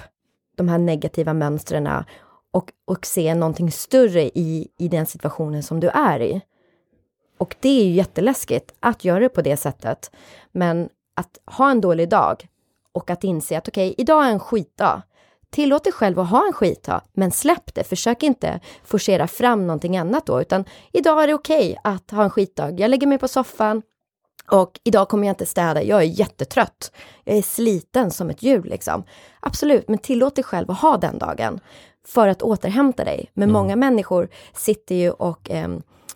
de 0.57 0.69
här 0.69 0.77
negativa 0.77 1.33
mönstren 1.33 1.89
och, 2.51 2.71
och 2.85 3.05
se 3.05 3.35
någonting 3.35 3.71
större 3.71 4.23
i, 4.23 4.67
i 4.77 4.87
den 4.87 5.05
situationen 5.05 5.63
som 5.63 5.79
du 5.79 5.87
är 5.87 6.21
i. 6.21 6.41
Och 7.37 7.55
det 7.59 7.69
är 7.69 7.85
ju 7.85 7.91
jätteläskigt 7.91 8.73
att 8.79 9.05
göra 9.05 9.19
det 9.19 9.29
på 9.29 9.41
det 9.41 9.57
sättet. 9.57 10.11
Men 10.51 10.89
att 11.15 11.39
ha 11.45 11.71
en 11.71 11.81
dålig 11.81 12.09
dag 12.09 12.47
och 12.91 13.09
att 13.09 13.23
inse 13.23 13.57
att 13.57 13.67
okej, 13.67 13.89
okay, 13.89 13.95
idag 13.97 14.25
är 14.25 14.29
en 14.29 14.39
skitdag. 14.39 15.01
Tillåt 15.49 15.83
dig 15.83 15.93
själv 15.93 16.19
att 16.19 16.29
ha 16.29 16.47
en 16.47 16.53
skitdag, 16.53 17.01
men 17.13 17.31
släpp 17.31 17.73
det. 17.73 17.83
Försök 17.83 18.23
inte 18.23 18.59
forcera 18.83 19.27
fram 19.27 19.67
någonting 19.67 19.97
annat 19.97 20.25
då, 20.25 20.41
utan 20.41 20.65
idag 20.91 21.23
är 21.23 21.27
det 21.27 21.33
okej 21.33 21.69
okay 21.71 21.93
att 21.93 22.11
ha 22.11 22.23
en 22.23 22.29
skitdag. 22.29 22.79
Jag 22.79 22.89
lägger 22.89 23.07
mig 23.07 23.17
på 23.17 23.27
soffan, 23.27 23.81
Och 24.51 24.79
idag 24.83 25.09
kommer 25.09 25.27
jag 25.27 25.31
inte 25.31 25.45
städa, 25.45 25.83
jag 25.83 25.99
är 25.99 26.05
jättetrött. 26.05 26.91
Jag 27.23 27.38
är 27.38 27.41
sliten 27.41 28.12
som 28.12 28.29
ett 28.29 28.43
djur 28.43 28.63
liksom. 28.63 29.03
Absolut, 29.39 29.88
men 29.88 29.97
tillåt 29.97 30.35
dig 30.35 30.43
själv 30.43 30.71
att 30.71 30.79
ha 30.79 30.97
den 30.97 31.17
dagen 31.17 31.59
för 32.07 32.27
att 32.27 32.41
återhämta 32.41 33.03
dig. 33.03 33.31
Men 33.33 33.51
många 33.51 33.75
människor 33.75 34.29
sitter 34.53 34.95
ju 34.95 35.12
och 35.12 35.51
eh, 35.51 35.69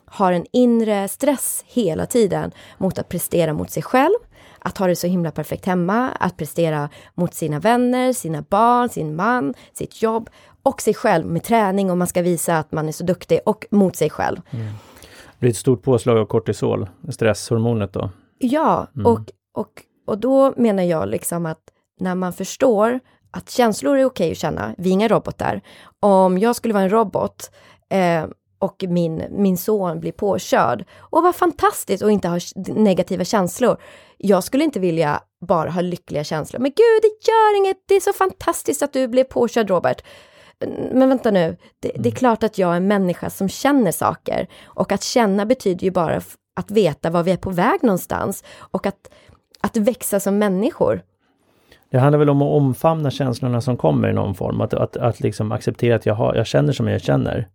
har 0.06 0.32
en 0.32 0.46
inre 0.52 1.08
stress 1.08 1.64
hela 1.68 2.06
tiden 2.06 2.52
mot 2.78 3.00
att 3.00 3.10
prestera 3.10 3.54
mot 3.54 3.70
sig 3.70 3.84
själv, 3.84 4.16
att 4.60 4.78
ha 4.78 4.88
det 4.88 4.96
så 4.96 5.08
himla 5.08 5.32
perfekt 5.32 5.66
hemma, 5.66 6.10
att 6.10 6.38
prestera 6.38 6.90
mot 7.14 7.34
sina 7.34 7.60
vänner, 7.60 8.14
sina 8.14 8.42
barn, 8.42 8.90
sin 8.90 9.16
man, 9.16 9.54
sitt 9.74 10.02
jobb 10.02 10.30
och 10.64 10.82
sig 10.82 10.94
själv 10.94 11.26
med 11.26 11.44
träning 11.44 11.92
och 11.92 11.98
man 11.98 12.08
ska 12.08 12.22
visa 12.22 12.58
att 12.58 12.72
man 12.72 12.88
är 12.88 12.92
så 12.92 13.04
duktig 13.04 13.40
och 13.46 13.66
mot 13.72 13.96
sig 13.96 14.10
själv. 14.10 14.42
Det 14.52 15.40
blir 15.40 15.50
ett 15.50 15.58
stort 15.58 15.84
påslag 15.84 16.18
av 16.18 16.26
kortisol, 16.26 16.88
stresshormonet 17.10 17.94
då. 17.94 18.10
Ja, 18.44 18.88
och, 19.06 19.20
och, 19.54 19.82
och 20.08 20.18
då 20.18 20.54
menar 20.58 20.84
jag 20.84 21.10
liksom 21.10 21.46
att 21.46 21.62
när 22.00 22.16
man 22.16 22.34
förstår 22.34 23.00
att 23.32 23.50
känslor 23.50 23.98
är 23.98 24.06
okej 24.06 24.32
att 24.32 24.38
känna, 24.38 24.76
vi 24.78 24.90
är 24.90 24.94
inga 24.94 25.08
robotar. 25.08 25.62
Om 26.00 26.38
jag 26.38 26.56
skulle 26.56 26.74
vara 26.74 26.84
en 26.84 26.90
robot 26.90 27.52
eh, 27.90 28.26
och 28.60 28.84
min, 28.88 29.24
min 29.30 29.58
son 29.58 30.00
blir 30.00 30.12
påkörd, 30.12 30.86
och 30.98 31.24
vad 31.24 31.36
fantastiskt 31.36 32.04
att 32.04 32.12
inte 32.12 32.28
ha 32.28 32.40
negativa 32.68 33.24
känslor. 33.24 33.78
Jag 34.18 34.44
skulle 34.44 34.64
inte 34.64 34.80
vilja 34.80 35.22
bara 35.48 35.70
ha 35.70 35.82
lyckliga 35.82 36.24
känslor. 36.24 36.60
Men 36.60 36.72
gud, 36.72 37.02
det 37.02 37.32
gör 37.32 37.58
inget, 37.58 37.78
det 37.88 37.96
är 37.96 38.00
så 38.00 38.14
fantastiskt 38.14 38.84
att 38.84 38.94
du 38.94 39.08
blev 39.08 39.24
påkörd 39.24 39.70
Robert. 39.70 40.04
Men 40.92 41.10
vänta 41.10 41.32
nu, 41.32 41.58
det, 41.80 41.92
det 41.96 42.10
är 42.10 42.16
klart 42.16 42.44
att 42.44 42.58
jag 42.58 42.72
är 42.72 42.78
en 42.78 42.88
människa 42.88 43.30
som 43.30 43.50
känner 43.50 43.92
saker. 43.92 44.48
Och 44.64 44.92
att 44.92 45.04
känna 45.04 45.46
betyder 45.46 45.84
ju 45.84 45.92
bara 45.92 46.22
att 46.54 46.72
veta 46.72 47.10
var 47.10 47.24
vi 47.24 47.32
är 47.32 47.38
på 47.38 47.50
väg 47.50 47.84
någonstans. 47.84 48.44
Och 48.60 48.86
att, 48.86 49.12
att 49.62 49.78
växa 49.78 50.20
som 50.20 50.38
människor. 50.38 51.02
Det 51.92 52.00
handlar 52.00 52.20
väl 52.20 52.30
om 52.30 52.42
att 52.42 52.52
omfamna 52.52 53.12
känslorna 53.12 53.62
som 53.62 53.78
kommer 53.78 54.10
i 54.10 54.14
någon 54.14 54.36
form, 54.36 54.62
att, 54.62 54.74
att, 54.74 54.98
att 54.98 55.20
liksom 55.20 55.52
acceptera 55.52 55.96
att 55.96 56.06
jag, 56.06 56.16
har, 56.16 56.36
jag 56.36 56.48
känner 56.48 56.74
som 56.74 56.88
jag 56.88 57.02
känner. 57.02 57.48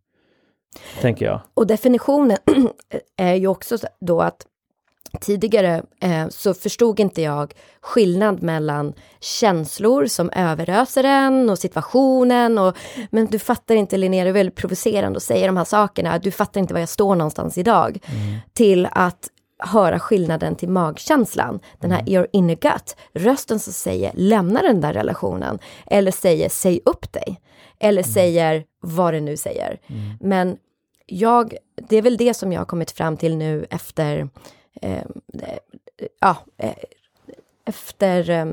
Tänker 1.01 1.27
jag. 1.27 1.41
Och 1.55 1.67
definitionen 1.67 2.37
är 3.17 3.35
ju 3.35 3.47
också 3.47 3.79
så- 3.79 3.87
då 4.01 4.21
att 4.21 4.47
tidigare 5.21 5.83
eh, 6.01 6.29
så 6.29 6.55
förstod 6.55 7.01
inte 7.01 7.23
jag 7.23 7.55
skillnad 7.81 8.43
mellan 8.43 8.93
känslor 9.21 10.07
som 10.07 10.31
överöser 10.31 11.05
en 11.05 11.51
och 11.51 11.59
situationen 11.59 12.59
och 12.59 12.77
men 13.11 13.27
du 13.27 13.39
fattar 13.39 13.75
inte 13.75 13.97
Linnea, 13.97 14.25
det 14.25 14.31
är 14.31 14.33
väldigt 14.33 14.57
provocerande 14.57 15.17
att 15.17 15.23
säga 15.23 15.47
de 15.47 15.57
här 15.57 15.65
sakerna, 15.65 16.19
du 16.19 16.31
fattar 16.31 16.61
inte 16.61 16.75
var 16.75 16.81
jag 16.81 16.89
står 16.89 17.15
någonstans 17.15 17.59
idag. 17.59 17.99
Till 18.53 18.89
att 18.93 19.29
höra 19.59 19.99
skillnaden 19.99 20.55
till 20.57 20.69
magkänslan, 20.69 21.61
den 21.81 21.91
här 21.91 22.09
your 22.09 22.27
inner 22.33 22.55
gut, 22.55 22.97
rösten 23.13 23.61
som 23.61 23.73
säger 23.73 24.13
lämna 24.15 24.63
den 24.63 24.81
där 24.81 24.93
relationen. 24.93 25.59
Eller 25.87 26.11
säger 26.11 26.49
säg 26.49 26.81
upp 26.85 27.13
dig. 27.13 27.41
Eller 27.81 28.03
säger 28.03 28.65
vad 28.81 29.15
det 29.15 29.21
nu 29.21 29.37
säger. 29.37 29.81
Men 30.21 30.57
jag, 31.07 31.55
det 31.89 31.97
är 31.97 32.03
väl 32.03 32.17
det 32.17 32.35
som 32.35 32.53
jag 32.53 32.61
har 32.61 32.67
kommit 32.67 32.91
fram 32.91 33.17
till 33.17 33.37
nu 33.37 33.67
efter, 33.71 34.29
ja, 36.21 36.37
eh, 36.57 36.75
efter 37.65 38.31
eh, 38.31 38.47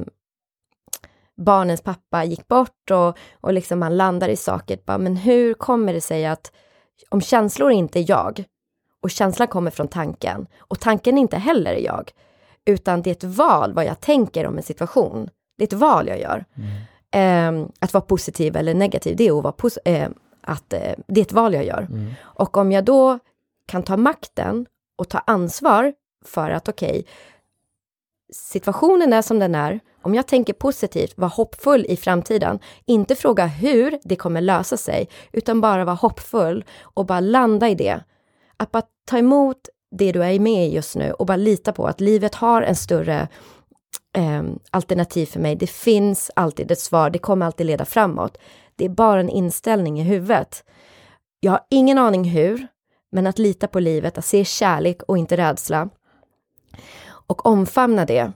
barnens 1.35 1.81
pappa 1.81 2.23
gick 2.23 2.47
bort 2.47 2.91
och, 2.91 3.17
och 3.41 3.53
liksom 3.53 3.79
man 3.79 3.97
landar 3.97 4.29
i 4.29 4.35
saker, 4.35 4.79
bara, 4.85 4.97
men 4.97 5.15
hur 5.15 5.53
kommer 5.53 5.93
det 5.93 6.01
sig 6.01 6.25
att 6.25 6.51
om 7.09 7.21
känslor 7.21 7.71
inte 7.71 7.99
är 7.99 8.05
jag 8.09 8.43
och 9.01 9.11
känslan 9.11 9.47
kommer 9.47 9.71
från 9.71 9.87
tanken 9.87 10.47
och 10.57 10.79
tanken 10.79 11.17
inte 11.17 11.37
heller 11.37 11.71
är 11.71 11.85
jag, 11.85 12.11
utan 12.65 13.01
det 13.01 13.09
är 13.09 13.11
ett 13.11 13.23
val 13.37 13.73
vad 13.73 13.85
jag 13.85 13.99
tänker 13.99 14.47
om 14.47 14.57
en 14.57 14.63
situation. 14.63 15.29
Det 15.57 15.63
är 15.63 15.67
ett 15.67 15.73
val 15.73 16.07
jag 16.07 16.19
gör. 16.19 16.45
Eh, 17.11 17.67
att 17.79 17.93
vara 17.93 18.01
positiv 18.01 18.55
eller 18.55 18.73
negativ, 18.73 19.15
det 19.15 19.27
är 19.27 19.37
att 19.37 19.43
vara 19.43 19.71
eh, 19.85 20.09
att 20.41 20.73
eh, 20.73 20.93
det 21.07 21.21
är 21.21 21.25
ett 21.25 21.33
val 21.33 21.53
jag 21.53 21.65
gör. 21.65 21.87
Och 22.21 22.57
om 22.57 22.71
jag 22.71 22.85
då 22.85 23.19
kan 23.67 23.83
ta 23.83 23.97
makten 23.97 24.65
och 24.97 25.09
ta 25.09 25.17
ansvar 25.17 25.93
för 26.27 26.49
att 26.49 26.69
okej, 26.69 27.05
situationen 28.33 29.13
är 29.13 29.21
som 29.21 29.39
den 29.39 29.55
är. 29.55 29.79
Om 30.01 30.15
jag 30.15 30.27
tänker 30.27 30.53
positivt, 30.53 31.13
var 31.17 31.27
hoppfull 31.27 31.85
i 31.89 31.97
framtiden, 31.97 32.59
inte 32.85 33.15
fråga 33.15 33.45
hur 33.45 33.99
det 34.03 34.15
kommer 34.15 34.41
lösa 34.41 34.77
sig, 34.77 35.09
utan 35.31 35.61
bara 35.61 35.85
vara 35.85 35.95
hoppfull 35.95 36.65
och 36.81 37.05
bara 37.05 37.19
landa 37.19 37.69
i 37.69 37.75
det. 37.75 38.03
Att 38.57 38.71
bara 38.71 38.83
ta 39.05 39.17
emot 39.17 39.57
det 39.91 40.11
du 40.11 40.23
är 40.23 40.39
med 40.39 40.67
i 40.67 40.75
just 40.75 40.95
nu 40.95 41.11
och 41.11 41.25
bara 41.25 41.37
lita 41.37 41.73
på 41.73 41.87
att 41.87 42.01
livet 42.01 42.35
har 42.35 42.61
en 42.61 42.75
större 42.75 43.27
eh, 44.17 44.43
alternativ 44.71 45.25
för 45.25 45.39
mig. 45.39 45.55
Det 45.55 45.69
finns 45.69 46.31
alltid 46.35 46.71
ett 46.71 46.79
svar, 46.79 47.09
det 47.09 47.19
kommer 47.19 47.45
alltid 47.45 47.65
leda 47.65 47.85
framåt. 47.85 48.37
Det 48.75 48.85
är 48.85 48.89
bara 48.89 49.19
en 49.19 49.29
inställning 49.29 49.99
i 49.99 50.03
huvudet. 50.03 50.63
Jag 51.39 51.51
har 51.51 51.61
ingen 51.69 51.97
aning 51.97 52.23
hur, 52.23 52.67
men 53.11 53.27
att 53.27 53.39
lita 53.39 53.67
på 53.67 53.79
livet, 53.79 54.17
att 54.17 54.25
se 54.25 54.45
kärlek 54.45 55.03
och 55.03 55.17
inte 55.17 55.37
rädsla. 55.37 55.89
Och 57.27 57.45
omfamna 57.45 58.05
det. 58.05 58.31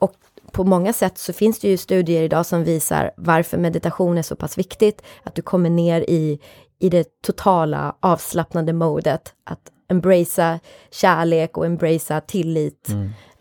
Och 0.00 0.14
på 0.52 0.64
många 0.64 0.92
sätt 0.92 1.18
så 1.18 1.32
finns 1.32 1.58
det 1.58 1.68
ju 1.68 1.76
studier 1.76 2.22
idag 2.22 2.46
som 2.46 2.64
visar 2.64 3.10
varför 3.16 3.58
meditation 3.58 4.18
är 4.18 4.22
så 4.22 4.36
pass 4.36 4.58
viktigt. 4.58 5.02
Att 5.22 5.34
du 5.34 5.42
kommer 5.42 5.70
ner 5.70 6.00
i, 6.00 6.40
i 6.78 6.88
det 6.88 7.22
totala 7.22 7.96
avslappnande 8.00 8.72
modet. 8.72 9.34
Att 9.44 9.70
embracea 9.88 10.60
kärlek 10.90 11.56
och 11.56 11.66
embracea 11.66 12.20
tillit. 12.20 12.88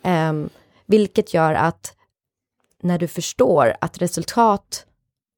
Ehm, 0.04 0.50
vilket 0.86 1.34
gör 1.34 1.54
att 1.54 1.94
när 2.82 2.98
du 2.98 3.08
förstår 3.08 3.76
att 3.82 4.02
resultat 4.02 4.86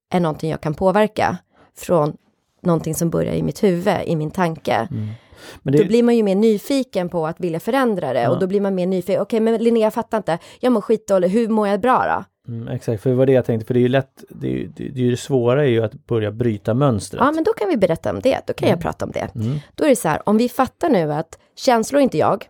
är 0.10 0.20
någonting 0.20 0.52
jag 0.52 0.62
kan 0.62 0.74
påverka 0.74 1.38
från 1.76 2.17
någonting 2.67 2.95
som 2.95 3.10
börjar 3.10 3.34
i 3.34 3.43
mitt 3.43 3.63
huvud, 3.63 3.97
i 4.06 4.15
min 4.15 4.32
tanke. 4.32 4.88
Men 5.62 5.73
det, 5.73 5.77
Då 5.77 5.86
blir 5.88 6.03
man 6.03 6.15
ju 6.17 6.23
mer 6.23 6.36
nyfiken 6.36 7.10
på 7.10 7.27
att 7.27 7.39
vilja 7.39 7.60
förändra 7.60 8.13
det 8.13 8.21
Ja. 8.21 8.30
och 8.30 8.39
då 8.39 8.47
blir 8.47 8.62
man 8.62 8.75
mer 8.75 8.88
nyfiken. 8.88 9.21
Okej, 9.21 9.39
men 9.39 9.63
Linnea, 9.63 9.84
jag 9.84 9.93
fattar 9.93 10.17
inte. 10.17 10.39
Jag 10.60 10.71
mår 10.73 10.82
skitdåligt. 10.82 11.34
Hur 11.36 11.47
mår 11.47 11.67
jag 11.67 11.82
bra 11.82 12.06
då? 12.47 12.51
mm, 12.53 12.67
exakt, 12.67 13.03
för 13.03 13.10
det 13.10 13.15
var 13.15 13.25
det 13.25 13.32
jag 13.32 13.45
tänkte, 13.45 13.65
för 13.67 13.73
det 13.73 13.80
är 13.80 13.82
ju 13.82 13.88
lätt, 13.88 14.23
det, 14.30 14.47
är 14.47 14.51
ju- 14.51 14.67
det, 14.67 14.89
det, 14.89 15.08
är 15.08 15.12
det 15.12 15.17
svåra 15.17 15.63
är 15.63 15.69
ju 15.69 15.84
att 15.84 16.06
börja 16.08 16.32
bryta 16.32 16.73
mönstret. 16.73 17.21
Ja, 17.25 17.32
men 17.32 17.43
då 17.43 17.53
kan 17.53 17.69
vi 17.69 17.77
berätta 17.77 18.10
om 18.12 18.19
det. 18.19 18.41
Då 18.47 18.53
kan 18.53 18.69
jag 18.69 18.82
prata 18.82 19.06
om 19.06 19.12
det. 19.12 19.27
Då 19.75 19.84
är 19.86 19.89
det 19.89 19.95
så 19.95 20.08
här, 20.08 20.21
om 20.30 20.38
vi 20.38 20.49
fattar 20.49 20.89
nu 20.89 21.13
att 21.13 21.39
känslor 21.56 21.99
är 21.99 22.03
inte 22.03 22.17
jag. 22.17 22.45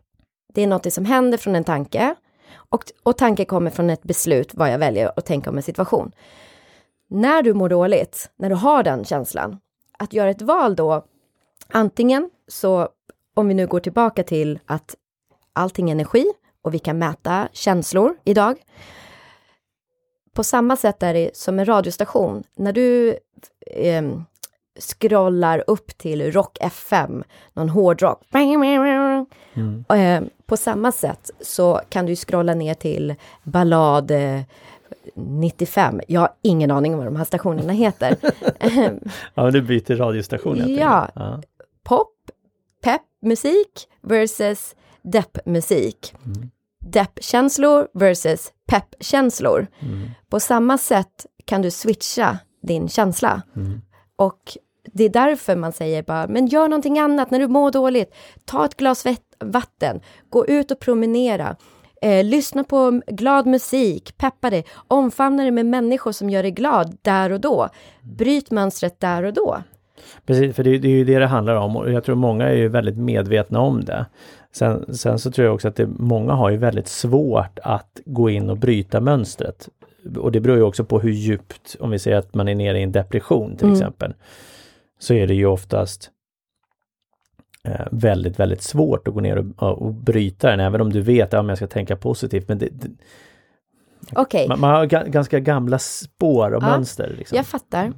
Det 0.53 0.61
är 0.63 0.67
något 0.67 0.93
som 0.93 1.05
händer 1.05 1.37
från 1.37 1.55
en 1.55 1.63
tanke. 1.63 2.15
Och, 2.69 2.83
och 3.03 3.17
tanke 3.17 3.45
kommer 3.45 3.71
från 3.71 3.89
ett 3.89 4.03
beslut 4.03 4.51
vad 4.53 4.73
jag 4.73 4.79
väljer 4.79 5.11
att 5.15 5.25
tänka 5.25 5.49
om 5.49 5.57
en 5.57 5.63
situation. 5.63 6.11
När 7.09 7.41
du 7.43 7.53
mår 7.53 7.69
dåligt, 7.69 8.29
när 8.39 8.49
du 8.49 8.55
har 8.55 8.83
den 8.83 9.05
känslan, 9.05 9.57
att 9.97 10.13
göra 10.13 10.29
ett 10.29 10.41
val 10.41 10.75
då, 10.75 11.05
antingen 11.67 12.29
så, 12.47 12.89
om 13.33 13.47
vi 13.47 13.53
nu 13.53 13.67
går 13.67 13.79
tillbaka 13.79 14.23
till 14.23 14.59
att 14.65 14.95
allting 15.53 15.89
är 15.89 15.91
energi 15.91 16.25
och 16.61 16.73
vi 16.73 16.79
kan 16.79 16.97
mäta 16.97 17.47
känslor 17.51 18.15
idag. 18.23 18.57
På 20.33 20.43
samma 20.43 20.75
sätt 20.75 21.03
är 21.03 21.13
det 21.13 21.37
som 21.37 21.59
en 21.59 21.65
radiostation. 21.65 22.43
När 22.55 22.73
du 22.73 23.17
ehm, 23.71 24.23
scrollar 24.79 25.63
upp 25.67 25.97
till 25.97 26.31
Rock 26.31 26.57
FM, 26.61 27.23
någon 27.53 27.69
hårdrock. 27.69 28.21
Eh, 29.89 30.21
på 30.45 30.57
samma 30.57 30.91
sätt 30.91 31.31
så 31.41 31.81
kan 31.89 32.05
du 32.05 32.15
scrolla 32.15 32.53
ner 32.53 32.73
till 32.73 33.15
ballad 33.43 34.11
eh, 34.11 34.41
95. 35.15 36.01
Jag 36.07 36.21
har 36.21 36.29
ingen 36.41 36.71
aning 36.71 36.93
om 36.93 36.97
vad 36.97 37.07
de 37.07 37.15
här 37.15 37.25
stationerna 37.25 37.73
heter. 37.73 38.17
Ja, 39.33 39.43
men 39.43 39.53
du 39.53 39.61
byter 39.61 39.95
radiostation 39.95 40.57
Ja. 40.57 41.09
ja. 41.15 41.41
Pop, 41.83 42.13
peppmusik 42.83 43.87
versus 44.01 44.75
deppmusik. 45.01 46.13
Deppkänslor 46.85 47.87
versus 47.93 48.51
peppkänslor. 48.67 49.67
På 50.29 50.39
samma 50.39 50.77
sätt 50.77 51.25
kan 51.45 51.61
du 51.61 51.71
switcha 51.71 52.37
din 52.61 52.89
känsla. 52.89 53.41
Och 54.15 54.57
det 54.93 55.03
är 55.03 55.09
därför 55.09 55.55
man 55.55 55.71
säger 55.73 56.03
bara, 56.03 56.27
men 56.27 56.47
gör 56.47 56.67
någonting 56.67 56.99
annat 56.99 57.31
när 57.31 57.39
du 57.39 57.47
mår 57.47 57.71
dåligt. 57.71 58.13
Ta 58.45 58.65
ett 58.65 58.77
glas 58.77 59.05
vatten, 59.39 60.01
gå 60.29 60.45
ut 60.47 60.71
och 60.71 60.79
promenera. 60.79 61.55
Eh, 62.01 62.25
lyssna 62.25 62.63
på 62.63 63.01
glad 63.07 63.45
musik, 63.47 64.17
peppa 64.17 64.49
dig, 64.49 64.65
omfamna 64.87 65.43
dig 65.43 65.51
med 65.51 65.65
människor 65.65 66.11
som 66.11 66.29
gör 66.29 66.43
dig 66.43 66.51
glad 66.51 66.97
där 67.01 67.31
och 67.31 67.39
då. 67.41 67.69
Bryt 68.01 68.51
mönstret 68.51 68.99
där 68.99 69.23
och 69.23 69.33
då. 69.33 69.57
Precis, 70.25 70.55
för 70.55 70.63
det, 70.63 70.77
det 70.77 70.87
är 70.87 70.91
ju 70.91 71.03
det 71.03 71.19
det 71.19 71.25
handlar 71.27 71.55
om 71.55 71.77
och 71.77 71.91
jag 71.91 72.03
tror 72.03 72.15
många 72.15 72.45
är 72.49 72.55
ju 72.55 72.67
väldigt 72.67 72.97
medvetna 72.97 73.59
om 73.59 73.83
det. 73.85 74.05
Sen, 74.51 74.95
sen 74.95 75.19
så 75.19 75.31
tror 75.31 75.45
jag 75.45 75.55
också 75.55 75.67
att 75.67 75.75
det, 75.75 75.87
många 75.87 76.33
har 76.33 76.49
ju 76.49 76.57
väldigt 76.57 76.87
svårt 76.87 77.59
att 77.63 77.99
gå 78.05 78.29
in 78.29 78.49
och 78.49 78.57
bryta 78.57 79.01
mönstret. 79.01 79.69
Och 80.17 80.31
det 80.31 80.39
beror 80.39 80.57
ju 80.57 80.63
också 80.63 80.83
på 80.83 80.99
hur 80.99 81.11
djupt, 81.11 81.75
om 81.79 81.89
vi 81.89 81.99
säger 81.99 82.17
att 82.17 82.33
man 82.35 82.47
är 82.47 82.55
nere 82.55 82.79
i 82.79 82.83
en 82.83 82.91
depression 82.91 83.55
till 83.55 83.65
Mm. 83.65 83.73
exempel, 83.77 84.13
så 84.99 85.13
är 85.13 85.27
det 85.27 85.33
ju 85.33 85.45
oftast 85.45 86.11
väldigt, 87.91 88.39
väldigt 88.39 88.61
svårt 88.61 89.07
att 89.07 89.13
gå 89.13 89.19
ner 89.19 89.53
och, 89.57 89.81
och 89.81 89.93
bryta 89.93 90.49
den, 90.49 90.59
även 90.59 90.81
om 90.81 90.93
du 90.93 91.01
vet 91.01 91.33
att 91.33 91.45
ja, 91.45 91.49
jag 91.49 91.57
ska 91.57 91.67
tänka 91.67 91.95
positivt. 91.95 92.47
Men 92.47 92.57
det, 92.57 92.69
det, 92.71 92.89
Okej, 94.15 94.47
man, 94.47 94.59
man 94.59 94.69
har 94.69 94.85
ga, 94.85 95.03
ganska 95.03 95.39
gamla 95.39 95.79
spår 95.79 96.51
och 96.51 96.63
Ja, 96.63 96.67
mönster. 96.69 97.15
Liksom. 97.17 97.35
jag 97.35 97.45
fattar. 97.45 97.93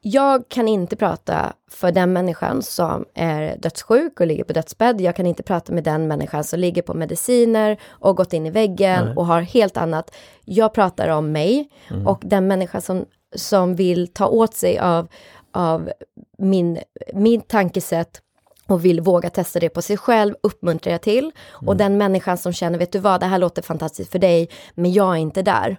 Jag 0.00 0.48
kan 0.48 0.68
inte 0.68 0.96
prata 0.96 1.52
för 1.70 1.92
den 1.92 2.12
människan 2.12 2.62
som 2.62 3.04
är 3.14 3.56
dödssjuk 3.58 4.20
och 4.20 4.26
ligger 4.26 4.44
på 4.44 4.52
dödsbädd. 4.52 5.00
Jag 5.00 5.16
kan 5.16 5.26
inte 5.26 5.42
prata 5.42 5.72
med 5.72 5.84
den 5.84 6.08
människan 6.08 6.44
som 6.44 6.60
ligger 6.60 6.82
på 6.82 6.94
mediciner 6.94 7.80
och 7.88 8.16
gått 8.16 8.32
in 8.32 8.46
i 8.46 8.50
väggen 8.50 9.04
Nej. 9.04 9.14
och 9.16 9.26
har 9.26 9.40
helt 9.40 9.76
annat. 9.76 10.14
Jag 10.44 10.74
pratar 10.74 11.08
om 11.08 11.32
mig 11.32 11.68
och 12.06 12.20
den 12.24 12.46
människa 12.46 12.80
som, 12.80 13.06
som 13.36 13.74
vill 13.74 14.08
ta 14.08 14.26
åt 14.26 14.54
sig 14.54 14.78
av, 14.78 15.08
av 15.52 15.90
min, 16.38 16.78
min 17.14 17.40
tankesätt 17.40 18.22
och 18.68 18.84
vill 18.84 19.00
våga 19.00 19.30
testa 19.30 19.60
det 19.60 19.68
på 19.68 19.82
sig 19.82 19.96
själv, 19.96 20.34
uppmuntrar 20.42 20.92
jag 20.92 21.02
till. 21.02 21.32
Och 21.50 21.76
den 21.76 21.98
människan 21.98 22.38
som 22.38 22.52
känner, 22.52 22.78
vet 22.78 22.92
du 22.92 22.98
vad, 22.98 23.20
det 23.20 23.26
här 23.26 23.38
låter 23.38 23.62
fantastiskt 23.62 24.12
för 24.12 24.18
dig, 24.18 24.48
men 24.74 24.92
jag 24.92 25.12
är 25.12 25.18
inte 25.18 25.42
där. 25.42 25.76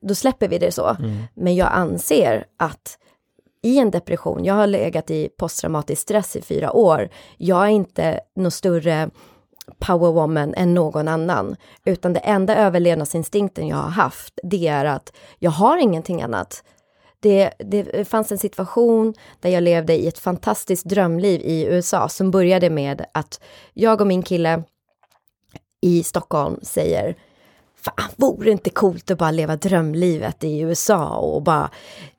Då 0.00 0.14
släpper 0.14 0.48
vi 0.48 0.58
det 0.58 0.72
så. 0.72 0.96
Men 1.34 1.56
jag 1.56 1.68
anser 1.72 2.44
att 2.56 2.98
i 3.62 3.78
en 3.78 3.90
depression, 3.90 4.44
jag 4.44 4.54
har 4.54 4.66
legat 4.66 5.10
i 5.10 5.28
posttraumatisk 5.36 6.02
stress 6.02 6.36
i 6.36 6.42
fyra 6.42 6.72
år, 6.72 7.08
jag 7.36 7.64
är 7.64 7.68
inte 7.68 8.20
någon 8.36 8.50
större 8.50 9.10
powerwoman 9.78 10.54
än 10.54 10.74
någon 10.74 11.08
annan, 11.08 11.56
utan 11.84 12.12
det 12.12 12.20
enda 12.20 12.56
överlevnadsinstinkten 12.56 13.68
jag 13.68 13.76
har 13.76 13.90
haft, 13.90 14.38
det 14.42 14.68
är 14.68 14.84
att 14.84 15.12
jag 15.38 15.50
har 15.50 15.76
ingenting 15.78 16.22
annat. 16.22 16.62
Det, 17.20 17.50
det 17.58 18.08
fanns 18.08 18.32
en 18.32 18.38
situation 18.38 19.14
där 19.40 19.50
jag 19.50 19.62
levde 19.62 19.96
i 19.96 20.08
ett 20.08 20.18
fantastiskt 20.18 20.84
drömliv 20.84 21.40
i 21.40 21.64
USA 21.64 22.08
som 22.08 22.30
började 22.30 22.70
med 22.70 23.04
att 23.14 23.40
jag 23.74 24.00
och 24.00 24.06
min 24.06 24.22
kille 24.22 24.62
i 25.80 26.02
Stockholm 26.02 26.58
säger 26.62 27.16
Fan, 27.80 28.10
vore 28.16 28.44
det 28.44 28.50
inte 28.50 28.70
coolt 28.70 29.10
att 29.10 29.18
bara 29.18 29.30
leva 29.30 29.56
drömlivet 29.56 30.44
i 30.44 30.60
USA 30.60 31.16
och 31.16 31.42
bara 31.42 31.70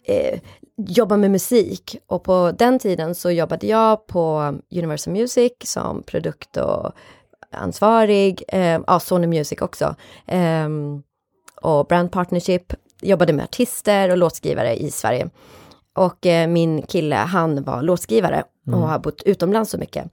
eh, 0.04 0.40
jobba 0.78 1.18
med 1.18 1.32
musik? 1.32 1.98
Och 2.08 2.24
på 2.24 2.52
den 2.58 2.80
tiden 2.80 3.16
så 3.16 3.32
jobbade 3.32 3.68
jag 3.68 4.08
på 4.08 4.54
Universal 4.72 5.14
Music 5.14 5.52
som 5.64 6.04
produkt 6.04 6.58
och 6.58 6.92
ansvarig, 7.52 8.44
eh, 8.48 8.82
ja, 8.88 9.00
Sony 9.00 9.28
Music 9.28 9.62
också, 9.62 9.96
eh, 10.28 10.70
och 11.62 11.86
brand 11.86 12.12
partnership, 12.12 12.74
jobbade 13.02 13.34
med 13.34 13.44
artister 13.44 14.12
och 14.12 14.18
låtskrivare 14.18 14.76
i 14.76 14.92
Sverige. 14.92 15.30
Och 15.96 16.26
eh, 16.26 16.48
min 16.48 16.82
kille, 16.82 17.16
han 17.16 17.64
var 17.64 17.82
låtskrivare 17.82 18.44
och 18.72 18.88
har 18.88 19.00
bott 19.00 19.24
utomlands 19.26 19.72
så 19.72 19.78
mycket. 19.78 20.12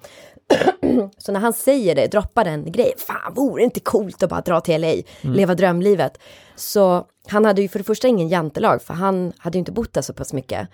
Så 1.19 1.33
när 1.33 1.41
han 1.41 1.53
säger 1.53 1.95
det, 1.95 2.07
droppar 2.07 2.45
den 2.45 2.73
grejen, 2.73 2.99
fan 2.99 3.35
vore 3.35 3.61
det 3.61 3.65
inte 3.65 3.81
coolt 3.81 4.23
att 4.23 4.31
bara 4.31 4.41
dra 4.41 4.61
till 4.61 4.81
LA, 4.81 4.93
leva 5.21 5.55
drömlivet. 5.55 6.19
Så 6.57 7.07
han 7.29 7.45
hade 7.45 7.63
ju 7.63 7.69
för 7.69 7.79
det 7.79 7.85
första 7.85 8.09
ingen 8.09 8.29
jantelag, 8.29 8.83
för 8.83 8.95
han 8.95 9.33
hade 9.39 9.59
ju 9.59 9.59
inte 9.59 9.73
bott 9.73 9.93
där 9.93 10.03
så 10.03 10.13
pass 10.13 10.33
mycket. 10.33 10.69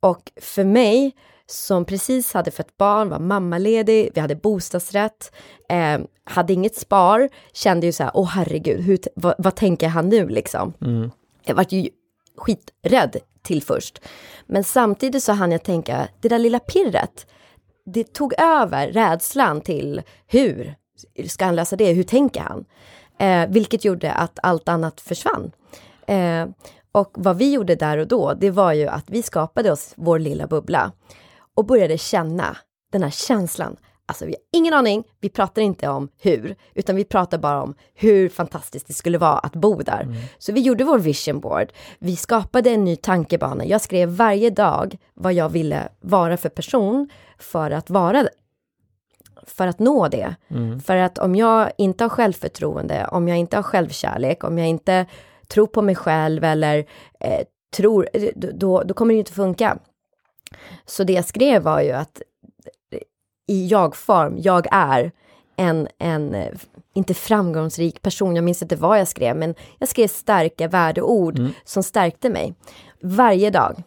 Och 0.00 0.32
för 0.40 0.64
mig, 0.64 1.14
som 1.46 1.84
precis 1.84 2.32
hade 2.32 2.50
fött 2.50 2.76
barn, 2.76 3.08
var 3.08 3.18
mammaledig, 3.18 4.10
vi 4.14 4.20
hade 4.20 4.36
bostadsrätt, 4.36 5.32
eh, 5.68 5.98
hade 6.24 6.52
inget 6.52 6.76
spar, 6.76 7.28
kände 7.52 7.86
ju 7.86 7.92
så 7.92 8.02
här, 8.02 8.12
åh 8.14 8.28
herregud, 8.28 8.80
hur, 8.80 8.98
vad, 9.14 9.34
vad 9.38 9.54
tänker 9.54 9.88
han 9.88 10.08
nu 10.08 10.28
liksom? 10.28 10.72
Jag 11.46 11.54
var 11.54 11.66
ju 11.68 11.88
skiträdd 12.36 13.16
till 13.42 13.62
först. 13.62 14.00
Men 14.46 14.64
samtidigt 14.64 15.22
så 15.22 15.32
hann 15.32 15.52
jag 15.52 15.62
tänka, 15.62 16.08
det 16.20 16.28
där 16.28 16.38
lilla 16.38 16.58
pirret, 16.58 17.26
det 17.86 18.04
tog 18.04 18.34
över 18.38 18.88
rädslan 18.88 19.60
till 19.60 20.02
hur 20.26 20.74
ska 21.28 21.44
han 21.44 21.56
lösa 21.56 21.76
det, 21.76 21.92
hur 21.92 22.02
tänker 22.02 22.40
han? 22.40 22.64
Eh, 23.18 23.48
vilket 23.48 23.84
gjorde 23.84 24.12
att 24.12 24.38
allt 24.42 24.68
annat 24.68 25.00
försvann. 25.00 25.52
Eh, 26.06 26.46
och 26.92 27.10
vad 27.14 27.36
vi 27.36 27.52
gjorde 27.52 27.74
där 27.74 27.98
och 27.98 28.08
då, 28.08 28.34
det 28.34 28.50
var 28.50 28.72
ju 28.72 28.88
att 28.88 29.10
vi 29.10 29.22
skapade 29.22 29.72
oss 29.72 29.92
vår 29.96 30.18
lilla 30.18 30.46
bubbla 30.46 30.92
och 31.54 31.66
började 31.66 31.98
känna 31.98 32.56
den 32.92 33.02
här 33.02 33.10
känslan. 33.10 33.76
Alltså 34.08 34.26
vi 34.26 34.32
har 34.32 34.40
ingen 34.52 34.74
aning, 34.74 35.04
vi 35.20 35.28
pratar 35.28 35.62
inte 35.62 35.88
om 35.88 36.08
hur, 36.18 36.56
utan 36.74 36.96
vi 36.96 37.04
pratar 37.04 37.38
bara 37.38 37.62
om 37.62 37.74
hur 37.94 38.28
fantastiskt 38.28 38.86
det 38.86 38.92
skulle 38.92 39.18
vara 39.18 39.38
att 39.38 39.52
bo 39.52 39.82
där. 39.82 40.02
Så 40.38 40.52
vi 40.52 40.60
gjorde 40.60 40.84
vår 40.84 40.98
vision 40.98 41.40
board, 41.40 41.72
vi 41.98 42.16
skapade 42.16 42.70
en 42.70 42.84
ny 42.84 42.96
tankebana. 42.96 43.64
Jag 43.64 43.80
skrev 43.80 44.08
varje 44.08 44.50
dag 44.50 44.96
vad 45.14 45.32
jag 45.32 45.48
ville 45.48 45.88
vara 46.00 46.36
för 46.36 46.48
person 46.48 47.08
för 47.38 47.70
att 47.70 47.90
vara 47.90 48.28
för 49.46 49.66
att 49.66 49.78
nå 49.78 50.08
det. 50.08 50.34
För 50.84 50.96
att 50.96 51.18
om 51.18 51.34
jag 51.34 51.70
inte 51.78 52.04
har 52.04 52.08
självförtroende, 52.08 53.06
om 53.10 53.28
jag 53.28 53.38
inte 53.38 53.56
har 53.56 53.62
självkärlek, 53.62 54.44
om 54.44 54.58
jag 54.58 54.68
inte 54.68 55.06
tror 55.48 55.66
på 55.66 55.82
mig 55.82 55.94
själv 55.94 56.44
eller 56.44 56.78
eh, 57.20 57.40
tror, 57.76 58.08
eh, 58.12 58.30
då, 58.34 58.82
då 58.82 58.94
kommer 58.94 59.14
det 59.14 59.18
inte 59.18 59.32
funka. 59.32 59.78
Så 60.86 61.04
det 61.04 61.12
jag 61.12 61.24
skrev 61.24 61.62
var 61.62 61.80
ju 61.80 61.92
att 61.92 62.22
i 63.46 63.66
jag-form, 63.66 64.38
jag 64.38 64.66
är 64.70 65.12
en, 65.56 65.88
en, 65.98 66.36
inte 66.94 67.14
framgångsrik 67.14 68.02
person, 68.02 68.36
jag 68.36 68.44
minns 68.44 68.62
inte 68.62 68.76
vad 68.76 69.00
jag 69.00 69.08
skrev, 69.08 69.36
men 69.36 69.54
jag 69.78 69.88
skrev 69.88 70.08
starka 70.08 70.68
värdeord 70.68 71.40
som 71.64 71.82
stärkte 71.82 72.30
mig. 72.30 72.54
Varje 73.02 73.50
dag. 73.50 73.82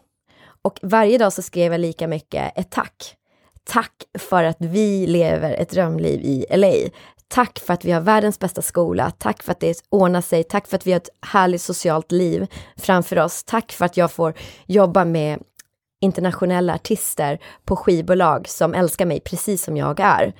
Och 0.62 0.78
varje 0.82 1.18
dag 1.18 1.32
så 1.32 1.42
skrev 1.42 1.72
jag 1.72 1.80
lika 1.80 2.08
mycket 2.08 2.58
ett 2.58 2.70
tack. 2.70 3.16
Tack 3.64 3.92
för 4.18 4.44
att 4.44 4.56
vi 4.58 5.06
lever 5.06 5.52
ett 5.52 5.70
drömliv 5.70 6.20
i 6.20 6.46
LA. 6.50 6.90
Tack 7.28 7.58
för 7.58 7.74
att 7.74 7.84
vi 7.84 7.92
har 7.92 8.00
världens 8.00 8.38
bästa 8.38 8.62
skola. 8.62 9.10
Tack 9.10 9.42
för 9.42 9.52
att 9.52 9.60
det 9.60 9.82
ordnar 9.88 10.20
sig. 10.20 10.44
Tack 10.44 10.68
för 10.68 10.76
att 10.76 10.86
vi 10.86 10.92
har 10.92 10.96
ett 10.96 11.08
härligt 11.26 11.62
socialt 11.62 12.12
liv 12.12 12.46
framför 12.76 13.18
oss. 13.18 13.44
Tack 13.44 13.72
för 13.72 13.84
att 13.84 13.96
jag 13.96 14.12
får 14.12 14.34
jobba 14.66 15.04
med 15.04 15.42
internationella 16.00 16.74
artister 16.74 17.38
på 17.64 17.76
skivbolag 17.76 18.48
som 18.48 18.74
älskar 18.74 19.06
mig 19.06 19.20
precis 19.20 19.64
som 19.64 19.76
jag 19.76 20.00
är. 20.00 20.34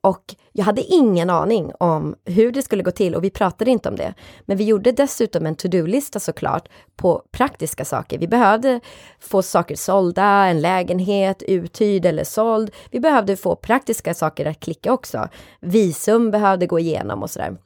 Och 0.00 0.34
jag 0.52 0.64
hade 0.64 0.82
ingen 0.82 1.30
aning 1.30 1.72
om 1.78 2.14
hur 2.24 2.52
det 2.52 2.62
skulle 2.62 2.82
gå 2.82 2.90
till 2.90 3.14
och 3.14 3.24
vi 3.24 3.30
pratade 3.30 3.70
inte 3.70 3.88
om 3.88 3.96
det. 3.96 4.14
Men 4.40 4.56
vi 4.56 4.64
gjorde 4.64 4.92
dessutom 4.92 5.46
en 5.46 5.54
to-do-lista 5.54 6.20
såklart 6.20 6.68
på 6.96 7.22
praktiska 7.30 7.84
saker. 7.84 8.18
Vi 8.18 8.28
behövde 8.28 8.80
få 9.20 9.42
saker 9.42 9.76
sålda, 9.76 10.24
en 10.24 10.60
lägenhet 10.60 11.42
uthyrd 11.42 12.04
eller 12.06 12.24
såld. 12.24 12.70
Vi 12.90 13.00
behövde 13.00 13.36
få 13.36 13.56
praktiska 13.56 14.14
saker 14.14 14.46
att 14.46 14.60
klicka 14.60 14.92
också. 14.92 15.28
Visum 15.60 16.30
behövde 16.30 16.66
gå 16.66 16.78
igenom 16.78 17.22
och 17.22 17.30
sådär. 17.30 17.56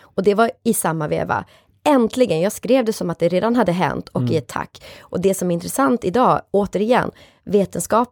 Och 0.00 0.22
det 0.22 0.34
var 0.34 0.50
i 0.64 0.74
samma 0.74 1.08
veva. 1.08 1.44
Äntligen, 1.88 2.40
jag 2.40 2.52
skrev 2.52 2.84
det 2.84 2.92
som 2.92 3.10
att 3.10 3.18
det 3.18 3.28
redan 3.28 3.56
hade 3.56 3.72
hänt 3.72 4.08
och 4.08 4.22
i 4.30 4.36
ett 4.36 4.48
tack. 4.48 4.82
Och 5.00 5.20
det 5.20 5.34
som 5.34 5.50
är 5.50 5.54
intressant 5.54 6.04
idag, 6.04 6.42
återigen, 6.50 7.10
vetenskap, 7.44 8.08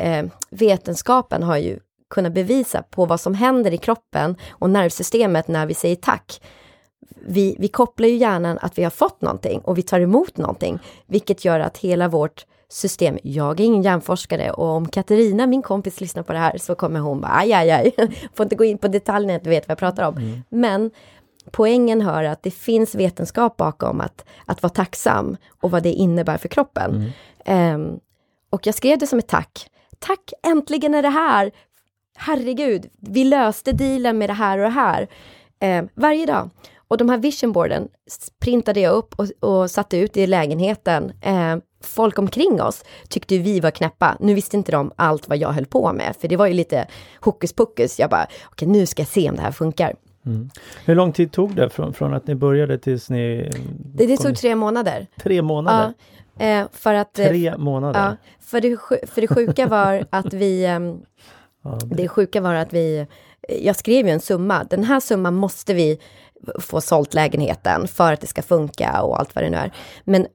eh, 0.00 0.26
vetenskapen 0.50 1.42
har 1.42 1.56
ju 1.56 1.78
kunnat 2.10 2.32
bevisa 2.32 2.82
på 2.82 3.06
vad 3.06 3.20
som 3.20 3.34
händer 3.34 3.74
i 3.74 3.78
kroppen 3.78 4.36
och 4.50 4.70
nervsystemet 4.70 5.48
när 5.48 5.66
vi 5.66 5.74
säger 5.74 5.96
tack. 5.96 6.40
Vi, 7.26 7.56
vi 7.58 7.68
kopplar 7.68 8.08
ju 8.08 8.16
hjärnan 8.16 8.58
att 8.62 8.78
vi 8.78 8.82
har 8.82 8.90
fått 8.90 9.20
någonting 9.20 9.60
och 9.60 9.78
vi 9.78 9.82
tar 9.82 10.00
emot 10.00 10.36
någonting, 10.36 10.78
vilket 11.06 11.44
gör 11.44 11.60
att 11.60 11.78
hela 11.78 12.08
vårt 12.08 12.46
system, 12.70 13.18
jag 13.22 13.60
är 13.60 13.64
ingen 13.64 13.82
hjärnforskare 13.82 14.50
och 14.50 14.66
om 14.66 14.88
Katarina, 14.88 15.46
min 15.46 15.62
kompis, 15.62 16.00
lyssnar 16.00 16.22
på 16.22 16.32
det 16.32 16.38
här 16.38 16.58
så 16.58 16.74
kommer 16.74 17.00
hon 17.00 17.20
bara 17.20 17.32
aj, 17.32 17.52
aj, 17.52 17.70
aj, 17.70 17.92
får 18.34 18.44
inte 18.44 18.56
gå 18.56 18.64
in 18.64 18.78
på 18.78 18.88
detaljerna, 18.88 19.40
du 19.44 19.50
vet 19.50 19.68
vad 19.68 19.72
jag 19.72 19.78
pratar 19.78 20.08
om. 20.08 20.42
Men 20.48 20.90
poängen 21.52 22.00
hör 22.00 22.24
att 22.24 22.42
det 22.42 22.50
finns 22.50 22.94
vetenskap 22.94 23.56
bakom 23.56 24.00
att, 24.00 24.24
att 24.46 24.62
vara 24.62 24.72
tacksam 24.72 25.36
och 25.60 25.70
vad 25.70 25.82
det 25.82 25.92
innebär 25.92 26.38
för 26.38 26.48
kroppen. 26.48 27.12
Ehm, 27.44 28.00
och 28.50 28.66
jag 28.66 28.74
skrev 28.74 28.98
det 28.98 29.06
som 29.06 29.18
ett 29.18 29.28
tack. 29.28 29.70
Tack, 29.98 30.32
äntligen 30.46 30.94
är 30.94 31.02
det 31.02 31.08
här! 31.08 31.50
Herregud, 32.16 32.86
vi 33.00 33.24
löste 33.24 33.72
dealen 33.72 34.18
med 34.18 34.28
det 34.28 34.34
här 34.34 34.58
och 34.58 34.64
det 34.64 34.70
här. 34.70 35.08
Ehm, 35.60 35.88
varje 35.94 36.26
dag. 36.26 36.50
Och 36.88 36.96
de 36.96 37.08
här 37.08 37.18
visionboarden 37.18 37.88
printade 38.40 38.80
jag 38.80 38.94
upp 38.94 39.14
och, 39.18 39.50
och 39.50 39.70
satte 39.70 39.96
ut 39.96 40.16
i 40.16 40.26
lägenheten. 40.26 41.12
Ehm, 41.22 41.60
folk 41.82 42.18
omkring 42.18 42.62
oss 42.62 42.84
tyckte 43.08 43.38
vi 43.38 43.60
var 43.60 43.70
knäppa. 43.70 44.16
Nu 44.20 44.34
visste 44.34 44.56
inte 44.56 44.72
de 44.72 44.92
allt 44.96 45.28
vad 45.28 45.38
jag 45.38 45.52
höll 45.52 45.66
på 45.66 45.92
med, 45.92 46.16
för 46.20 46.28
det 46.28 46.36
var 46.36 46.46
ju 46.46 46.54
lite 46.54 46.86
hokus 47.20 47.52
pokus. 47.52 47.98
Jag 47.98 48.10
bara, 48.10 48.26
okej 48.46 48.68
nu 48.68 48.86
ska 48.86 49.02
jag 49.02 49.08
se 49.08 49.30
om 49.30 49.36
det 49.36 49.42
här 49.42 49.52
funkar. 49.52 49.94
Hur 50.84 50.94
lång 50.94 51.12
tid 51.12 51.32
tog 51.32 51.56
det 51.56 51.70
från, 51.70 51.94
från 51.94 52.14
att 52.14 52.26
ni 52.26 52.34
började 52.34 52.78
tills 52.78 53.10
ni... 53.10 53.50
Det, 53.94 54.06
det 54.06 54.16
tog 54.16 54.36
tre 54.36 54.54
månader. 54.54 55.06
Tre 55.22 55.42
månader? 55.42 55.92
Ja, 56.38 56.44
eh, 56.44 56.66
för 56.72 56.94
att... 56.94 57.18
eh, 57.18 57.26
Tre 57.26 57.56
månader? 57.58 58.00
Ja, 58.00 58.16
för 58.40 58.60
det, 58.60 58.76
för 59.10 59.20
det 59.20 59.28
sjuka 59.28 59.66
var 59.66 60.04
att 60.10 60.34
vi... 60.34 60.66
ehm, 60.66 60.98
Ja, 61.62 61.78
Det 61.84 62.08
sjuka 62.08 62.40
var 62.40 62.54
att 62.54 62.72
vi... 62.72 63.06
Jag 63.48 63.76
skrev 63.76 64.06
ju 64.06 64.12
en 64.12 64.20
summa. 64.20 64.64
Den 64.64 64.84
här 64.84 65.00
summan 65.00 65.34
måste 65.34 65.74
vi 65.74 65.98
få 66.60 66.80
sålt 66.80 67.14
lägenheten 67.14 67.88
för 67.88 68.12
att 68.12 68.20
det 68.20 68.26
ska 68.26 68.42
funka 68.42 69.02
och 69.02 69.18
allt 69.20 69.34
vad 69.34 69.44
det 69.44 69.50
nu 69.50 69.56
är. 69.56 69.72
Men 70.04 70.26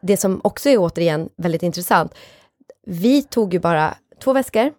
det 0.00 0.16
som 0.16 0.40
också 0.44 0.68
är 0.68 0.78
återigen 0.78 1.28
väldigt 1.36 1.62
intressant. 1.62 2.14
Vi 2.86 3.22
tog 3.22 3.54
ju 3.54 3.60
bara 3.60 3.94
två 4.22 4.32
väskor, 4.32 4.72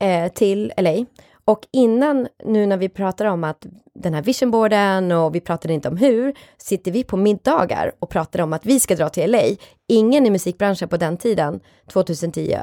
eh, 0.00 0.32
till 0.32 0.72
LA. 0.76 1.04
Och 1.48 1.66
innan, 1.72 2.28
nu 2.44 2.66
när 2.66 2.76
vi 2.76 2.88
pratar 2.88 3.24
om 3.24 3.44
att 3.44 3.66
den 3.94 4.14
här 4.14 4.22
visionboarden 4.22 5.12
och 5.12 5.34
vi 5.34 5.40
pratade 5.40 5.74
inte 5.74 5.88
om 5.88 5.96
hur, 5.96 6.34
sitter 6.56 6.90
vi 6.90 7.04
på 7.04 7.16
middagar 7.16 7.92
och 7.98 8.10
pratar 8.10 8.40
om 8.40 8.52
att 8.52 8.66
vi 8.66 8.80
ska 8.80 8.96
dra 8.96 9.08
till 9.08 9.30
LA. 9.30 9.42
Ingen 9.88 10.26
i 10.26 10.30
musikbranschen 10.30 10.88
på 10.88 10.96
den 10.96 11.16
tiden, 11.16 11.60
2010, 11.92 12.58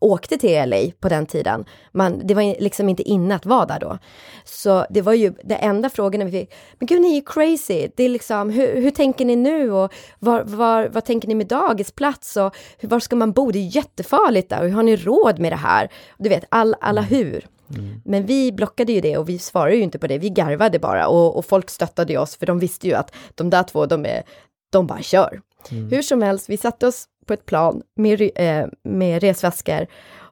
åkte 0.00 0.38
till 0.38 0.68
LA 0.68 0.76
på 1.00 1.08
den 1.08 1.26
tiden. 1.26 1.64
Man, 1.92 2.20
det 2.24 2.34
var 2.34 2.60
liksom 2.60 2.88
inte 2.88 3.02
inne 3.02 3.34
att 3.34 3.46
vara 3.46 3.66
där 3.66 3.80
då. 3.80 3.98
Så 4.44 4.86
det 4.90 5.02
var 5.02 5.12
ju 5.12 5.34
det 5.44 5.54
enda 5.54 5.90
frågorna 5.90 6.24
vi 6.24 6.30
fick. 6.30 6.54
Men 6.78 6.86
gud, 6.86 7.00
ni 7.00 7.10
är 7.10 7.14
ju 7.14 7.22
crazy. 7.22 7.88
Det 7.96 8.04
är 8.04 8.08
liksom, 8.08 8.50
hur, 8.50 8.82
hur 8.82 8.90
tänker 8.90 9.24
ni 9.24 9.36
nu 9.36 9.72
och 9.72 9.92
var, 10.18 10.42
var, 10.44 10.88
vad 10.92 11.04
tänker 11.04 11.28
ni 11.28 11.34
med 11.34 11.46
dagisplats 11.46 12.36
och 12.36 12.56
var 12.80 13.00
ska 13.00 13.16
man 13.16 13.32
bo? 13.32 13.50
Det 13.50 13.58
är 13.58 13.76
jättefarligt 13.76 14.48
där 14.48 14.60
och 14.60 14.68
hur 14.68 14.74
har 14.74 14.82
ni 14.82 14.96
råd 14.96 15.38
med 15.38 15.52
det 15.52 15.56
här? 15.56 15.88
Du 16.18 16.28
vet, 16.28 16.44
all, 16.48 16.76
alla 16.80 17.00
hur. 17.00 17.46
Mm. 17.78 18.00
Men 18.04 18.26
vi 18.26 18.52
blockade 18.52 18.92
ju 18.92 19.00
det 19.00 19.16
och 19.16 19.28
vi 19.28 19.38
svarade 19.38 19.76
ju 19.76 19.82
inte 19.82 19.98
på 19.98 20.06
det. 20.06 20.18
Vi 20.18 20.28
garvade 20.28 20.78
bara 20.78 21.08
och, 21.08 21.36
och 21.36 21.44
folk 21.44 21.70
stöttade 21.70 22.18
oss 22.18 22.36
för 22.36 22.46
de 22.46 22.58
visste 22.58 22.88
ju 22.88 22.94
att 22.94 23.14
de 23.34 23.50
där 23.50 23.62
två, 23.62 23.86
de, 23.86 24.06
är, 24.06 24.22
de 24.70 24.86
bara 24.86 25.02
kör. 25.02 25.40
Mm. 25.70 25.90
Hur 25.90 26.02
som 26.02 26.22
helst, 26.22 26.48
vi 26.48 26.56
satte 26.56 26.86
oss 26.86 27.08
på 27.26 27.32
ett 27.32 27.46
plan 27.46 27.82
med, 27.96 28.30
eh, 28.34 28.66
med 28.84 29.22
resväskor 29.22 29.86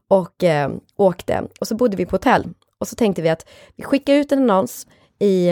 och 0.08 0.44
eh, 0.44 0.70
åkte. 0.96 1.42
Och 1.60 1.68
så 1.68 1.74
bodde 1.74 1.96
vi 1.96 2.06
på 2.06 2.14
hotell. 2.14 2.48
Och 2.78 2.88
så 2.88 2.96
tänkte 2.96 3.22
vi 3.22 3.28
att 3.28 3.48
vi 3.76 3.82
skickar 3.82 4.14
ut 4.14 4.32
en 4.32 4.38
annons 4.38 4.86
i, 5.18 5.50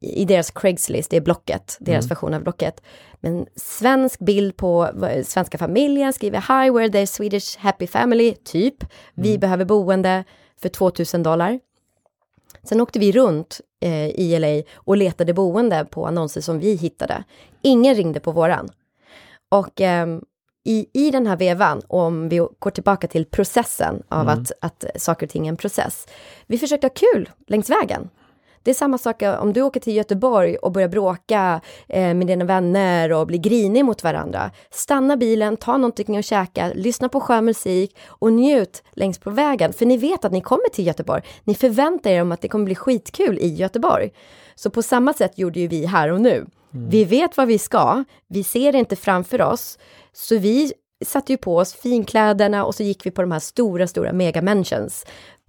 i 0.00 0.24
deras 0.24 0.50
Craigslist, 0.50 1.10
det 1.10 1.16
är 1.16 1.20
Blocket, 1.20 1.76
deras 1.80 2.04
mm. 2.04 2.08
version 2.08 2.34
av 2.34 2.42
Blocket. 2.42 2.82
Men 3.20 3.46
svensk 3.56 4.18
bild 4.18 4.56
på 4.56 4.88
svenska 5.24 5.58
familjen, 5.58 6.12
skriver 6.12 6.38
Hi, 6.38 6.70
we're 6.70 6.92
the 6.92 7.06
Swedish 7.06 7.58
happy 7.58 7.86
family, 7.86 8.34
typ. 8.44 8.84
Vi 9.14 9.28
mm. 9.28 9.40
behöver 9.40 9.64
boende 9.64 10.24
för 10.62 10.68
2000 10.68 11.22
dollar. 11.22 11.60
Sen 12.62 12.80
åkte 12.80 12.98
vi 12.98 13.12
runt 13.12 13.60
eh, 13.80 14.08
i 14.08 14.38
LA 14.38 14.72
och 14.74 14.96
letade 14.96 15.34
boende 15.34 15.86
på 15.90 16.06
annonser 16.06 16.40
som 16.40 16.58
vi 16.58 16.74
hittade. 16.74 17.24
Ingen 17.62 17.94
ringde 17.94 18.20
på 18.20 18.32
våran. 18.32 18.68
Och 19.48 19.80
eh, 19.80 20.06
i, 20.64 20.86
i 20.92 21.10
den 21.10 21.26
här 21.26 21.36
vevan, 21.36 21.82
om 21.88 22.28
vi 22.28 22.36
går 22.58 22.70
tillbaka 22.70 23.08
till 23.08 23.24
processen 23.24 24.02
av 24.08 24.28
mm. 24.28 24.38
att, 24.38 24.52
att 24.60 24.84
saker 25.02 25.26
och 25.26 25.30
ting 25.30 25.46
är 25.46 25.48
en 25.48 25.56
process. 25.56 26.06
Vi 26.46 26.58
försökte 26.58 26.86
ha 26.86 26.94
kul 26.94 27.30
längs 27.46 27.70
vägen. 27.70 28.10
Det 28.62 28.70
är 28.70 28.74
samma 28.74 28.98
sak 28.98 29.22
om 29.40 29.52
du 29.52 29.62
åker 29.62 29.80
till 29.80 29.96
Göteborg 29.96 30.56
och 30.56 30.72
börjar 30.72 30.88
bråka 30.88 31.60
eh, 31.88 32.14
med 32.14 32.26
dina 32.26 32.44
vänner 32.44 33.12
och 33.12 33.26
blir 33.26 33.38
grinig 33.38 33.84
mot 33.84 34.04
varandra. 34.04 34.50
Stanna 34.70 35.16
bilen, 35.16 35.56
ta 35.56 35.76
någonting 35.76 36.16
att 36.16 36.24
käka, 36.24 36.72
lyssna 36.74 37.08
på 37.08 37.20
skön 37.20 37.44
musik 37.44 37.96
och 38.06 38.32
njut 38.32 38.82
längs 38.92 39.18
på 39.18 39.30
vägen. 39.30 39.72
För 39.72 39.86
ni 39.86 39.96
vet 39.96 40.24
att 40.24 40.32
ni 40.32 40.40
kommer 40.40 40.68
till 40.68 40.86
Göteborg. 40.86 41.22
Ni 41.44 41.54
förväntar 41.54 42.10
er 42.10 42.22
om 42.22 42.32
att 42.32 42.40
det 42.40 42.48
kommer 42.48 42.64
bli 42.64 42.74
skitkul 42.74 43.38
i 43.38 43.48
Göteborg. 43.48 44.10
Så 44.54 44.70
på 44.70 44.82
samma 44.82 45.12
sätt 45.12 45.38
gjorde 45.38 45.60
ju 45.60 45.66
vi 45.66 45.86
här 45.86 46.12
och 46.12 46.20
nu. 46.20 46.46
Mm. 46.74 46.88
Vi 46.90 47.04
vet 47.04 47.36
vad 47.36 47.48
vi 47.48 47.58
ska, 47.58 48.04
vi 48.28 48.44
ser 48.44 48.72
det 48.72 48.78
inte 48.78 48.96
framför 48.96 49.42
oss, 49.42 49.78
så 50.12 50.38
vi 50.38 50.72
satte 51.04 51.32
ju 51.32 51.36
på 51.36 51.56
oss 51.56 51.74
finkläderna 51.74 52.64
och 52.64 52.74
så 52.74 52.82
gick 52.82 53.06
vi 53.06 53.10
på 53.10 53.20
de 53.20 53.32
här 53.32 53.38
stora, 53.38 53.86
stora 53.86 54.12
mega 54.12 54.42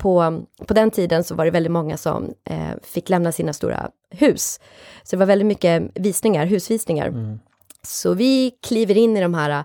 på, 0.01 0.43
på 0.67 0.73
den 0.73 0.91
tiden 0.91 1.23
så 1.23 1.35
var 1.35 1.45
det 1.45 1.51
väldigt 1.51 1.71
många 1.71 1.97
som 1.97 2.33
eh, 2.49 2.71
fick 2.83 3.09
lämna 3.09 3.31
sina 3.31 3.53
stora 3.53 3.89
hus. 4.09 4.59
Så 5.03 5.15
det 5.15 5.19
var 5.19 5.25
väldigt 5.25 5.45
mycket 5.45 5.83
visningar, 5.95 6.45
husvisningar. 6.45 7.07
Mm. 7.07 7.39
Så 7.83 8.13
vi 8.13 8.51
kliver 8.61 8.97
in 8.97 9.17
i 9.17 9.21
de 9.21 9.33
här 9.33 9.49
eh, 9.49 9.63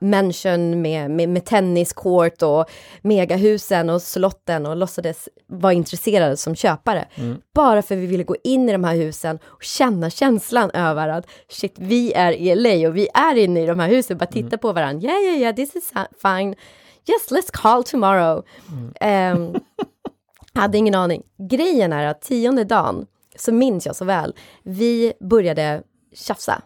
mansion 0.00 0.82
med, 0.82 1.10
med, 1.10 1.28
med 1.28 1.44
tenniskort 1.44 2.42
och 2.42 2.70
megahusen 3.02 3.90
och 3.90 4.02
slotten 4.02 4.66
och 4.66 4.76
låtsades 4.76 5.28
vara 5.46 5.72
intresserade 5.72 6.36
som 6.36 6.54
köpare. 6.54 7.08
Mm. 7.14 7.36
Bara 7.54 7.82
för 7.82 7.96
vi 7.96 8.06
ville 8.06 8.24
gå 8.24 8.36
in 8.44 8.68
i 8.68 8.72
de 8.72 8.84
här 8.84 8.96
husen 8.96 9.38
och 9.44 9.62
känna 9.62 10.10
känslan 10.10 10.70
över 10.70 11.08
att 11.08 11.26
shit, 11.48 11.74
vi 11.78 12.12
är 12.12 12.32
i 12.32 12.54
LA 12.54 12.88
och 12.88 12.96
vi 12.96 13.08
är 13.14 13.36
inne 13.38 13.62
i 13.62 13.66
de 13.66 13.78
här 13.78 13.88
husen, 13.88 14.18
bara 14.18 14.26
titta 14.26 14.46
mm. 14.46 14.58
på 14.58 14.72
varandra. 14.72 15.08
Yeah, 15.08 15.22
yeah, 15.22 15.38
yeah, 15.38 15.54
this 15.54 15.76
is 15.76 15.92
fine 16.22 16.54
yes, 17.08 17.30
let's 17.30 17.50
call 17.52 17.84
tomorrow. 17.84 18.44
Mm. 19.00 19.38
Um, 19.38 19.60
hade 20.54 20.78
ingen 20.78 20.94
aning. 20.94 21.22
Grejen 21.50 21.92
är 21.92 22.06
att 22.06 22.22
tionde 22.22 22.64
dagen, 22.64 23.06
så 23.36 23.52
minns 23.52 23.86
jag 23.86 23.96
så 23.96 24.04
väl, 24.04 24.34
vi 24.62 25.12
började 25.20 25.82
tjafsa. 26.14 26.62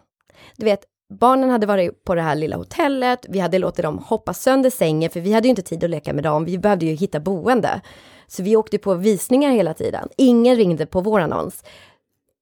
Du 0.55 0.65
vet, 0.65 0.81
barnen 1.09 1.49
hade 1.49 1.67
varit 1.67 2.03
på 2.03 2.15
det 2.15 2.21
här 2.21 2.35
lilla 2.35 2.57
hotellet, 2.57 3.25
vi 3.29 3.39
hade 3.39 3.59
låtit 3.59 3.83
dem 3.83 3.97
hoppa 3.97 4.33
sönder 4.33 4.69
sängen, 4.69 5.09
för 5.09 5.19
vi 5.19 5.33
hade 5.33 5.47
ju 5.47 5.49
inte 5.49 5.61
tid 5.61 5.83
att 5.83 5.89
leka 5.89 6.13
med 6.13 6.23
dem, 6.23 6.45
vi 6.45 6.57
behövde 6.57 6.85
ju 6.85 6.93
hitta 6.93 7.19
boende. 7.19 7.81
Så 8.27 8.43
vi 8.43 8.55
åkte 8.55 8.77
på 8.77 8.93
visningar 8.93 9.51
hela 9.51 9.73
tiden. 9.73 10.09
Ingen 10.17 10.55
ringde 10.55 10.85
på 10.85 11.01
vår 11.01 11.19
annons. 11.19 11.63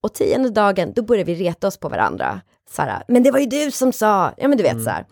Och 0.02 0.14
tionde 0.14 0.50
dagen, 0.50 0.94
då 0.94 1.02
började 1.02 1.34
vi 1.34 1.44
reta 1.44 1.68
oss 1.68 1.78
på 1.78 1.90
varandra. 1.90 2.42
Så 2.70 2.82
här, 2.82 3.04
men 3.08 3.24
det 3.24 3.32
var 3.32 3.40
ju 3.40 3.46
du 3.46 3.72
som 3.72 3.94
sa, 3.94 4.34
ja 4.38 4.48
men 4.48 4.58
du 4.58 4.64
vet 4.64 4.72
mm. 4.72 4.84
så 4.84 4.90
här 4.90 5.06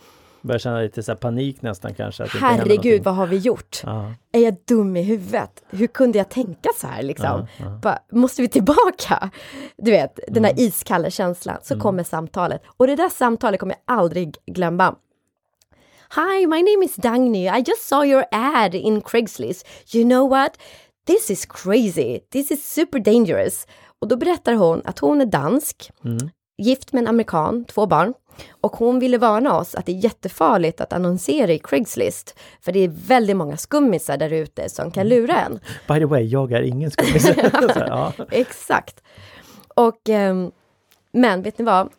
börjar 0.43 0.59
känna 0.59 0.79
lite 0.79 1.03
så 1.03 1.15
panik 1.15 1.61
nästan 1.61 1.93
kanske. 1.93 2.25
Herregud, 2.27 3.03
vad 3.03 3.15
har 3.15 3.27
vi 3.27 3.37
gjort? 3.37 3.81
Ja. 3.83 4.13
Är 4.31 4.39
jag 4.39 4.55
dum 4.65 4.97
i 4.97 5.01
huvudet? 5.01 5.63
Hur 5.69 5.87
kunde 5.87 6.17
jag 6.17 6.29
tänka 6.29 6.69
så 6.75 6.87
här 6.87 7.03
liksom? 7.03 7.47
Ja, 7.57 7.79
ja. 7.83 7.97
Måste 8.11 8.41
vi 8.41 8.47
tillbaka? 8.47 9.29
Du 9.77 9.91
vet, 9.91 10.19
den 10.27 10.43
där 10.43 10.51
mm. 10.51 10.63
iskalla 10.63 11.09
känslan. 11.09 11.57
Så 11.63 11.73
mm. 11.73 11.81
kommer 11.81 12.03
samtalet. 12.03 12.61
Och 12.77 12.87
det 12.87 12.95
där 12.95 13.09
samtalet 13.09 13.59
kommer 13.59 13.75
jag 13.85 13.97
aldrig 13.97 14.35
glömma. 14.45 14.95
Hi, 16.15 16.47
my 16.47 16.63
name 16.63 16.85
is 16.85 16.95
Dagny. 16.95 17.47
I 17.47 17.63
just 17.67 17.87
saw 17.87 18.07
your 18.07 18.25
ad 18.31 18.75
in 18.75 19.01
Craigslist. 19.01 19.67
You 19.93 20.03
know 20.03 20.29
what? 20.29 20.57
This 21.07 21.29
is 21.29 21.45
crazy. 21.45 22.19
This 22.31 22.51
is 22.51 22.73
super 22.73 22.99
dangerous. 22.99 23.67
Och 23.99 24.07
då 24.07 24.15
berättar 24.15 24.53
hon 24.53 24.81
att 24.85 24.99
hon 24.99 25.21
är 25.21 25.25
dansk, 25.25 25.91
mm. 26.05 26.29
gift 26.57 26.93
med 26.93 27.01
en 27.01 27.07
amerikan, 27.07 27.65
två 27.65 27.85
barn. 27.85 28.13
Och 28.51 28.71
hon 28.71 28.99
ville 28.99 29.17
varna 29.17 29.57
oss 29.57 29.75
att 29.75 29.85
det 29.85 29.91
är 29.91 30.03
jättefarligt 30.03 30.81
att 30.81 30.93
annonsera 30.93 31.51
i 31.51 31.59
Craigslist. 31.59 32.39
För 32.61 32.71
det 32.71 32.79
är 32.79 32.91
väldigt 33.07 33.35
många 33.35 33.57
skummisar 33.57 34.17
där 34.17 34.33
ute 34.33 34.69
som 34.69 34.91
kan 34.91 35.07
lura 35.07 35.41
en. 35.41 35.59
By 35.87 35.99
the 35.99 36.05
way, 36.05 36.23
jag 36.23 36.51
är 36.51 36.61
ingen 36.61 36.91
skummis. 36.91 37.31
ja. 37.75 38.13
Exakt. 38.31 39.03
Och, 39.75 40.09
um, 40.09 40.51
men 41.11 41.41
vet 41.41 41.57
ni 41.57 41.65
vad? 41.65 41.89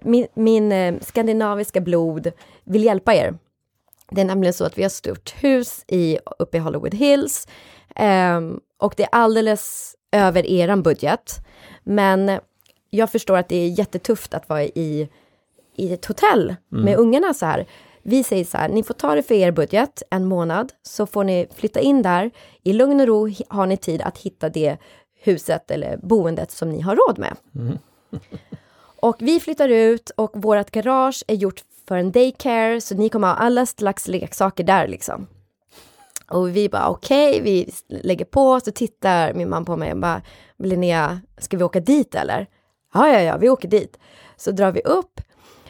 Min, 0.00 0.26
min 0.34 0.72
eh, 0.72 0.94
skandinaviska 1.00 1.80
blod 1.80 2.32
vill 2.64 2.84
hjälpa 2.84 3.14
er. 3.14 3.38
Det 4.10 4.20
är 4.20 4.24
nämligen 4.24 4.54
så 4.54 4.64
att 4.64 4.78
vi 4.78 4.82
har 4.82 4.90
stort 4.90 5.34
hus 5.42 5.84
i, 5.88 6.18
uppe 6.38 6.56
i 6.56 6.60
Hollywood 6.60 6.94
Hills. 6.94 7.48
Um, 8.00 8.60
och 8.78 8.94
det 8.96 9.02
är 9.02 9.08
alldeles 9.12 9.94
över 10.12 10.46
eran 10.46 10.82
budget. 10.82 11.40
Men 11.82 12.38
jag 12.94 13.10
förstår 13.10 13.36
att 13.36 13.48
det 13.48 13.56
är 13.56 13.68
jättetufft 13.68 14.34
att 14.34 14.48
vara 14.48 14.62
i, 14.62 15.08
i 15.76 15.92
ett 15.92 16.04
hotell 16.04 16.54
mm. 16.72 16.84
med 16.84 16.96
ungarna 16.98 17.34
så 17.34 17.46
här. 17.46 17.66
Vi 18.02 18.24
säger 18.24 18.44
så 18.44 18.58
här, 18.58 18.68
ni 18.68 18.82
får 18.82 18.94
ta 18.94 19.14
det 19.14 19.22
för 19.22 19.34
er 19.34 19.50
budget 19.50 20.02
en 20.10 20.24
månad, 20.24 20.72
så 20.82 21.06
får 21.06 21.24
ni 21.24 21.46
flytta 21.54 21.80
in 21.80 22.02
där. 22.02 22.30
I 22.62 22.72
lugn 22.72 23.00
och 23.00 23.06
ro 23.06 23.30
har 23.48 23.66
ni 23.66 23.76
tid 23.76 24.02
att 24.02 24.18
hitta 24.18 24.48
det 24.48 24.76
huset 25.20 25.70
eller 25.70 25.96
boendet 25.96 26.50
som 26.50 26.70
ni 26.70 26.80
har 26.80 26.96
råd 26.96 27.18
med. 27.18 27.36
Mm. 27.54 27.78
och 29.00 29.16
vi 29.18 29.40
flyttar 29.40 29.68
ut 29.68 30.10
och 30.10 30.30
vårt 30.34 30.70
garage 30.70 31.24
är 31.26 31.34
gjort 31.34 31.62
för 31.88 31.96
en 31.96 32.12
daycare, 32.12 32.80
så 32.80 32.94
ni 32.94 33.08
kommer 33.08 33.28
ha 33.28 33.34
alla 33.34 33.66
slags 33.66 34.08
leksaker 34.08 34.64
där 34.64 34.88
liksom. 34.88 35.26
Och 36.28 36.56
vi 36.56 36.68
bara 36.68 36.88
okej, 36.88 37.30
okay, 37.30 37.42
vi 37.42 37.72
lägger 37.88 38.24
på, 38.24 38.60
så 38.60 38.70
tittar 38.70 39.34
min 39.34 39.48
man 39.48 39.64
på 39.64 39.76
mig 39.76 39.92
och 39.92 39.98
bara 39.98 40.22
Linnea, 40.58 41.20
ska 41.38 41.56
vi 41.56 41.64
åka 41.64 41.80
dit 41.80 42.14
eller? 42.14 42.46
Ja, 42.94 43.08
ja, 43.08 43.20
ja, 43.20 43.36
vi 43.36 43.48
åker 43.48 43.68
dit. 43.68 43.98
Så 44.36 44.50
drar 44.50 44.72
vi 44.72 44.80
upp. 44.80 45.20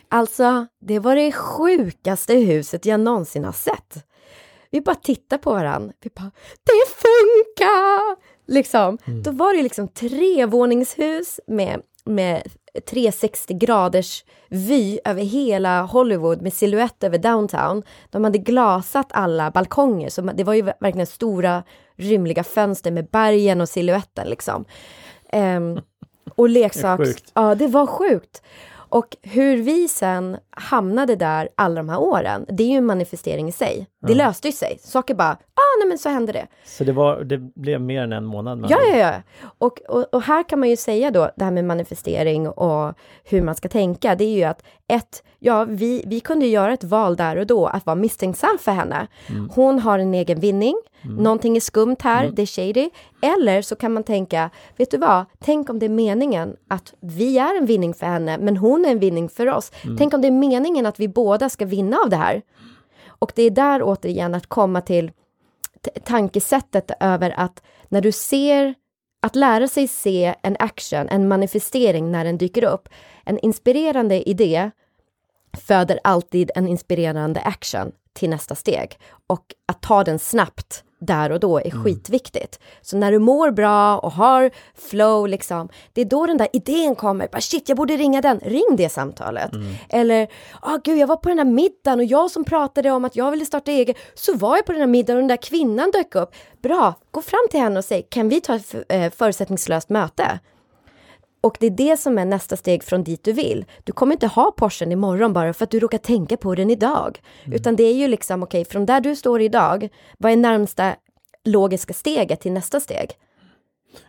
Alltså, 0.08 0.66
det 0.80 0.98
var 0.98 1.16
det 1.16 1.32
sjukaste 1.32 2.34
huset 2.34 2.86
jag 2.86 3.00
någonsin 3.00 3.44
har 3.44 3.52
sett. 3.52 4.06
Vi 4.70 4.80
bara 4.80 4.94
tittar 4.94 5.38
på 5.38 5.52
varandra. 5.52 5.92
Vi 6.00 6.10
bara, 6.14 6.30
det 6.64 6.92
funkar! 6.96 8.16
Liksom. 8.52 8.98
Mm. 9.04 9.22
Då 9.22 9.30
var 9.30 9.54
det 9.54 9.62
liksom 9.62 9.88
trevåningshus 9.88 11.40
med, 11.46 11.82
med 12.04 12.42
360 12.90 13.54
graders 13.54 14.24
vy 14.48 14.98
över 15.04 15.22
hela 15.22 15.82
Hollywood 15.82 16.42
med 16.42 16.52
siluett 16.52 17.04
över 17.04 17.18
downtown. 17.18 17.82
De 18.10 18.24
hade 18.24 18.38
glasat 18.38 19.06
alla 19.10 19.50
balkonger, 19.50 20.08
så 20.08 20.22
det 20.22 20.44
var 20.44 20.54
ju 20.54 20.62
verkligen 20.62 21.06
stora 21.06 21.62
rymliga 21.96 22.44
fönster 22.44 22.90
med 22.90 23.06
bergen 23.06 23.60
och 23.60 23.68
siluetten 23.68 24.28
liksom. 24.28 24.64
Um, 25.32 25.80
och 26.34 26.48
leksaks... 26.48 27.14
Det 27.14 27.30
ja, 27.34 27.54
det 27.54 27.66
var 27.66 27.86
sjukt. 27.86 28.42
Och 28.94 29.16
hur 29.22 29.56
vi 29.56 29.88
sen 29.88 30.36
hamnade 30.50 31.16
där 31.16 31.48
alla 31.54 31.74
de 31.74 31.88
här 31.88 32.00
åren, 32.00 32.46
det 32.48 32.62
är 32.62 32.68
ju 32.68 32.76
en 32.76 32.86
manifestering 32.86 33.48
i 33.48 33.52
sig. 33.52 33.86
Det 34.06 34.12
ja. 34.12 34.18
löste 34.18 34.48
ju 34.48 34.52
sig. 34.52 34.78
Saker 34.80 35.14
bara, 35.14 35.30
ah, 35.30 35.78
nej 35.80 35.88
men 35.88 35.98
så 35.98 36.08
hände 36.08 36.32
det. 36.32 36.46
Så 36.64 36.84
det, 36.84 36.92
var, 36.92 37.24
det 37.24 37.38
blev 37.38 37.80
mer 37.80 38.02
än 38.02 38.12
en 38.12 38.24
månad? 38.24 38.66
Ja, 38.68 38.78
ja, 38.82 38.96
ja. 38.96 39.12
Och, 39.58 39.80
och, 39.88 40.14
och, 40.14 40.22
här 40.22 40.48
kan 40.48 40.60
man 40.60 40.70
ju 40.70 40.76
säga 40.76 41.10
då, 41.10 41.30
det 41.36 41.44
här 41.44 41.50
med 41.50 41.64
manifestering 41.64 42.48
och 42.48 42.94
hur 43.24 43.42
man 43.42 43.54
ska 43.54 43.68
tänka, 43.68 44.14
det 44.14 44.24
är 44.24 44.36
ju 44.36 44.44
att 44.44 44.62
ett, 44.88 45.22
ja, 45.38 45.64
vi, 45.64 46.04
vi 46.06 46.20
kunde 46.20 46.46
göra 46.46 46.72
ett 46.72 46.84
val 46.84 47.16
där 47.16 47.36
och 47.36 47.46
då 47.46 47.66
att 47.66 47.86
vara 47.86 47.96
misstänksam 47.96 48.58
för 48.58 48.72
henne. 48.72 49.06
Hon 49.50 49.78
har 49.78 49.98
en 49.98 50.14
egen 50.14 50.40
vinning, 50.40 50.74
någonting 51.02 51.56
är 51.56 51.60
skumt 51.60 51.96
här, 52.02 52.30
det 52.32 52.42
är 52.42 52.46
shady. 52.46 52.90
Eller 53.22 53.62
så 53.62 53.76
kan 53.76 53.92
man 53.92 54.04
tänka, 54.04 54.50
vet 54.76 54.90
du 54.90 54.98
vad, 54.98 55.24
tänk 55.38 55.70
om 55.70 55.78
det 55.78 55.86
är 55.86 55.90
meningen 55.90 56.56
att 56.68 56.94
vi 57.00 57.38
är 57.38 57.58
en 57.58 57.66
vinning 57.66 57.94
för 57.94 58.06
henne, 58.06 58.38
men 58.38 58.56
hon 58.56 58.84
är 58.84 58.90
en 58.90 58.98
vinning 58.98 59.28
för 59.28 59.46
oss. 59.46 59.72
Tänk 59.98 60.14
om 60.14 60.20
det 60.20 60.28
är 60.28 60.32
meningen 60.32 60.86
att 60.86 61.00
vi 61.00 61.08
båda 61.08 61.48
ska 61.48 61.64
vinna 61.64 61.96
av 62.04 62.10
det 62.10 62.16
här. 62.16 62.42
Och 63.08 63.32
det 63.34 63.42
är 63.42 63.50
där 63.50 63.82
återigen 63.82 64.34
att 64.34 64.46
komma 64.46 64.80
till 64.80 65.10
tankesättet 66.04 66.90
över 67.00 67.34
att 67.36 67.62
när 67.88 68.00
du 68.00 68.12
ser, 68.12 68.74
att 69.24 69.36
lära 69.36 69.68
sig 69.68 69.88
se 69.88 70.34
en 70.42 70.56
action, 70.58 71.08
en 71.08 71.28
manifestering 71.28 72.12
när 72.12 72.24
den 72.24 72.38
dyker 72.38 72.64
upp. 72.64 72.88
En 73.24 73.38
inspirerande 73.38 74.28
idé 74.28 74.70
föder 75.52 76.00
alltid 76.04 76.50
en 76.54 76.68
inspirerande 76.68 77.40
action 77.40 77.92
till 78.12 78.30
nästa 78.30 78.54
steg. 78.54 78.98
Och 79.26 79.54
att 79.66 79.82
ta 79.82 80.04
den 80.04 80.18
snabbt 80.18 80.84
där 81.06 81.32
och 81.32 81.40
då 81.40 81.58
är 81.60 81.70
skitviktigt. 81.70 82.58
Så 82.82 82.96
när 82.96 83.12
du 83.12 83.18
mår 83.18 83.50
bra 83.50 83.98
och 83.98 84.12
har 84.12 84.50
flow, 84.90 85.28
liksom, 85.28 85.68
det 85.92 86.00
är 86.00 86.04
då 86.04 86.26
den 86.26 86.36
där 86.36 86.48
idén 86.52 86.94
kommer. 86.94 87.28
Bara, 87.32 87.40
Shit, 87.40 87.68
jag 87.68 87.76
borde 87.76 87.96
ringa 87.96 88.20
den. 88.20 88.40
Ring 88.40 88.76
det 88.76 88.88
samtalet. 88.88 89.50
Eller, 89.88 90.28
åh 90.62 90.76
gud, 90.84 90.98
jag 90.98 91.06
var 91.06 91.16
på 91.16 91.28
den 91.28 91.38
här 91.38 91.44
middagen 91.44 91.98
och 91.98 92.04
jag 92.04 92.30
som 92.30 92.44
pratade 92.44 92.90
om 92.90 93.04
att 93.04 93.16
jag 93.16 93.30
ville 93.30 93.44
starta 93.46 93.70
eget, 93.70 93.96
så 94.14 94.34
var 94.36 94.56
jag 94.56 94.66
på 94.66 94.72
den 94.72 94.80
här 94.80 94.88
middagen 94.88 95.16
och 95.16 95.22
den 95.22 95.28
där 95.28 95.42
kvinnan 95.42 95.90
dök 95.90 96.14
upp. 96.14 96.30
Bra, 96.62 96.94
gå 97.10 97.22
fram 97.22 97.46
till 97.50 97.60
henne 97.60 97.78
och 97.78 97.84
säg, 97.84 98.02
kan 98.10 98.28
vi 98.28 98.40
ta 98.40 98.54
ett 98.54 98.74
eh, 98.88 99.10
förutsättningslöst 99.10 99.88
möte? 99.88 100.38
Och 101.44 101.56
det 101.60 101.66
är 101.66 101.70
det 101.70 101.96
som 101.96 102.18
är 102.18 102.24
nästa 102.24 102.56
steg 102.56 102.84
från 102.84 103.04
dit 103.04 103.24
du 103.24 103.32
vill. 103.32 103.64
Du 103.84 103.92
kommer 103.92 104.12
inte 104.12 104.26
ha 104.26 104.50
Porschen 104.50 104.92
imorgon 104.92 105.32
bara 105.32 105.52
för 105.52 105.64
att 105.64 105.70
du 105.70 105.80
råkar 105.80 105.98
tänka 105.98 106.36
på 106.36 106.54
den 106.54 106.70
idag. 106.70 107.20
Utan 107.46 107.76
det 107.76 107.82
är 107.82 107.94
ju 107.94 108.08
liksom, 108.08 108.42
okej, 108.42 108.64
från 108.64 108.86
där 108.86 109.00
du 109.00 109.16
står 109.16 109.40
idag, 109.42 109.88
vad 110.18 110.32
är 110.32 110.36
närmsta 110.36 110.94
logiska 111.44 111.94
steget 111.94 112.40
till 112.40 112.52
nästa 112.52 112.80
steg? 112.80 113.10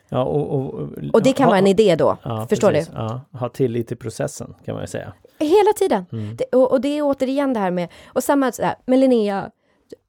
Ja, 0.10 0.24
och, 0.24 0.54
och, 0.60 0.90
Och 1.14 1.24
det 1.24 1.34
kan 1.34 1.44
ha- 1.44 1.50
vara 1.50 1.60
en 1.60 1.68
idé 1.68 1.96
då, 1.96 2.18
ja, 2.24 2.48
förstår 2.50 2.72
precis. 2.72 2.88
du? 2.88 2.94
Ja, 2.98 3.22
ha 3.32 3.50
tillit 3.50 3.88
till 3.88 3.98
processen 3.98 4.56
kan 4.66 4.76
man 4.76 4.84
ju 4.84 4.88
säga. 4.88 5.14
Hela 5.40 5.74
tiden. 5.76 6.06
Det, 6.38 6.46
och, 6.58 6.72
och 6.72 6.82
det 6.82 6.98
är 6.98 7.02
återigen 7.02 7.54
det 7.54 7.60
här 7.60 7.72
med, 7.72 7.90
och 8.06 8.24
samma 8.24 8.52
sådär, 8.52 8.76
med 8.86 9.00
Linnea, 9.00 9.52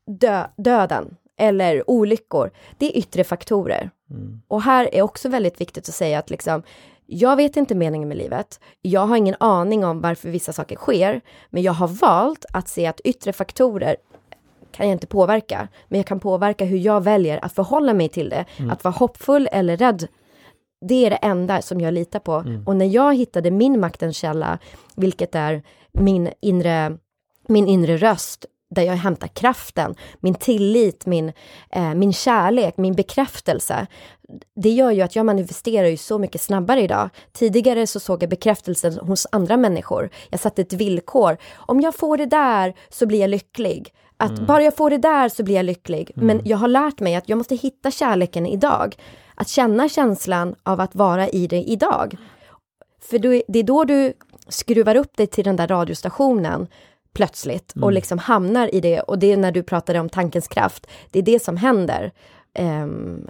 dö, 0.07 0.45
döden 0.57 1.17
eller 1.39 1.91
olyckor, 1.91 2.51
det 2.79 2.87
är 2.87 2.99
yttre 2.99 3.25
faktorer. 3.25 3.91
Och 4.49 4.63
här 4.63 4.95
är 4.95 5.03
också 5.03 5.29
väldigt 5.29 5.61
viktigt 5.61 5.89
att 5.89 5.95
säga 5.95 6.19
att 6.19 6.31
liksom, 6.31 6.63
jag 7.07 7.37
vet 7.37 7.57
inte 7.57 7.75
meningen 7.75 8.09
med 8.09 8.17
livet. 8.19 8.61
Jag 8.83 9.07
har 9.07 9.17
ingen 9.17 9.37
aning 9.41 9.85
om 9.85 10.01
varför 10.01 10.29
vissa 10.29 10.53
saker 10.53 10.77
sker, 10.77 11.21
men 11.51 11.63
jag 11.63 11.73
har 11.73 11.89
valt 11.89 12.45
att 12.53 12.69
se 12.69 12.87
att 12.87 13.01
yttre 13.01 13.33
faktorer 13.33 13.97
kan 14.73 14.87
jag 14.87 14.95
inte 14.95 15.07
påverka, 15.07 15.69
men 15.89 15.99
jag 15.99 16.07
kan 16.07 16.21
påverka 16.21 16.65
hur 16.65 16.79
jag 16.79 17.01
väljer 17.05 17.45
att 17.45 17.53
förhålla 17.53 17.95
mig 17.95 18.09
till 18.09 18.29
det. 18.29 18.45
Att 18.71 18.85
vara 18.85 18.95
hoppfull 18.95 19.49
eller 19.53 19.77
rädd, 19.77 20.07
det 20.89 21.07
är 21.07 21.11
det 21.11 21.17
enda 21.17 21.63
som 21.63 21.81
jag 21.81 21.95
litar 21.95 22.19
på. 22.19 22.45
Och 22.67 22.77
när 22.77 22.87
jag 22.87 23.15
hittade 23.17 23.51
min 23.51 23.81
maktens 23.81 24.17
källa, 24.17 24.59
vilket 24.97 25.35
är 25.35 25.63
min 25.93 26.31
inre, 26.41 26.99
min 27.49 27.67
inre 27.67 27.97
röst, 27.97 28.47
där 28.71 28.83
jag 28.83 28.95
hämtar 28.95 29.29
kraften, 29.29 29.95
min 30.21 30.35
tillit, 30.35 31.07
min, 31.07 31.33
eh, 31.71 31.95
min 31.95 32.13
kärlek, 32.13 32.77
min 32.77 32.95
bekräftelse. 32.95 33.87
Det 34.57 34.71
gör 34.71 34.91
ju 34.91 35.03
att 35.03 35.17
jag 35.17 35.27
manifesterar 35.27 35.87
ju 35.87 35.97
så 35.97 36.19
mycket 36.19 36.41
snabbare 36.41 36.83
idag. 36.83 37.09
Tidigare 37.33 37.87
så 37.87 38.01
såg 38.01 38.23
jag 38.23 38.31
bekräftelsen 38.31 38.99
hos 38.99 39.27
andra 39.33 39.57
människor. 39.57 40.11
Jag 40.31 40.41
satte 40.41 40.63
ett 40.63 40.73
villkor. 40.73 41.37
Om 41.57 41.81
jag 41.81 41.95
får 41.95 42.17
det 42.17 42.27
där 42.27 42.75
så 42.89 43.07
blir 43.07 43.21
jag 43.21 43.31
lycklig. 43.31 43.93
Att 44.17 44.39
bara 44.39 44.63
jag 44.63 44.77
får 44.77 44.91
det 44.91 44.99
där 44.99 45.29
så 45.29 45.43
blir 45.43 45.55
jag 45.55 45.65
lycklig. 45.65 46.11
Men 46.15 46.41
jag 46.45 46.57
har 46.57 46.69
lärt 46.69 47.01
mig 47.01 47.15
att 47.15 47.29
jag 47.29 47.39
måste 47.39 47.55
hitta 47.55 47.91
kärleken 47.91 48.47
idag. 48.47 48.97
Att 49.35 49.49
känna 49.49 49.89
känslan 49.89 50.55
av 50.63 50.81
att 50.81 50.95
vara 50.95 51.29
i 51.29 51.47
det 51.47 51.63
idag. 51.63 52.17
För 53.01 53.19
det 53.19 53.59
är 53.59 53.63
då 53.63 53.85
du 53.85 54.13
skruvar 54.49 54.95
upp 54.95 55.17
dig 55.17 55.27
till 55.27 55.45
den 55.45 55.57
där 55.57 55.69
radiostationen 55.69 56.67
plötsligt 57.17 57.73
och 57.83 57.93
liksom 57.93 58.19
hamnar 58.19 58.75
i 58.75 58.81
det. 58.81 59.01
Och 59.01 59.19
det 59.19 59.33
är 59.33 59.37
när 59.37 59.53
du 59.53 59.63
pratade 59.63 60.01
om 60.01 60.09
tankens 60.09 60.49
kraft. 60.49 60.87
Det 61.11 61.19
är 61.19 61.23
det 61.23 61.43
som 61.43 61.57
händer. 61.57 62.13
Ehm, 62.55 63.29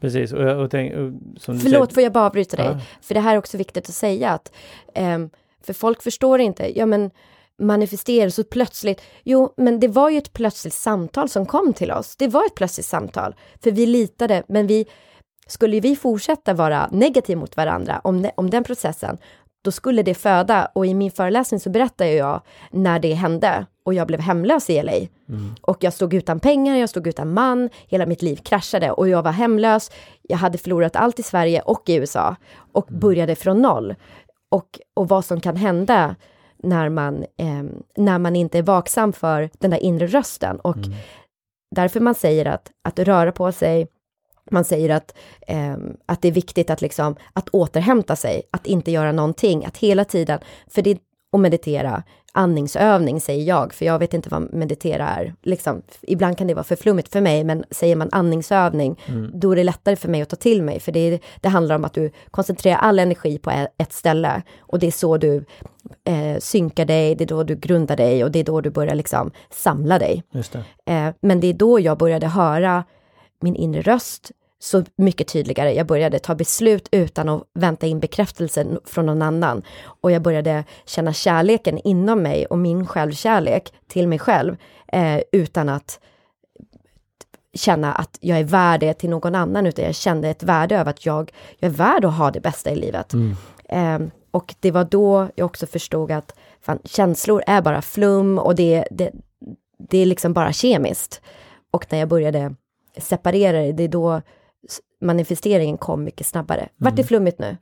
Precis, 0.00 0.32
och, 0.32 0.42
jag- 0.42 0.58
och 0.60 0.70
tänk, 0.70 0.92
och, 0.94 1.12
som 1.40 1.60
Förlåt, 1.60 1.88
säger, 1.88 1.94
får 1.94 2.02
jag 2.02 2.12
bara 2.12 2.26
avbryta 2.26 2.56
dig? 2.56 2.66
Ja. 2.66 2.80
För 3.02 3.14
det 3.14 3.20
här 3.20 3.34
är 3.34 3.38
också 3.38 3.56
viktigt 3.56 3.88
att 3.88 3.94
säga 3.94 4.30
att 4.30 4.52
ehm, 4.94 5.30
för 5.64 5.72
folk 5.72 6.02
förstår 6.02 6.40
inte, 6.40 6.78
ja 6.78 6.86
men 6.86 7.10
manifestera 7.58 8.30
så 8.30 8.44
plötsligt. 8.44 9.00
Jo, 9.24 9.54
men 9.56 9.80
det 9.80 9.88
var 9.88 10.10
ju 10.10 10.18
ett 10.18 10.32
plötsligt 10.32 10.74
samtal 10.74 11.28
som 11.28 11.46
kom 11.46 11.72
till 11.72 11.90
oss. 11.92 12.16
Det 12.16 12.28
var 12.28 12.44
ett 12.46 12.54
plötsligt 12.54 12.86
samtal, 12.86 13.34
för 13.62 13.70
vi 13.70 13.86
litade, 13.86 14.42
men 14.48 14.66
vi 14.66 14.86
skulle 15.46 15.80
vi 15.80 15.96
fortsätta 15.96 16.54
vara 16.54 16.88
negativ 16.92 17.36
mot 17.38 17.56
varandra 17.56 18.00
om, 18.04 18.22
de, 18.22 18.30
om 18.36 18.50
den 18.50 18.64
processen, 18.64 19.18
då 19.66 19.72
skulle 19.72 20.02
det 20.02 20.14
föda. 20.14 20.68
Och 20.72 20.86
i 20.86 20.94
min 20.94 21.10
föreläsning 21.10 21.60
så 21.60 21.70
berättar 21.70 22.04
jag 22.04 22.40
när 22.70 22.98
det 22.98 23.14
hände 23.14 23.66
och 23.84 23.94
jag 23.94 24.06
blev 24.06 24.20
hemlös 24.20 24.70
i 24.70 24.82
LA. 24.82 24.92
Och 25.60 25.76
jag 25.80 25.92
stod 25.92 26.14
utan 26.14 26.40
pengar, 26.40 26.76
jag 26.76 26.88
stod 26.88 27.06
utan 27.06 27.32
man, 27.32 27.70
hela 27.88 28.06
mitt 28.06 28.22
liv 28.22 28.36
kraschade 28.36 28.90
och 28.90 29.08
jag 29.08 29.22
var 29.22 29.32
hemlös. 29.32 29.90
Jag 30.22 30.36
hade 30.36 30.58
förlorat 30.58 30.96
allt 30.96 31.18
i 31.18 31.22
Sverige 31.22 31.60
och 31.60 31.88
i 31.88 31.94
USA 31.94 32.36
och 32.72 32.86
började 32.90 33.34
från 33.34 33.62
noll. 33.62 33.94
Och, 34.50 34.80
och 34.94 35.08
vad 35.08 35.24
som 35.24 35.40
kan 35.40 35.56
hända 35.56 36.16
när 36.62 36.88
man, 36.88 37.24
eh, 37.38 37.64
när 37.96 38.18
man 38.18 38.36
inte 38.36 38.58
är 38.58 38.62
vaksam 38.62 39.12
för 39.12 39.50
den 39.58 39.70
där 39.70 39.78
inre 39.78 40.06
rösten. 40.06 40.60
Och 40.60 40.76
därför 41.70 42.00
man 42.00 42.14
säger 42.14 42.46
att, 42.46 42.70
att 42.84 42.98
röra 42.98 43.32
på 43.32 43.52
sig, 43.52 43.86
man 44.50 44.64
säger 44.64 44.90
att, 44.90 45.14
eh, 45.46 45.76
att 46.06 46.22
det 46.22 46.28
är 46.28 46.32
viktigt 46.32 46.70
att, 46.70 46.80
liksom, 46.80 47.16
att 47.32 47.48
återhämta 47.48 48.16
sig, 48.16 48.42
att 48.50 48.66
inte 48.66 48.90
göra 48.90 49.12
någonting, 49.12 49.64
att 49.64 49.76
hela 49.76 50.04
tiden, 50.04 50.40
för 50.68 50.82
det 50.82 50.98
och 51.32 51.40
meditera, 51.40 52.02
andningsövning 52.32 53.20
säger 53.20 53.44
jag, 53.44 53.74
för 53.74 53.84
jag 53.84 53.98
vet 53.98 54.14
inte 54.14 54.28
vad 54.28 54.54
meditera 54.54 55.08
är. 55.08 55.34
Liksom, 55.42 55.82
ibland 56.02 56.38
kan 56.38 56.46
det 56.46 56.54
vara 56.54 56.64
för 56.64 56.76
flummigt 56.76 57.12
för 57.12 57.20
mig, 57.20 57.44
men 57.44 57.64
säger 57.70 57.96
man 57.96 58.08
andningsövning, 58.12 59.00
då 59.34 59.52
är 59.52 59.56
det 59.56 59.64
lättare 59.64 59.96
för 59.96 60.08
mig 60.08 60.22
att 60.22 60.28
ta 60.28 60.36
till 60.36 60.62
mig, 60.62 60.80
för 60.80 60.92
det, 60.92 61.00
är, 61.00 61.20
det 61.40 61.48
handlar 61.48 61.74
om 61.76 61.84
att 61.84 61.94
du 61.94 62.10
koncentrerar 62.30 62.76
all 62.76 62.98
energi 62.98 63.38
på 63.38 63.66
ett 63.78 63.92
ställe 63.92 64.42
och 64.58 64.78
det 64.78 64.86
är 64.86 64.90
så 64.90 65.16
du 65.16 65.44
eh, 66.04 66.38
synkar 66.38 66.84
dig, 66.84 67.14
det 67.14 67.24
är 67.24 67.28
då 67.28 67.42
du 67.42 67.56
grundar 67.56 67.96
dig 67.96 68.24
och 68.24 68.30
det 68.30 68.38
är 68.38 68.44
då 68.44 68.60
du 68.60 68.70
börjar 68.70 68.94
liksom 68.94 69.30
samla 69.50 69.98
dig. 69.98 70.22
Det. 70.52 70.92
Eh, 70.92 71.14
men 71.20 71.40
det 71.40 71.46
är 71.46 71.54
då 71.54 71.80
jag 71.80 71.98
började 71.98 72.26
höra 72.26 72.84
min 73.40 73.56
inre 73.56 73.82
röst 73.82 74.32
så 74.58 74.84
mycket 74.96 75.28
tydligare. 75.28 75.74
Jag 75.74 75.86
började 75.86 76.18
ta 76.18 76.34
beslut 76.34 76.88
utan 76.92 77.28
att 77.28 77.42
vänta 77.54 77.86
in 77.86 78.00
bekräftelsen 78.00 78.78
från 78.84 79.06
någon 79.06 79.22
annan. 79.22 79.62
Och 80.00 80.10
jag 80.10 80.22
började 80.22 80.64
känna 80.86 81.12
kärleken 81.12 81.78
inom 81.78 82.22
mig 82.22 82.46
och 82.46 82.58
min 82.58 82.86
självkärlek 82.86 83.72
till 83.88 84.08
mig 84.08 84.18
själv 84.18 84.56
eh, 84.92 85.20
utan 85.32 85.68
att 85.68 86.00
känna 87.54 87.94
att 87.94 88.18
jag 88.20 88.38
är 88.38 88.44
värd 88.44 88.80
det 88.80 88.94
till 88.94 89.10
någon 89.10 89.34
annan, 89.34 89.66
utan 89.66 89.84
jag 89.84 89.94
kände 89.94 90.28
ett 90.28 90.42
värde 90.42 90.76
över 90.78 90.90
att 90.90 91.06
jag, 91.06 91.32
jag 91.58 91.70
är 91.70 91.74
värd 91.74 92.04
att 92.04 92.14
ha 92.14 92.30
det 92.30 92.40
bästa 92.40 92.70
i 92.70 92.76
livet. 92.76 93.14
Eh, 93.68 93.98
och 94.30 94.54
det 94.60 94.70
var 94.70 94.84
då 94.84 95.28
jag 95.34 95.46
också 95.46 95.66
förstod 95.66 96.12
att 96.12 96.34
fan, 96.60 96.78
känslor 96.84 97.42
är 97.46 97.62
bara 97.62 97.82
flum 97.82 98.38
och 98.38 98.54
det, 98.54 98.84
det, 98.90 99.12
det 99.78 99.98
är 99.98 100.06
liksom 100.06 100.32
bara 100.32 100.52
kemiskt. 100.52 101.20
Och 101.70 101.86
när 101.90 101.98
jag 101.98 102.08
började 102.08 102.54
separera 102.98 103.62
det, 103.62 103.72
det 103.72 103.82
är 103.82 103.88
då 103.88 104.20
manifesteringen 105.00 105.78
kom 105.78 106.04
mycket 106.04 106.26
snabbare. 106.26 106.68
Vart 106.76 106.96
det 106.96 107.04
flummigt 107.04 107.38
nu? 107.38 107.56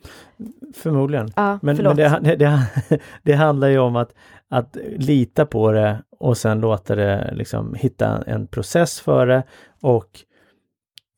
Förmodligen. 0.74 1.30
Ja, 1.36 1.58
Men, 1.62 1.76
men 1.76 1.96
det, 1.96 2.18
det, 2.22 2.36
det, 2.36 2.60
det 3.22 3.32
handlar 3.32 3.68
ju 3.68 3.78
om 3.78 3.96
att, 3.96 4.14
att 4.48 4.76
lita 4.96 5.46
på 5.46 5.72
det 5.72 6.02
och 6.18 6.36
sen 6.36 6.60
låta 6.60 6.94
det 6.94 7.34
liksom 7.34 7.74
hitta 7.74 8.22
en 8.26 8.46
process 8.46 9.00
för 9.00 9.26
det 9.26 9.42
och 9.80 10.20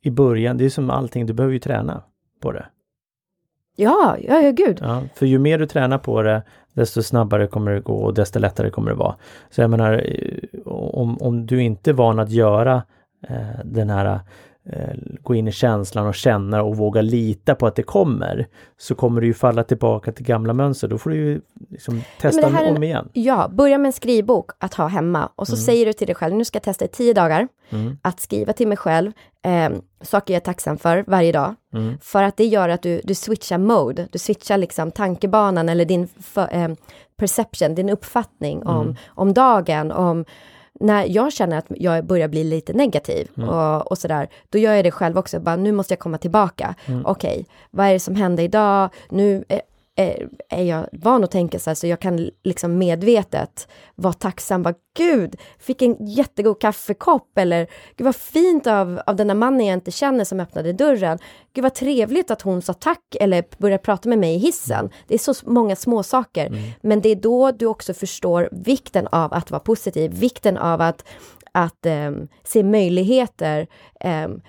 i 0.03 0.11
början, 0.11 0.57
det 0.57 0.65
är 0.65 0.71
som 0.71 0.91
allting, 0.91 1.27
du 1.27 1.33
behöver 1.33 1.53
ju 1.53 1.59
träna 1.59 2.03
på 2.41 2.53
det. 2.53 2.67
Ja, 3.77 4.17
ja, 4.21 4.41
ja, 4.41 4.51
gud. 4.51 4.79
Ja, 4.81 5.03
för 5.15 5.27
ju 5.27 5.39
mer 5.39 5.59
du 5.59 5.67
tränar 5.67 5.99
på 5.99 6.23
det, 6.23 6.43
desto 6.73 7.03
snabbare 7.03 7.47
kommer 7.47 7.73
det 7.73 7.81
gå 7.81 7.95
och 7.95 8.15
desto 8.15 8.39
lättare 8.39 8.71
kommer 8.71 8.91
det 8.91 8.97
vara. 8.97 9.17
Så 9.51 9.61
jag 9.61 9.71
menar, 9.71 9.93
eh, 9.93 10.61
om, 10.73 11.23
om 11.23 11.47
du 11.47 11.63
inte 11.63 11.91
är 11.91 11.95
van 11.95 12.19
att 12.19 12.31
göra 12.31 12.83
eh, 13.29 13.65
den 13.65 13.91
här 13.91 14.21
eh, 14.73 14.95
gå 15.23 15.35
in 15.35 15.49
i 15.49 15.53
känslan 15.53 16.07
och 16.07 16.15
känna 16.15 16.63
och 16.63 16.77
våga 16.77 17.03
lita 17.03 17.55
på 17.55 17.67
att 17.67 17.77
det 17.77 17.83
kommer, 17.83 18.47
så 18.79 18.95
kommer 18.95 19.21
du 19.21 19.27
ju 19.27 19.35
falla 19.35 19.65
tillbaka 19.65 20.13
till 20.13 20.27
gamla 20.27 20.53
mönster. 20.53 20.89
Då 20.89 20.99
får 20.99 21.11
du 21.11 21.17
ju 21.17 21.41
liksom 21.71 22.03
testa 22.21 22.47
en- 22.47 22.77
om 22.77 22.83
igen. 22.83 23.09
Ja, 23.13 23.49
börja 23.53 23.79
med 23.79 23.87
en 23.87 23.93
skrivbok 23.93 24.51
att 24.59 24.75
ha 24.75 24.87
hemma 24.87 25.31
och 25.37 25.47
så 25.49 25.55
Mm. 25.55 25.63
säger 25.65 25.87
du 25.87 25.93
till 25.93 26.07
dig 26.07 26.17
själv, 26.17 26.35
nu 26.35 26.45
ska 26.45 26.57
jag 26.57 26.63
testa 26.63 26.85
i 26.85 26.89
tio 26.89 27.13
dagar 27.15 27.49
Mm. 27.71 27.99
att 28.03 28.21
skriva 28.21 28.53
till 28.53 28.69
mig 28.69 28.77
själv 28.77 29.13
eh, 29.43 29.71
saker 30.03 30.35
jag 30.35 30.41
är 30.41 30.45
tacksam 30.45 30.79
för 30.79 31.05
varje 31.07 31.33
dag. 31.33 31.55
Mm. 31.75 31.99
För 32.03 32.23
att 32.23 32.37
det 32.37 32.45
gör 32.45 32.69
att 32.69 32.83
du, 32.83 33.01
du 33.05 33.15
switchar 33.15 33.59
mode, 33.59 34.09
du 34.13 34.19
switchar 34.19 34.59
liksom 34.59 34.91
tankebanan 34.91 35.69
eller 35.69 35.85
din 35.85 36.09
för, 36.21 36.49
eh, 36.55 36.69
perception, 37.17 37.75
din 37.75 37.89
uppfattning 37.91 38.67
om, 38.67 38.83
Mm. 38.83 38.97
om 39.09 39.33
dagen, 39.35 39.93
om 39.93 40.25
när 40.81 41.05
jag 41.09 41.33
känner 41.33 41.59
att 41.59 41.67
jag 41.69 42.05
börjar 42.05 42.29
bli 42.29 42.45
lite 42.45 42.73
negativ 42.73 43.29
Mm. 43.37 43.49
och, 43.49 43.91
och 43.91 43.99
sådär, 43.99 44.29
då 44.51 44.59
gör 44.59 44.75
jag 44.75 44.85
det 44.85 44.91
själv 44.91 45.19
också, 45.19 45.41
bara 45.41 45.57
nu 45.57 45.73
måste 45.73 45.93
jag 45.93 45.99
komma 45.99 46.19
tillbaka. 46.19 46.75
Mm. 46.87 47.07
Okej, 47.07 47.47
vad 47.71 47.87
är 47.87 47.93
det 47.93 48.01
som 48.01 48.15
hände 48.17 48.43
idag? 48.43 48.91
Nu 49.09 49.45
är, 49.97 50.05
är, 50.05 50.29
är 50.49 50.63
jag 50.63 50.87
van 50.93 51.25
att 51.25 51.31
tänka 51.31 51.59
så 51.59 51.71
här, 51.71 51.75
så 51.75 51.87
jag 51.87 52.01
kan 52.01 52.31
liksom 52.43 52.79
medvetet 52.79 53.69
vara 53.95 54.13
tacksam, 54.13 54.63
bara 54.63 54.75
gud, 54.97 55.37
fick 55.59 55.83
en 55.83 56.07
jättegod 56.07 56.61
kaffekopp 56.61 57.39
eller 57.39 57.67
gud 57.97 58.05
vad 58.05 58.17
fint 58.17 58.67
av, 58.67 59.01
av 59.07 59.17
den 59.17 59.29
där 59.29 59.35
mannen 59.35 59.67
jag 59.67 59.75
inte 59.75 59.91
känner 59.91 60.25
som 60.25 60.41
öppnade 60.41 60.73
dörren. 60.73 61.19
Gud 61.53 61.63
vad 61.63 61.75
trevligt 61.75 62.31
att 62.31 62.43
hon 62.43 62.63
sa 62.63 62.73
tack 62.73 63.17
eller 63.21 63.45
började 63.59 63.83
prata 63.83 64.09
med 64.09 64.19
mig 64.19 64.35
i 64.35 64.39
hissen. 64.39 64.91
Det 65.07 65.15
är 65.15 65.19
så 65.19 65.35
många 65.51 65.77
små 65.77 66.03
saker. 66.03 66.75
Men 66.81 67.01
det 67.01 67.09
är 67.09 67.17
då 67.17 67.51
du 67.51 67.67
också 67.67 67.95
förstår 67.95 68.49
vikten 68.53 69.07
av 69.07 69.33
att 69.33 69.51
vara 69.51 69.61
positiv, 69.61 70.11
vikten 70.11 70.57
av 70.57 70.81
att, 70.81 71.05
att 71.53 71.87
ehm, 71.87 72.29
se 72.45 72.63
möjligheter. 72.63 73.67
ehm, 74.01 74.41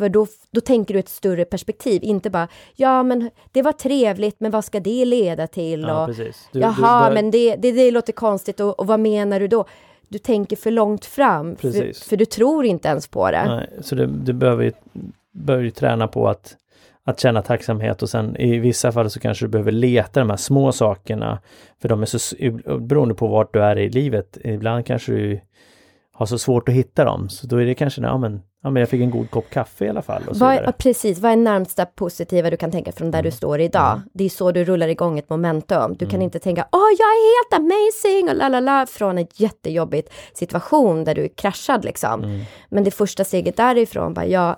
för 0.00 0.08
då, 0.08 0.26
då 0.50 0.60
tänker 0.60 0.94
du 0.94 1.00
ett 1.00 1.08
större 1.08 1.44
perspektiv, 1.44 2.04
inte 2.04 2.30
bara 2.30 2.48
ja 2.76 3.02
men 3.02 3.30
det 3.52 3.62
var 3.62 3.72
trevligt 3.72 4.40
men 4.40 4.50
vad 4.50 4.64
ska 4.64 4.80
det 4.80 5.04
leda 5.04 5.46
till? 5.46 5.80
Ja, 5.80 6.02
och, 6.02 6.08
precis. 6.08 6.48
Du- 6.52 6.58
du 6.58 6.64
Jaha, 6.64 7.08
bör- 7.08 7.14
men 7.14 7.30
det, 7.30 7.56
det, 7.56 7.72
det 7.72 7.90
låter 7.90 8.12
konstigt 8.12 8.60
och, 8.60 8.80
och 8.80 8.86
vad 8.86 9.00
menar 9.00 9.40
du 9.40 9.48
då? 9.48 9.64
Du 10.08 10.18
tänker 10.18 10.56
för 10.56 10.70
långt 10.70 11.04
fram, 11.04 11.56
för, 11.56 12.08
för 12.08 12.16
du 12.16 12.24
tror 12.24 12.64
inte 12.64 12.88
ens 12.88 13.08
på 13.08 13.30
det. 13.30 13.44
Nej, 13.48 13.68
så 13.80 13.94
du, 13.94 14.06
du 14.06 14.32
behöver 14.32 14.64
ju, 14.64 14.72
behöver 15.32 15.64
ju 15.64 15.70
träna 15.70 16.08
på 16.08 16.28
att, 16.28 16.56
att 17.04 17.20
känna 17.20 17.42
tacksamhet 17.42 18.02
och 18.02 18.10
sen 18.10 18.36
i 18.36 18.58
vissa 18.58 18.92
fall 18.92 19.10
så 19.10 19.20
kanske 19.20 19.44
du 19.44 19.48
behöver 19.48 19.72
leta 19.72 20.20
de 20.20 20.30
här 20.30 20.36
små 20.36 20.72
sakerna. 20.72 21.38
För 21.82 21.88
de 21.88 22.02
är 22.02 22.06
så, 22.06 22.36
beroende 22.78 23.14
på 23.14 23.26
vart 23.26 23.54
du 23.54 23.62
är 23.62 23.78
i 23.78 23.88
livet, 23.88 24.38
ibland 24.44 24.86
kanske 24.86 25.12
du 25.12 25.40
har 26.20 26.26
så 26.26 26.38
svårt 26.38 26.68
att 26.68 26.74
hitta 26.74 27.04
dem. 27.04 27.28
Så 27.28 27.46
då 27.46 27.56
är 27.56 27.66
det 27.66 27.74
kanske, 27.74 28.00
ja 28.02 28.18
men, 28.18 28.40
ja, 28.62 28.70
men 28.70 28.80
jag 28.80 28.88
fick 28.88 29.00
en 29.00 29.10
god 29.10 29.30
kopp 29.30 29.50
kaffe 29.50 29.84
i 29.84 29.88
alla 29.88 30.02
fall. 30.02 30.22
Och 30.28 30.36
så 30.36 30.44
Vad, 30.44 30.54
ja, 30.56 30.72
precis, 30.78 31.18
vad 31.18 31.32
är 31.32 31.36
närmsta 31.36 31.86
positiva 31.86 32.50
du 32.50 32.56
kan 32.56 32.70
tänka 32.70 32.92
från 32.92 33.10
där 33.10 33.18
Mm. 33.18 33.30
du 33.30 33.36
står 33.36 33.60
idag? 33.60 34.00
Det 34.12 34.24
är 34.24 34.28
så 34.28 34.52
du 34.52 34.64
rullar 34.64 34.88
igång 34.88 35.18
ett 35.18 35.30
momentum. 35.30 35.94
Du 35.98 36.06
kan 36.06 36.22
inte 36.22 36.38
tänka 36.38 36.66
åh 36.72 36.88
jag 36.98 37.08
är 37.08 37.54
helt 37.54 37.62
amazing 37.64 38.28
och 38.28 38.36
la 38.36 38.48
la 38.48 38.60
la 38.60 38.86
från 38.86 39.18
en 39.18 39.26
jättejobbigt 39.34 40.12
situation 40.34 41.04
där 41.04 41.14
du 41.14 41.24
är 41.24 41.28
kraschad 41.28 41.84
liksom. 41.84 42.24
Mm. 42.24 42.40
Men 42.68 42.84
det 42.84 42.90
första 42.90 43.24
steget 43.24 43.56
därifrån, 43.56 44.14
bara 44.14 44.26
jag, 44.26 44.56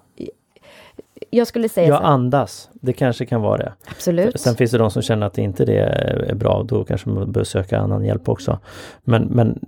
jag 1.31 1.47
skulle 1.47 1.69
säga 1.69 1.89
Jag 1.89 1.99
så 1.99 2.05
andas, 2.05 2.69
det 2.73 2.93
kanske 2.93 3.27
kan 3.27 3.41
vara 3.43 3.57
det. 3.57 3.73
absolut. 3.91 4.41
Sen 4.41 4.55
finns 4.55 4.71
det 4.71 4.79
de 4.79 4.91
som 4.91 5.03
känner 5.03 5.27
att 5.27 5.39
inte 5.39 5.65
det 5.65 5.79
är 5.79 6.35
bra, 6.35 6.63
då 6.63 6.85
kanske 6.85 7.09
man 7.09 7.33
bör 7.33 7.45
söka 7.45 7.79
annan 7.79 8.05
hjälp 8.05 8.29
också. 8.29 8.59
Men, 9.05 9.23
men 9.23 9.59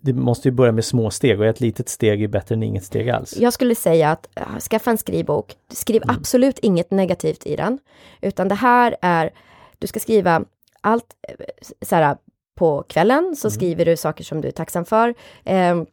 det, 0.00 0.12
måste 0.12 0.48
ju 0.48 0.52
börja 0.52 0.72
med 0.72 0.84
små 0.84 1.10
steg 1.10 1.40
och 1.40 1.46
ett 1.46 1.60
litet 1.60 1.88
steg 1.88 2.22
är 2.22 2.28
bättre 2.28 2.54
än 2.54 2.62
inget 2.62 2.84
steg 2.84 3.10
alls. 3.10 3.36
Jag 3.36 3.52
skulle 3.52 3.74
säga 3.74 4.10
att 4.10 4.28
äh, 4.34 4.58
skaffa 4.58 4.90
en 4.90 4.98
skrivbok. 4.98 5.54
Skriv 5.72 6.02
Mm. 6.02 6.16
absolut 6.16 6.58
inget 6.58 6.90
negativt 6.90 7.46
i 7.46 7.56
den, 7.56 7.78
utan 8.20 8.48
det 8.48 8.54
här 8.54 8.96
är, 9.02 9.30
du 9.78 9.86
ska 9.86 10.00
skriva 10.00 10.44
allt 10.80 11.06
eh, 11.28 11.34
så 11.82 11.94
här, 11.96 12.16
på 12.58 12.82
kvällen 12.88 13.36
så 13.36 13.48
Mm. 13.48 13.54
skriver 13.54 13.84
du 13.84 13.96
saker 13.96 14.24
som 14.24 14.40
du 14.40 14.48
är 14.48 14.52
tacksam 14.52 14.84
för. 14.84 15.14
Ehm, 15.44 15.86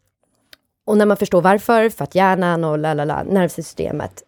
och 0.86 0.97
när 0.97 1.06
man 1.06 1.18
förstår 1.18 1.41
varför, 1.41 1.89
för 1.89 2.03
att 2.03 2.16
hjärnan 2.16 2.64
och 2.64 2.80
la, 2.80 2.93
la, 2.93 3.06
la, 3.06 3.24
nervsystemet 3.24 4.24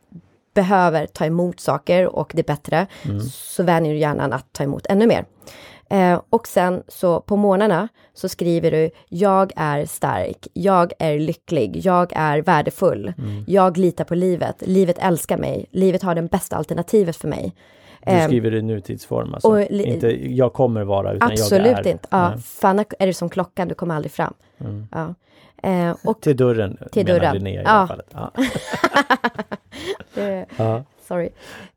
behöver 0.53 1.05
ta 1.05 1.25
emot 1.25 1.59
saker 1.59 2.05
och 2.07 2.32
det 2.36 2.41
är 2.41 2.43
bättre, 2.55 2.88
Mm. 3.05 3.21
så 3.21 3.63
vänjer 3.63 3.93
du 3.93 3.99
hjärnan 3.99 4.34
att 4.34 4.53
ta 4.53 4.63
emot 4.63 4.86
ännu 4.86 5.07
mer. 5.07 5.25
Eh, 5.89 6.21
och 6.29 6.47
sen 6.47 6.83
så 6.88 7.19
på 7.21 7.35
morgnarna 7.35 7.88
så 8.13 8.29
skriver 8.29 8.71
du 8.71 8.89
jag 9.09 9.51
är 9.55 9.85
stark, 9.85 10.47
jag 10.53 10.93
är 10.99 11.19
lycklig, 11.19 11.81
jag 11.83 12.11
är 12.15 12.41
värdefull, 12.41 13.13
Mm. 13.17 13.43
jag 13.47 13.77
litar 13.77 14.03
på 14.03 14.15
livet, 14.15 14.55
livet 14.61 14.97
älskar 14.99 15.38
mig, 15.38 15.65
livet 15.71 16.03
har 16.03 16.15
det 16.15 16.21
bästa 16.21 16.55
alternativet 16.55 17.15
för 17.15 17.27
mig. 17.27 17.55
Du 18.05 18.11
Ehm, 18.11 18.27
skriver 18.27 18.55
i 18.55 18.61
nutidsform 18.61 19.33
alltså. 19.33 19.49
och 19.49 19.61
inte 19.61 20.07
jag 20.35 20.53
kommer 20.53 20.83
vara 20.83 21.13
utan 21.13 21.29
jag 21.29 21.39
Absolut 21.39 21.77
är. 21.77 21.88
inte. 21.88 22.07
Ja, 22.11 22.29
Nej. 22.29 22.39
annars 22.61 22.88
är 22.99 23.07
det 23.07 23.13
som 23.13 23.29
klockan, 23.29 23.67
du 23.67 23.75
kommer 23.75 23.95
aldrig 23.95 24.11
fram. 24.11 24.33
Mm. 24.59 24.88
Ja. 24.91 25.13
Eh, 25.69 25.95
och 26.05 26.21
Till 26.21 26.38
dörren 26.38 26.77
Till 26.91 27.05
menar 27.05 27.19
dörren. 27.19 27.35
Linnea 27.35 27.53
i 27.61 27.63
det 27.63 27.69
Ja. 27.69 27.69
här 27.79 27.88
fallet. 27.88 28.07
Ja. 28.13 28.31
det, 30.13 30.45
Ja. 30.57 30.83
Sorry. 31.07 31.29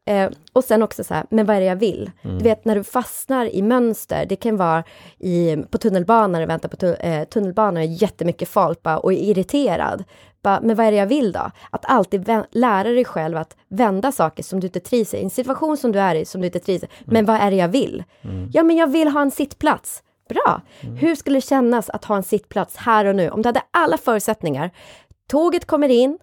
Eh, 0.07 0.31
och 0.53 0.65
sen 0.65 0.83
också 0.83 1.05
så 1.05 1.15
här, 1.15 1.25
men 1.31 1.47
vad 1.47 1.57
är 1.57 1.61
det 1.61 1.67
jag 1.67 1.77
vill? 1.77 2.11
Mm. 2.23 2.39
Du 2.39 2.45
vet 2.45 2.65
när 2.65 2.75
du 2.75 2.85
fastnar 2.85 3.55
i 3.55 3.63
mönster, 3.63 4.27
det 4.27 4.37
kan 4.37 4.57
vara 4.57 4.85
i, 5.19 5.57
på 5.71 5.79
tunnelbanan, 5.79 6.47
väntar 6.49 6.69
på 6.69 6.77
tu, 6.77 6.95
eh, 6.95 7.25
tunnelbanan, 7.25 7.95
jättemycket 7.95 8.49
folk 8.49 8.83
bara, 8.83 8.99
och 8.99 9.13
är 9.13 9.17
irriterad. 9.17 10.05
Bara, 10.43 10.61
men 10.61 10.77
vad 10.77 10.87
är 10.87 10.91
det 10.91 10.97
jag 10.97 11.07
vill 11.07 11.33
då? 11.33 11.51
Att 11.71 11.85
alltid 11.85 12.25
vä- 12.29 12.47
lära 12.51 12.89
dig 12.89 13.05
själv 13.05 13.37
att 13.37 13.57
vända 13.69 14.13
saker 14.13 14.43
som 14.43 14.61
du 14.61 14.67
inte 14.67 14.81
trivs 14.81 15.15
i. 15.15 15.23
En 15.23 15.31
situation 15.31 15.77
som 15.77 15.93
du 15.93 15.99
är 16.01 16.15
i 16.15 16.25
som 16.25 16.41
du 16.41 16.47
inte 16.47 16.59
trivs 16.61 16.85
i. 16.85 16.89
Men 17.05 17.25
vad 17.25 17.37
är 17.37 17.51
det 17.51 17.57
jag 17.57 17.69
vill? 17.69 18.05
Ja, 18.53 18.63
men 18.63 18.77
jag 18.77 18.87
vill 18.87 19.09
ha 19.09 19.23
en 19.23 19.31
sittplats. 19.31 20.03
Bra! 20.29 20.61
Hur 20.81 21.15
skulle 21.15 21.37
det 21.37 21.41
kännas 21.41 21.91
att 21.91 22.05
ha 22.05 22.17
en 22.17 22.23
sittplats 22.23 22.77
här 22.77 23.05
och 23.05 23.17
nu? 23.17 23.31
Om 23.31 23.43
du 23.43 23.49
hade 23.49 23.63
alla 23.71 23.97
förutsättningar. 23.99 24.71
Tåget 25.29 25.65
kommer 25.67 25.89
in, 25.89 26.19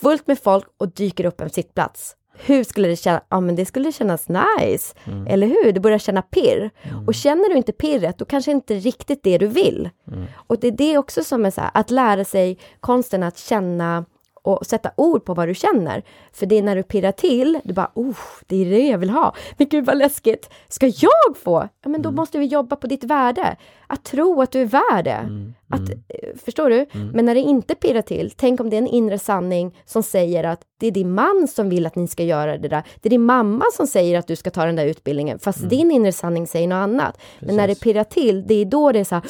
fullt 0.00 0.26
med 0.26 0.38
folk 0.38 0.66
och 0.76 0.88
dyker 0.92 1.24
upp 1.24 1.40
en 1.40 1.50
sittplats. 1.50 2.16
Hur 2.38 2.64
skulle 2.64 2.88
det 2.88 2.96
kännas? 2.96 3.22
Ja, 3.28 3.40
men 3.40 3.56
det 3.56 3.66
skulle 3.66 3.92
kännas 3.92 4.28
nice. 4.28 4.94
Eller 5.28 5.46
hur? 5.46 5.72
Du 5.72 5.80
börjar 5.80 5.98
känna 5.98 6.22
pirr. 6.22 6.70
Och 7.06 7.14
känner 7.14 7.48
du 7.48 7.56
inte 7.56 7.72
pirret, 7.72 8.18
då 8.18 8.24
kanske 8.24 8.50
inte 8.50 8.74
riktigt 8.74 9.22
det 9.22 9.38
du 9.38 9.46
vill. 9.46 9.90
Och 10.36 10.58
det 10.60 10.66
är 10.66 10.72
det 10.72 10.98
också 10.98 11.24
som 11.24 11.46
är 11.46 11.50
så 11.50 11.60
här, 11.60 11.70
att 11.74 11.90
lära 11.90 12.24
sig 12.24 12.58
konsten 12.80 13.22
att 13.22 13.38
känna 13.38 14.04
och 14.42 14.66
sätta 14.66 14.90
ord 14.96 15.24
på 15.24 15.34
vad 15.34 15.48
du 15.48 15.54
känner. 15.54 16.02
För 16.32 16.46
det 16.46 16.58
är 16.58 16.62
när 16.62 16.76
du 16.76 16.82
pirrar 16.82 17.12
till, 17.12 17.60
du 17.64 17.74
bara, 17.74 17.90
oh, 17.94 18.16
det 18.46 18.56
är 18.56 18.70
det 18.70 18.86
jag 18.86 18.98
vill 18.98 19.10
ha. 19.10 19.34
Men 19.56 19.68
gud 19.68 19.86
vad 19.86 19.98
läskigt, 19.98 20.50
ska 20.68 20.86
jag 20.86 21.36
få? 21.44 21.68
Ja, 21.82 21.88
men 21.88 22.02
då 22.02 22.10
måste 22.10 22.38
vi 22.38 22.46
jobba 22.46 22.76
på 22.76 22.86
ditt 22.86 23.04
värde. 23.04 23.56
Att 23.86 24.04
tro 24.04 24.42
att 24.42 24.52
du 24.52 24.60
är 24.60 24.66
värd 24.66 25.04
det. 25.04 25.52
Att, 25.68 25.90
eh, 25.90 25.96
förstår 26.44 26.70
du? 26.70 26.86
Men 27.12 27.24
när 27.24 27.34
det 27.34 27.40
inte 27.40 27.74
pirrar 27.74 28.02
till, 28.02 28.32
tänk 28.36 28.60
om 28.60 28.70
det 28.70 28.76
är 28.76 28.78
en 28.78 28.86
inre 28.86 29.18
sanning 29.18 29.76
som 29.84 30.02
säger 30.02 30.44
att 30.44 30.60
det 30.80 30.86
är 30.86 30.90
din 30.90 31.14
man 31.14 31.48
som 31.48 31.68
vill 31.68 31.86
att 31.86 31.96
ni 31.96 32.08
ska 32.08 32.22
göra 32.22 32.58
det 32.58 32.68
där. 32.68 32.82
Det 33.00 33.08
är 33.08 33.10
din 33.10 33.24
mamma 33.24 33.64
som 33.72 33.86
säger 33.86 34.18
att 34.18 34.26
du 34.26 34.36
ska 34.36 34.50
ta 34.50 34.64
den 34.66 34.76
där 34.76 34.86
utbildningen, 34.86 35.38
fast 35.38 35.68
din 35.68 35.90
inre 35.90 36.12
sanning 36.12 36.46
säger 36.46 36.68
något 36.68 36.76
annat. 36.76 37.20
Men 37.40 37.56
när 37.56 37.66
det 37.66 37.74
Precis. 37.74 37.82
pirrar 37.82 38.04
till, 38.04 38.46
det 38.46 38.54
är 38.54 38.64
då 38.64 38.92
det 38.92 38.98
är 38.98 39.04
så 39.04 39.14
här, 39.14 39.24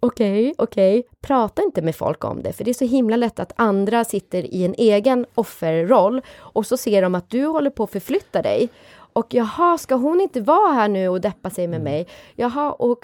Okej, 0.00 0.54
okej. 0.58 1.02
Prata 1.20 1.62
inte 1.62 1.82
med 1.82 1.96
folk 1.96 2.24
om 2.24 2.42
det, 2.42 2.52
för 2.52 2.64
det 2.64 2.70
är 2.70 2.74
så 2.74 2.84
himla 2.84 3.16
lätt 3.16 3.40
att 3.40 3.52
andra 3.56 4.04
sitter 4.04 4.54
i 4.54 4.64
en 4.64 4.74
egen 4.78 5.26
offerroll 5.34 6.22
och 6.38 6.66
så 6.66 6.76
ser 6.76 7.02
de 7.02 7.14
att 7.14 7.30
du 7.30 7.46
håller 7.46 7.70
på 7.70 7.84
att 7.84 7.90
förflytta 7.90 8.42
dig. 8.42 8.68
Och 9.12 9.34
jaha, 9.34 9.78
ska 9.78 9.94
hon 9.94 10.20
inte 10.20 10.40
vara 10.40 10.72
här 10.72 10.88
nu 10.88 11.08
och 11.08 11.20
deppa 11.20 11.50
sig 11.50 11.66
med 11.66 11.80
mig? 11.80 12.06
Jaha, 12.34 12.72
och 12.72 12.98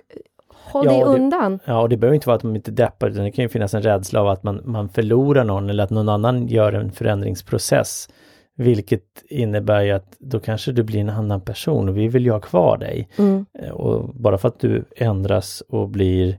håll. 0.64 0.84
Ja, 0.86 0.90
dig 0.92 1.00
det- 1.00 1.04
undan. 1.06 1.58
Ja, 1.64 1.80
och 1.80 1.88
det 1.88 1.96
behöver 1.96 2.14
inte 2.14 2.28
vara 2.28 2.36
att 2.36 2.42
de 2.42 2.56
inte 2.56 2.70
deppar, 2.70 3.08
utan 3.10 3.24
det 3.24 3.30
kan 3.30 3.42
ju 3.42 3.48
finnas 3.48 3.74
en 3.74 3.82
rädsla 3.82 4.20
av 4.20 4.28
att 4.28 4.42
man, 4.42 4.60
man 4.64 4.88
förlorar 4.88 5.44
någon 5.44 5.70
eller 5.70 5.84
att 5.84 5.90
någon 5.90 6.08
annan 6.08 6.46
gör 6.48 6.72
en 6.72 6.92
förändringsprocess. 6.92 8.08
Vilket 8.56 9.02
innebär 9.30 9.80
ju 9.82 9.90
att 9.90 10.16
då 10.18 10.40
kanske 10.40 10.72
du 10.72 10.82
blir 10.82 11.00
en 11.00 11.10
annan 11.10 11.40
person 11.40 11.88
och 11.88 11.96
vi 11.96 12.08
vill 12.08 12.24
ju 12.24 12.30
ha 12.32 12.40
kvar 12.40 12.78
dig. 12.78 13.08
Mm. 13.18 13.46
Eh, 13.58 13.70
Och 13.70 14.14
bara 14.14 14.38
för 14.38 14.48
att 14.48 14.60
du 14.60 14.84
ändras 14.96 15.62
och 15.68 15.88
blir, 15.88 16.38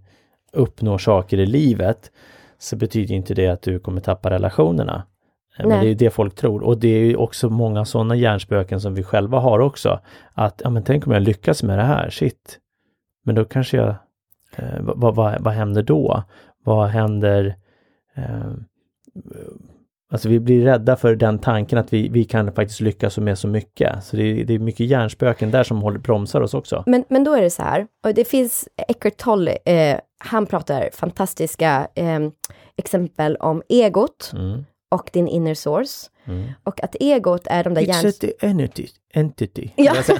uppnår 0.54 0.98
saker 0.98 1.38
i 1.40 1.46
livet 1.46 2.12
så 2.58 2.76
betyder 2.76 3.16
inte 3.16 3.34
det 3.34 3.48
att 3.48 3.62
du 3.62 3.80
kommer 3.80 4.02
tappa 4.02 4.30
relationerna. 4.30 5.04
Eh, 5.58 5.68
Men 5.68 5.70
Nej. 5.70 5.80
det 5.80 5.86
är 5.86 5.90
ju 5.90 5.96
det 5.96 6.10
folk 6.10 6.36
tror 6.36 6.64
och 6.64 6.78
det 6.78 6.88
är 6.88 7.00
ju 7.06 7.16
också 7.16 7.50
många 7.50 7.86
sådana 7.86 8.16
hjärnspöken 8.16 8.82
som 8.82 8.94
vi 8.96 9.04
själva 9.04 9.40
har 9.40 9.60
också. 9.60 10.00
Att, 10.34 10.62
ja 10.64 10.70
men 10.70 10.84
tänk 10.84 11.08
om 11.08 11.14
jag 11.14 11.22
lyckas 11.24 11.64
med 11.64 11.78
det 11.80 11.84
här, 11.84 12.10
shit. 12.10 12.60
Men 13.26 13.36
då 13.36 13.46
kanske 13.46 13.78
jag, 13.78 13.96
eh, 14.56 14.80
vad, 14.80 15.16
vad, 15.16 15.42
vad 15.42 15.54
händer 15.54 15.84
då? 15.84 16.24
Vad 16.64 16.88
händer? 16.88 17.56
Eh, 18.16 18.52
alltså 20.12 20.30
vi 20.30 20.40
blir 20.40 20.66
rädda 20.66 20.96
för 20.96 21.16
den 21.16 21.40
tanken 21.40 21.80
att 21.80 21.94
vi, 21.94 22.10
vi 22.10 22.24
kan 22.24 22.52
faktiskt 22.52 22.82
lyckas 22.82 23.18
med 23.18 23.40
så 23.40 23.48
mycket. 23.48 24.04
Så 24.04 24.16
det 24.16 24.24
är, 24.24 24.46
det 24.46 24.54
är 24.54 24.60
mycket 24.60 24.86
hjärnspöken 24.86 25.52
där 25.52 25.64
som 25.64 25.82
håller, 25.82 26.00
bromsar 26.00 26.42
oss 26.42 26.54
också. 26.54 26.84
Men, 26.86 27.04
men 27.10 27.24
då 27.24 27.34
är 27.34 27.42
det 27.42 27.50
så 27.50 27.64
här, 27.64 27.88
och 28.06 28.14
det 28.14 28.26
finns 28.26 28.68
Eckart 28.88 29.18
Tolle, 29.18 29.58
eh, 29.66 30.00
han 30.18 30.46
pratar 30.46 30.90
fantastiska 30.94 31.88
eh, 31.96 32.20
exempel 32.78 33.36
om 33.36 33.64
egot 33.70 34.32
Mm. 34.36 34.66
Och 34.94 35.10
din 35.14 35.28
inner 35.28 35.54
source. 35.54 36.10
Mm. 36.26 36.50
Och 36.64 36.84
att 36.84 36.96
egot 37.00 37.48
är 37.48 37.64
de 37.64 37.74
där 37.74 37.82
It's 37.82 38.04
hjärn... 38.04 38.12
the 38.14 38.48
entity. 38.48 38.88
entity. 39.14 39.72
Ja. 39.76 39.92
Alltså, 39.98 40.18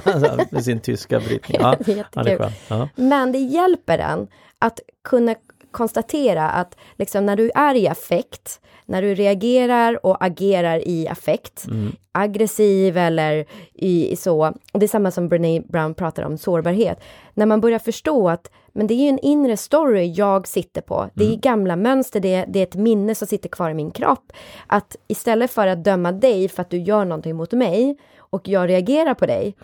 med 0.50 0.64
sin 0.64 0.80
tyska 0.80 1.20
brytning. 1.20 1.58
Ja, 1.60 1.76
Det 1.80 1.92
är 1.92 1.96
ja, 2.14 2.22
det 2.22 2.30
är 2.30 2.40
jättekul. 2.40 2.88
Men 2.96 3.32
det 3.32 3.38
hjälper 3.38 3.98
en 3.98 4.28
att 4.58 4.80
kunna 5.04 5.34
konstatera 5.74 6.50
att 6.50 6.76
liksom 6.96 7.26
när 7.26 7.36
du 7.36 7.50
är 7.54 7.74
i 7.74 7.88
affekt, 7.88 8.60
när 8.86 9.02
du 9.02 9.14
reagerar 9.14 10.06
och 10.06 10.24
agerar 10.24 10.88
i 10.88 11.08
affekt, 11.08 11.64
Mm. 11.68 11.92
aggressiv 12.12 12.96
eller 12.98 13.44
i, 13.74 14.12
i 14.12 14.16
så, 14.16 14.44
och 14.72 14.80
det 14.80 14.86
är 14.86 14.88
samma 14.88 15.10
som 15.10 15.28
Brené 15.28 15.60
Brown 15.60 15.94
pratar 15.94 16.22
om, 16.22 16.38
sårbarhet. 16.38 17.00
När 17.34 17.46
man 17.46 17.60
börjar 17.60 17.78
förstå 17.78 18.28
att 18.28 18.50
men 18.76 18.86
det 18.86 18.94
är 18.94 19.02
ju 19.02 19.08
en 19.08 19.18
inre 19.18 19.56
story 19.56 20.12
jag 20.16 20.48
sitter 20.48 20.80
på. 20.80 21.10
Det 21.14 21.24
är 21.32 21.36
gamla 21.36 21.76
mönster, 21.76 22.20
det 22.20 22.34
är, 22.34 22.46
det 22.48 22.58
är 22.58 22.62
ett 22.62 22.74
minne 22.74 23.14
som 23.14 23.26
sitter 23.28 23.48
kvar 23.48 23.70
i 23.70 23.74
min 23.74 23.90
kropp. 23.90 24.32
Att 24.66 24.96
istället 25.08 25.50
för 25.50 25.66
att 25.66 25.84
döma 25.84 26.12
dig 26.12 26.48
för 26.48 26.62
att 26.62 26.70
du 26.70 26.78
gör 26.78 27.04
någonting 27.04 27.36
mot 27.36 27.52
mig 27.52 27.96
och 28.18 28.48
jag 28.48 28.68
reagerar 28.68 29.14
på 29.14 29.26
dig, 29.26 29.56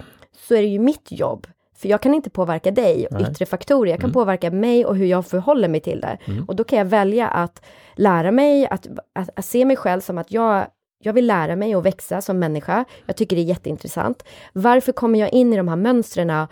så 0.49 0.55
är 0.55 0.63
det 0.63 0.69
ju 0.69 0.79
mitt 0.79 1.13
jobb. 1.13 1.47
För 1.81 1.89
jag 1.89 2.01
kan 2.01 2.15
inte 2.15 2.31
påverka 2.31 2.71
dig 2.71 3.07
och 3.07 3.21
yttre 3.21 3.47
faktorer. 3.47 3.91
Jag 3.91 4.01
kan 4.01 4.13
påverka 4.13 4.51
mig 4.51 4.87
och 4.87 4.97
hur 4.97 5.07
jag 5.07 5.27
förhåller 5.27 5.69
mig 5.69 5.81
till 5.81 6.01
det. 6.01 6.19
Och 6.49 6.57
då 6.57 6.65
kan 6.65 6.79
jag 6.79 6.85
välja 6.85 7.29
att 7.29 7.63
lära 7.95 8.31
mig, 8.31 8.67
att, 8.67 8.87
att, 9.13 9.31
att 9.37 9.45
se 9.45 9.65
mig 9.65 9.77
själv 9.77 10.01
som 10.01 10.19
att 10.19 10.33
jag 10.33 10.67
jag 11.03 11.13
vill 11.13 11.27
lära 11.27 11.57
mig 11.57 11.77
och 11.77 11.87
växa 11.87 12.21
som 12.21 12.39
människa. 12.39 12.85
Jag 13.07 13.17
tycker 13.17 13.37
det 13.37 13.43
är 13.43 13.45
jätteintressant. 13.45 14.25
Varför 14.53 14.93
kommer 14.93 15.19
jag 15.19 15.33
in 15.33 15.53
i 15.53 15.57
de 15.57 15.69
här 15.69 15.77
mönstren 15.77 16.47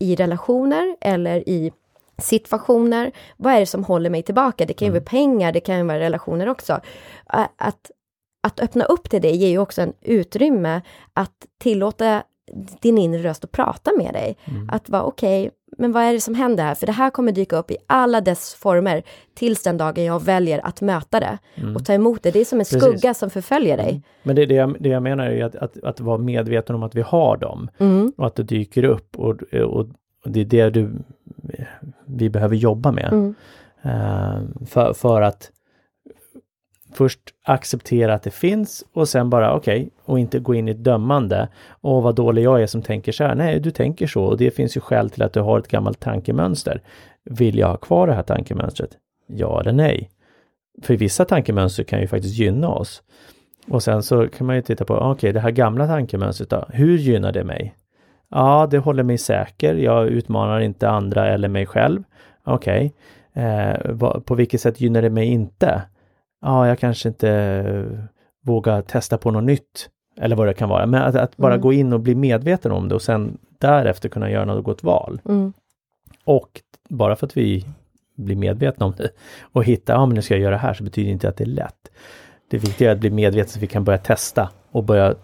i 0.00 0.16
relationer 0.16 0.96
eller 1.00 1.48
i 1.48 1.72
situationer? 2.18 3.12
Vad 3.36 3.54
är 3.54 3.60
det 3.60 3.66
som 3.66 3.84
håller 3.84 4.10
mig 4.10 4.22
tillbaka? 4.22 4.66
Det 4.66 4.72
kan 4.72 4.86
ju 4.86 4.92
vara 4.92 5.04
pengar, 5.04 5.52
det 5.52 5.60
kan 5.60 5.76
ju 5.78 5.82
vara 5.82 6.00
relationer 6.00 6.48
också. 6.48 6.80
Att, 7.26 7.90
att 8.42 8.60
öppna 8.60 8.84
upp 8.84 9.10
till 9.10 9.22
det 9.22 9.30
ger 9.30 9.48
ju 9.48 9.58
också 9.58 9.82
en 9.82 9.92
utrymme 10.02 10.80
att 11.12 11.46
tillåta 11.60 12.22
din 12.80 12.98
inre 12.98 13.22
röst 13.22 13.44
att 13.44 13.52
prata 13.52 13.90
med 13.98 14.12
dig. 14.14 14.36
Att 14.68 14.88
vara 14.88 15.02
okej, 15.02 15.50
men 15.78 15.92
vad 15.92 16.02
är 16.02 16.12
det 16.12 16.20
som 16.20 16.34
händer 16.34 16.64
här? 16.64 16.74
För 16.74 16.86
det 16.86 16.92
här 16.92 17.10
kommer 17.10 17.32
dyka 17.32 17.56
upp 17.56 17.70
i 17.70 17.76
alla 17.86 18.20
dess 18.20 18.54
former 18.54 19.02
tills 19.34 19.62
den 19.62 19.76
dagen 19.76 20.04
jag 20.04 20.24
väljer 20.24 20.66
att 20.66 20.80
möta 20.80 21.20
det 21.20 21.38
och 21.76 21.84
ta 21.84 21.92
emot 21.92 22.22
det. 22.22 22.30
Det 22.30 22.40
är 22.40 22.44
som 22.44 22.58
en 22.58 22.64
Precis. 22.64 22.82
skugga 22.82 23.14
som 23.14 23.30
förföljer 23.30 23.76
dig. 23.76 24.02
Men 24.22 24.36
det, 24.36 24.46
det, 24.46 24.54
jag, 24.54 24.76
det 24.80 24.88
jag 24.88 25.02
menar 25.02 25.26
är 25.26 25.44
att, 25.44 25.56
att, 25.56 25.84
att 25.84 26.00
vara 26.00 26.18
medveten 26.18 26.76
om 26.76 26.82
att 26.82 26.94
vi 26.94 27.02
har 27.02 27.36
dem 27.36 27.70
Mm. 27.78 28.12
och 28.16 28.26
att 28.26 28.34
det 28.34 28.42
dyker 28.42 28.84
upp 28.84 29.18
och, 29.18 29.42
och, 29.42 29.86
och 30.24 30.30
det 30.30 30.40
är 30.40 30.44
det 30.44 30.70
du, 30.70 30.90
vi 32.06 32.30
behöver 32.30 32.56
jobba 32.56 32.92
med. 32.92 33.12
Mm. 33.12 33.34
Eh, 33.82 34.66
för, 34.66 34.92
för 34.92 35.22
att 35.22 35.50
först 36.96 37.20
acceptera 37.44 38.14
att 38.14 38.22
det 38.22 38.30
finns 38.30 38.84
och 38.92 39.08
sen 39.08 39.30
bara 39.30 39.56
okej 39.56 39.90
och 40.04 40.18
inte 40.18 40.38
gå 40.38 40.54
in 40.54 40.68
i 40.68 40.70
ett 40.70 40.84
dömande. 40.84 41.48
Och 41.68 42.02
vad 42.02 42.14
dålig 42.14 42.42
jag 42.42 42.62
är 42.62 42.66
som 42.66 42.82
tänker 42.82 43.12
så 43.12 43.24
här. 43.24 43.34
Nej, 43.34 43.60
du 43.60 43.70
tänker 43.70 44.06
så 44.06 44.24
och 44.24 44.36
det 44.36 44.50
finns 44.50 44.76
ju 44.76 44.80
skäl 44.80 45.10
till 45.10 45.22
att 45.22 45.32
du 45.32 45.40
har 45.40 45.58
ett 45.58 45.68
gammalt 45.68 46.00
tankemönster. 46.00 46.82
Vill 47.24 47.58
jag 47.58 47.68
ha 47.68 47.76
kvar 47.76 48.06
det 48.06 48.14
här 48.14 48.22
tankemönstret? 48.22 48.90
Ja 49.26 49.60
eller 49.60 49.72
nej? 49.72 50.10
För 50.82 50.96
vissa 50.96 51.24
tankemönster 51.24 51.84
kan 51.84 52.00
ju 52.00 52.06
faktiskt 52.06 52.38
gynna 52.38 52.68
oss. 52.68 53.02
Och 53.68 53.82
sen 53.82 54.02
så 54.02 54.28
kan 54.28 54.46
man 54.46 54.56
ju 54.56 54.62
titta 54.62 54.84
på, 54.84 54.94
okej 54.94 55.32
det 55.32 55.40
här 55.40 55.50
gamla 55.50 55.86
tankemönstret 55.86 56.50
då, 56.50 56.64
hur 56.68 56.98
gynnar 56.98 57.32
det 57.32 57.44
mig? 57.44 57.74
Ja, 58.30 58.68
det 58.70 58.78
håller 58.78 59.02
mig 59.02 59.18
säker, 59.18 59.74
jag 59.74 60.06
utmanar 60.06 60.60
inte 60.60 60.88
andra 60.88 61.26
eller 61.26 61.48
mig 61.48 61.66
själv. 61.66 62.02
Okej, 62.44 62.94
eh, 63.32 63.96
på 64.24 64.34
vilket 64.34 64.60
sätt 64.60 64.80
gynnar 64.80 65.02
det 65.02 65.10
mig 65.10 65.26
inte? 65.26 65.82
Ja, 66.44 66.68
jag 66.68 66.78
kanske 66.78 67.08
inte 67.08 68.06
vågar 68.46 68.82
testa 68.82 69.18
på 69.18 69.30
något 69.30 69.44
nytt. 69.44 69.88
Eller 70.20 70.36
vad 70.36 70.46
det 70.46 70.54
kan 70.54 70.68
vara. 70.68 70.86
Men 70.86 71.02
att, 71.02 71.14
att 71.14 71.36
bara 71.36 71.52
Mm. 71.52 71.62
gå 71.62 71.72
in 71.72 71.92
och 71.92 72.00
bli 72.00 72.14
medveten 72.14 72.72
om 72.72 72.88
det 72.88 72.94
och 72.94 73.02
sen 73.02 73.38
därefter 73.58 74.08
kunna 74.08 74.30
göra 74.30 74.44
något 74.44 74.82
val. 74.82 75.20
Mm. 75.28 75.52
Och 76.24 76.60
bara 76.88 77.16
för 77.16 77.26
att 77.26 77.36
vi 77.36 77.64
blir 78.16 78.36
medvetna 78.36 78.86
om 78.86 78.92
det 78.96 79.10
och 79.42 79.64
hitta, 79.64 79.92
ja 79.92 80.06
men 80.06 80.14
nu 80.14 80.22
ska 80.22 80.34
jag 80.34 80.40
göra 80.42 80.50
det 80.54 80.58
här, 80.58 80.74
så 80.74 80.84
betyder 80.84 81.10
inte 81.10 81.28
att 81.28 81.36
det 81.36 81.44
är 81.44 81.48
lätt. 81.48 81.90
Det 82.50 82.58
viktiga 82.58 82.88
är 82.90 82.94
att 82.94 83.00
bli 83.00 83.10
medveten 83.10 83.48
så 83.50 83.60
vi 83.60 83.66
kan 83.66 83.84
börja 83.84 83.98
testa 83.98 84.48
och 84.70 84.84
börja 84.84 85.14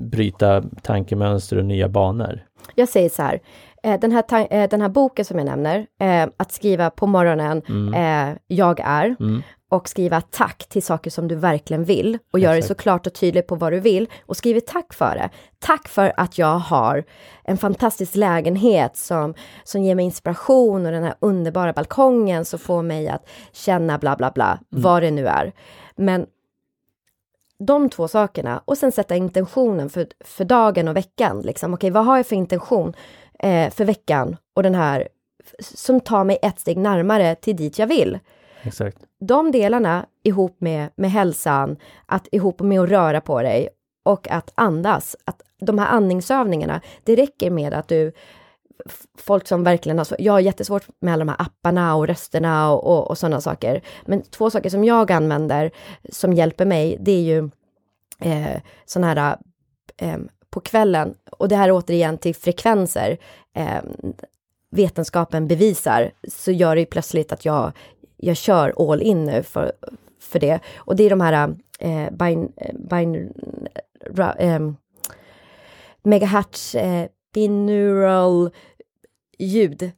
bryta 0.00 0.62
tankemönster 0.82 1.58
och 1.58 1.64
nya 1.64 1.88
banor. 1.88 2.40
Jag 2.74 2.88
säger 2.88 3.08
så 3.08 3.22
här, 3.22 3.38
eh, 3.82 4.00
den 4.00 4.12
här, 4.12 4.46
eh, 4.50 4.68
den 4.68 4.80
här 4.80 4.88
boken 4.88 5.24
som 5.24 5.38
jag 5.38 5.46
nämner, 5.46 5.86
eh, 6.00 6.28
att 6.36 6.52
skriva 6.52 6.90
på 6.90 7.06
morgonen, 7.06 7.62
eh, 7.94 8.36
jag 8.46 8.80
är, 8.80 9.16
Mm. 9.20 9.42
Och 9.68 9.88
skriva 9.88 10.20
tack 10.20 10.68
till 10.68 10.82
saker 10.82 11.10
som 11.10 11.28
du 11.28 11.34
verkligen 11.34 11.84
vill 11.84 12.18
och 12.32 12.38
göra 12.38 12.54
det 12.54 12.62
så 12.62 12.74
klart 12.74 13.06
och 13.06 13.14
tydligt 13.14 13.46
på 13.46 13.54
vad 13.54 13.72
du 13.72 13.80
vill 13.80 14.08
och 14.26 14.36
skriv 14.36 14.60
tack 14.60 14.94
för 14.94 15.14
det. 15.14 15.30
Tack 15.58 15.88
för 15.88 16.12
att 16.16 16.38
jag 16.38 16.58
har 16.58 17.04
en 17.44 17.56
fantastisk 17.56 18.16
lägenhet 18.16 18.96
som, 18.96 19.34
som 19.64 19.82
ger 19.82 19.94
mig 19.94 20.04
inspiration 20.04 20.86
och 20.86 20.92
den 20.92 21.04
här 21.04 21.14
underbara 21.20 21.72
balkongen 21.72 22.44
som 22.44 22.58
får 22.58 22.82
mig 22.82 23.08
att 23.08 23.28
känna 23.52 23.98
bla 23.98 24.16
bla 24.16 24.30
bla, 24.30 24.58
vad 24.68 25.02
det 25.02 25.10
nu 25.10 25.26
är. 25.26 25.52
Men 25.96 26.26
de 27.58 27.90
två 27.90 28.08
sakerna 28.08 28.62
och 28.64 28.78
sen 28.78 28.92
sätta 28.92 29.16
intentionen 29.16 29.90
för, 29.90 30.06
för 30.24 30.44
dagen 30.44 30.88
och 30.88 30.96
veckan. 30.96 31.40
Liksom. 31.40 31.74
Okej, 31.74 31.90
vad 31.90 32.04
har 32.04 32.16
jag 32.16 32.26
för 32.26 32.36
intention 32.36 32.94
eh, 33.38 33.70
för 33.70 33.84
veckan 33.84 34.36
och 34.54 34.62
den 34.62 34.74
här 34.74 35.08
som 35.60 36.00
tar 36.00 36.24
mig 36.24 36.38
ett 36.42 36.60
steg 36.60 36.76
närmare 36.76 37.34
till 37.34 37.56
dit 37.56 37.78
jag 37.78 37.86
vill 37.86 38.18
Exakt. 38.66 38.98
de 39.20 39.52
delarna 39.52 40.06
ihop 40.22 40.56
med, 40.60 40.90
med 40.96 41.10
hälsan, 41.10 41.76
att 42.06 42.28
ihop 42.32 42.60
med 42.60 42.80
att 42.80 42.90
röra 42.90 43.20
på 43.20 43.42
dig 43.42 43.68
och 44.02 44.30
att 44.30 44.52
andas, 44.54 45.16
att 45.24 45.42
de 45.60 45.78
här 45.78 45.86
andningsövningarna, 45.86 46.80
det 47.04 47.16
räcker 47.16 47.50
med 47.50 47.74
att 47.74 47.88
du 47.88 48.12
Folk 49.18 49.48
som 49.48 49.64
verkligen 49.64 49.98
har, 49.98 50.06
jag 50.18 50.32
har 50.32 50.40
jättesvårt 50.40 50.88
med 51.00 51.12
alla 51.12 51.24
de 51.24 51.28
här 51.28 51.42
apparna 51.42 51.96
och 51.96 52.06
rösterna 52.06 52.70
och, 52.72 52.84
och, 52.84 53.10
och 53.10 53.18
sådana 53.18 53.40
saker. 53.40 53.82
Men 54.04 54.22
två 54.22 54.50
saker 54.50 54.70
som 54.70 54.84
jag 54.84 55.12
använder 55.12 55.70
som 56.12 56.32
hjälper 56.32 56.64
mig, 56.64 56.96
det 57.00 57.12
är 57.12 57.22
ju 57.22 57.50
eh, 58.20 58.60
sådana 58.84 59.06
här 59.06 59.36
eh, 59.96 60.18
på 60.50 60.60
kvällen, 60.60 61.14
och 61.30 61.48
det 61.48 61.56
här 61.56 61.68
är 61.68 61.72
återigen 61.72 62.18
till 62.18 62.34
frekvenser, 62.34 63.18
eh, 63.54 63.82
vetenskapen 64.70 65.48
bevisar, 65.48 66.12
så 66.28 66.52
gör 66.52 66.74
det 66.74 66.80
ju 66.80 66.86
plötsligt 66.86 67.32
att 67.32 67.44
jag, 67.44 67.72
jag 68.16 68.36
kör 68.36 68.92
all 68.92 69.02
in 69.02 69.24
nu 69.24 69.42
för, 69.42 69.72
för 70.20 70.38
det. 70.38 70.60
Och 70.76 70.96
det 70.96 71.04
är 71.04 71.10
de 71.10 71.20
här 71.20 71.54
eh, 71.78 72.10
bin, 72.10 72.52
eh, 72.56 72.74
bin, 72.74 73.32
ra, 74.14 74.34
eh, 74.34 74.60
megahertz 76.02 76.74
eh, 76.74 77.06
binaural 77.34 78.50
ljud. 79.38 79.90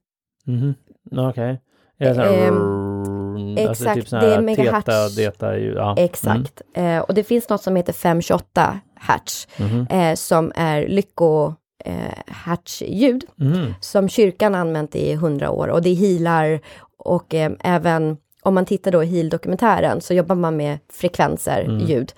Okej. 1.16 1.60
Det 1.98 2.14
så 2.14 2.20
här, 2.20 2.48
Ehm, 2.48 3.56
alltså 3.68 3.84
exakt, 3.88 4.00
typ 4.00 4.10
det 4.10 4.34
är 4.34 4.40
megahertz. 4.42 4.84
Teta, 4.84 5.08
deta, 5.08 5.58
ja. 5.58 5.94
Exakt. 5.98 6.62
Eh, 6.74 6.98
och 6.98 7.14
det 7.14 7.24
finns 7.24 7.48
något 7.48 7.62
som 7.62 7.76
heter 7.76 7.92
528 7.92 8.80
hertz, 8.94 9.48
Mm. 9.58 9.86
eh, 9.86 10.14
som 10.14 10.52
är 10.54 10.88
lycko 10.88 11.54
eh, 11.84 11.94
hertzljud. 12.26 13.24
Mm. 13.40 13.74
som 13.80 14.08
kyrkan 14.08 14.54
använt 14.54 14.96
i 14.96 15.14
hundra 15.14 15.50
år 15.50 15.68
och 15.68 15.82
det 15.82 15.94
healar 15.94 16.60
och 16.98 17.34
eh, 17.34 17.52
även 17.60 18.16
om 18.42 18.54
man 18.54 18.66
tittar 18.66 18.90
då 18.90 19.02
i 19.02 19.06
heal-dokumentären 19.06 20.00
så 20.00 20.14
jobbar 20.14 20.34
man 20.34 20.56
med 20.56 20.78
frekvenser, 20.92 21.78
ljud 21.88 22.12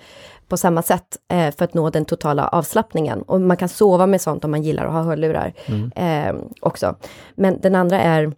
på 0.47 0.57
samma 0.57 0.81
sätt 0.81 1.17
eh, 1.27 1.55
för 1.55 1.65
att 1.65 1.73
nå 1.73 1.89
den 1.89 2.05
totala 2.05 2.47
avslappningen. 2.47 3.21
Och 3.21 3.41
man 3.41 3.57
kan 3.57 3.69
sova 3.69 4.05
med 4.05 4.21
sånt 4.21 4.45
om 4.45 4.51
man 4.51 4.63
gillar 4.63 4.85
att 4.85 4.93
ha 4.93 5.01
hörlurar 5.01 5.53
eh, 5.95 6.35
också. 6.61 6.95
Men 7.35 7.61
den 7.61 7.75
andra 7.75 8.01
är 8.01 8.33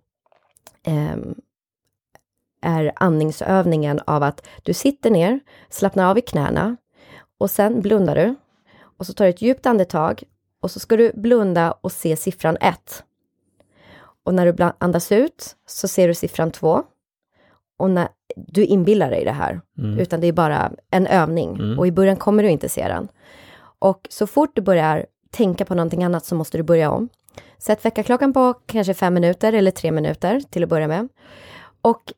ehm, 0.83 1.35
är 2.63 2.91
andningsövningen 2.95 3.99
av 4.05 4.23
att 4.23 4.47
du 4.63 4.73
sitter 4.73 5.09
ner, 5.09 5.39
slappnar 5.69 6.09
av 6.09 6.17
i 6.17 6.21
knäna 6.21 6.77
och 7.37 7.49
sen 7.49 7.81
blundar 7.81 8.15
du. 8.15 8.35
Och 8.97 9.05
så 9.05 9.13
tar 9.13 9.25
du 9.25 9.29
ett 9.29 9.41
djupt 9.41 9.65
andetag 9.65 10.23
och 10.61 10.71
så 10.71 10.79
ska 10.79 10.97
du 10.97 11.11
blunda 11.15 11.71
och 11.71 11.91
se 11.91 12.15
siffran 12.15 12.57
1. 12.61 13.03
Och 14.23 14.33
när 14.33 14.51
du 14.51 14.71
andas 14.77 15.11
ut 15.11 15.55
så 15.67 15.87
ser 15.87 16.07
du 16.07 16.13
siffran 16.13 16.51
2. 16.51 16.83
Och 17.77 17.89
när 17.89 18.07
du 18.35 18.65
inbillar 18.65 19.09
dig 19.09 19.25
det 19.25 19.31
här, 19.31 19.61
utan 19.99 20.21
det 20.21 20.27
är 20.27 20.33
bara 20.33 20.71
en 20.91 21.07
övning. 21.07 21.57
Och 21.77 21.87
i 21.87 21.91
början 21.91 22.15
kommer 22.15 22.43
du 22.43 22.49
inte 22.49 22.69
se 22.69 22.87
den. 22.87 23.07
Och 23.79 24.07
så 24.09 24.27
fort 24.27 24.51
du 24.55 24.61
börjar 24.61 25.05
tänka 25.31 25.65
på 25.65 25.75
någonting 25.75 26.03
annat 26.03 26.25
så 26.25 26.35
måste 26.35 26.57
du 26.57 26.63
börja 26.63 26.91
om. 26.91 27.09
Sätt 27.57 27.85
väckarklockan 27.85 28.33
på 28.33 28.53
kanske 28.65 28.93
fem 28.93 29.13
minuter 29.13 29.53
eller 29.53 29.71
tre 29.71 29.91
minuter 29.91 30.41
till 30.49 30.63
att 30.63 30.69
börja 30.69 30.87
med. 30.87 31.07
Och 31.81 32.13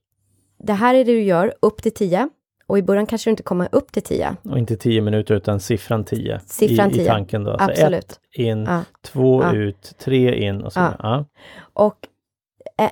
det 0.63 0.73
här 0.73 0.93
är 0.93 1.05
det 1.05 1.11
du 1.11 1.21
gör 1.21 1.53
upp 1.59 1.81
till 1.81 1.93
tio. 1.93 2.29
Och 2.67 2.77
i 2.77 2.81
början 2.81 3.05
kanske 3.05 3.29
du 3.29 3.31
inte 3.31 3.43
kommer 3.43 3.67
upp 3.71 3.91
till 3.91 4.03
tio. 4.03 4.35
Och 4.43 4.57
inte 4.57 4.77
10 4.77 5.01
minuter 5.01 5.35
utan 5.35 5.59
siffran 5.59 6.03
10 6.03 6.41
Siffran 6.45 6.89
i, 6.91 6.93
i 6.93 6.97
10. 6.97 7.07
tanken 7.07 7.43
då. 7.43 7.57
Så 7.57 7.63
Absolut. 7.63 8.11
ett 8.11 8.19
in, 8.31 8.63
Ja. 8.63 8.81
två 9.01 9.43
Ja. 9.43 9.53
ut, 9.53 9.93
tre 9.99 10.35
in 10.47 10.61
och 10.61 10.73
så. 10.73 10.79
Ja. 10.79 10.93
Ja. 10.99 11.25
Och 11.73 11.95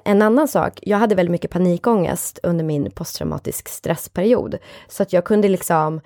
en 0.04 0.22
annan 0.22 0.48
sak, 0.48 0.80
jag 0.82 0.98
hade 0.98 1.16
väldigt 1.16 1.32
mycket 1.32 1.52
panikångest 1.52 2.40
under 2.44 2.66
min 2.66 2.92
posttraumatisk 2.92 3.70
stressperiod. 3.70 4.58
Så 4.88 5.04
att 5.04 5.14
jag 5.14 5.24
kunde 5.26 5.50
liksom 5.50 6.02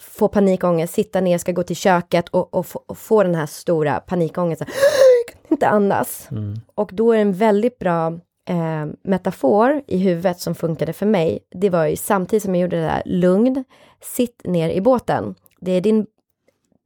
få 0.00 0.28
panikångest, 0.28 0.94
sitta 0.94 1.20
ner, 1.20 1.38
ska 1.38 1.52
gå 1.52 1.62
till 1.62 1.76
köket 1.76 2.28
och, 2.28 2.54
och, 2.54 2.66
få, 2.66 2.80
och 2.86 2.98
få 2.98 3.22
den 3.22 3.34
här 3.34 3.46
stora 3.46 4.00
panikångesten. 4.00 4.66
Jag 5.26 5.34
kan 5.48 5.54
inte 5.54 5.68
andas. 5.68 6.28
Mm. 6.30 6.54
Och 6.74 6.90
då 6.92 7.12
är 7.12 7.16
det 7.16 7.22
en 7.22 7.32
väldigt 7.32 7.78
bra 7.78 8.18
eh, 8.48 8.86
metafor 9.02 9.82
i 9.86 9.98
huvudet 9.98 10.40
som 10.40 10.54
funkade 10.54 10.92
för 10.92 11.06
mig. 11.06 11.38
Det 11.50 11.70
var 11.70 11.86
ju 11.86 11.96
samtidigt 11.96 12.42
som 12.42 12.54
jag 12.54 12.62
gjorde 12.62 12.76
det 12.76 12.82
där, 12.82 13.02
lugn, 13.06 13.64
sitt 14.02 14.42
ner 14.44 14.68
i 14.70 14.80
båten. 14.80 15.34
Det 15.60 15.72
är 15.72 15.80
din 15.80 16.06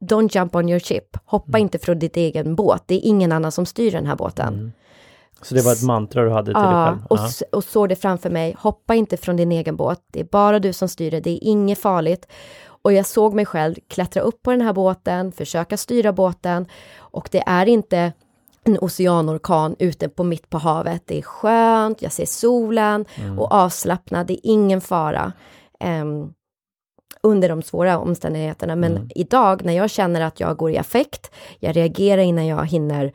Don't 0.05 0.37
jump 0.37 0.55
on 0.55 0.69
your 0.69 0.79
ship. 0.79 1.17
Hoppa 1.25 1.49
Mm. 1.57 1.61
inte 1.61 1.79
från 1.79 1.99
ditt 1.99 2.17
egen 2.17 2.55
båt. 2.55 2.83
Det 2.85 2.95
är 2.95 2.99
ingen 3.09 3.31
annan 3.31 3.51
som 3.51 3.65
styr 3.65 3.91
den 3.91 4.05
här 4.05 4.15
båten. 4.15 4.53
Mm. 4.53 4.71
Så 5.41 5.55
det 5.55 5.61
var 5.61 5.71
ett 5.71 5.83
mantra 5.83 6.23
du 6.23 6.29
hade 6.29 6.45
till 6.45 6.53
dig 6.53 6.63
Ja, 6.63 6.85
själv? 6.87 7.05
och, 7.09 7.17
Ja. 7.19 7.57
och 7.57 7.63
såg 7.63 7.89
det 7.89 7.95
framför 7.95 8.29
mig. 8.29 8.55
Hoppa 8.59 8.95
inte 8.95 9.17
från 9.17 9.35
din 9.35 9.51
egen 9.51 9.75
båt. 9.75 10.03
Det 10.11 10.19
är 10.19 10.23
bara 10.23 10.59
du 10.59 10.73
som 10.73 10.87
styr 10.89 11.11
det. 11.11 11.19
Det 11.19 11.29
är 11.29 11.39
inget 11.43 11.79
farligt. 11.79 12.27
Och 12.81 12.93
jag 12.93 13.05
såg 13.05 13.33
mig 13.33 13.45
själv 13.45 13.75
klättra 13.87 14.21
upp 14.21 14.43
på 14.43 14.51
den 14.51 14.61
här 14.61 14.73
båten, 14.73 15.31
försöka 15.31 15.77
styra 15.77 16.13
båten. 16.13 16.65
Och 16.97 17.29
det 17.31 17.43
är 17.45 17.65
inte 17.65 18.13
en 18.63 18.77
oceanorkan 18.81 19.75
ute 19.79 20.09
på 20.09 20.23
mitt 20.23 20.49
på 20.49 20.57
havet. 20.57 21.03
Det 21.05 21.17
är 21.17 21.21
skönt, 21.21 22.01
jag 22.01 22.11
ser 22.11 22.25
solen 22.25 23.05
Mm. 23.15 23.39
och 23.39 23.51
avslappnad. 23.53 24.27
Det 24.27 24.33
är 24.33 24.39
ingen 24.51 24.81
fara. 24.81 25.33
ehm, 25.79 26.33
under 27.23 27.49
de 27.49 27.61
svåra 27.61 27.99
omständigheterna. 27.99 28.75
Men 28.75 28.91
Mm. 28.91 29.09
idag 29.15 29.65
när 29.65 29.73
jag 29.73 29.89
känner 29.89 30.21
att 30.21 30.39
jag 30.39 30.57
går 30.57 30.71
i 30.71 30.77
affekt, 30.77 31.31
jag 31.59 31.75
reagerar 31.75 32.21
innan 32.21 32.47
jag 32.47 32.65
hinner 32.65 33.13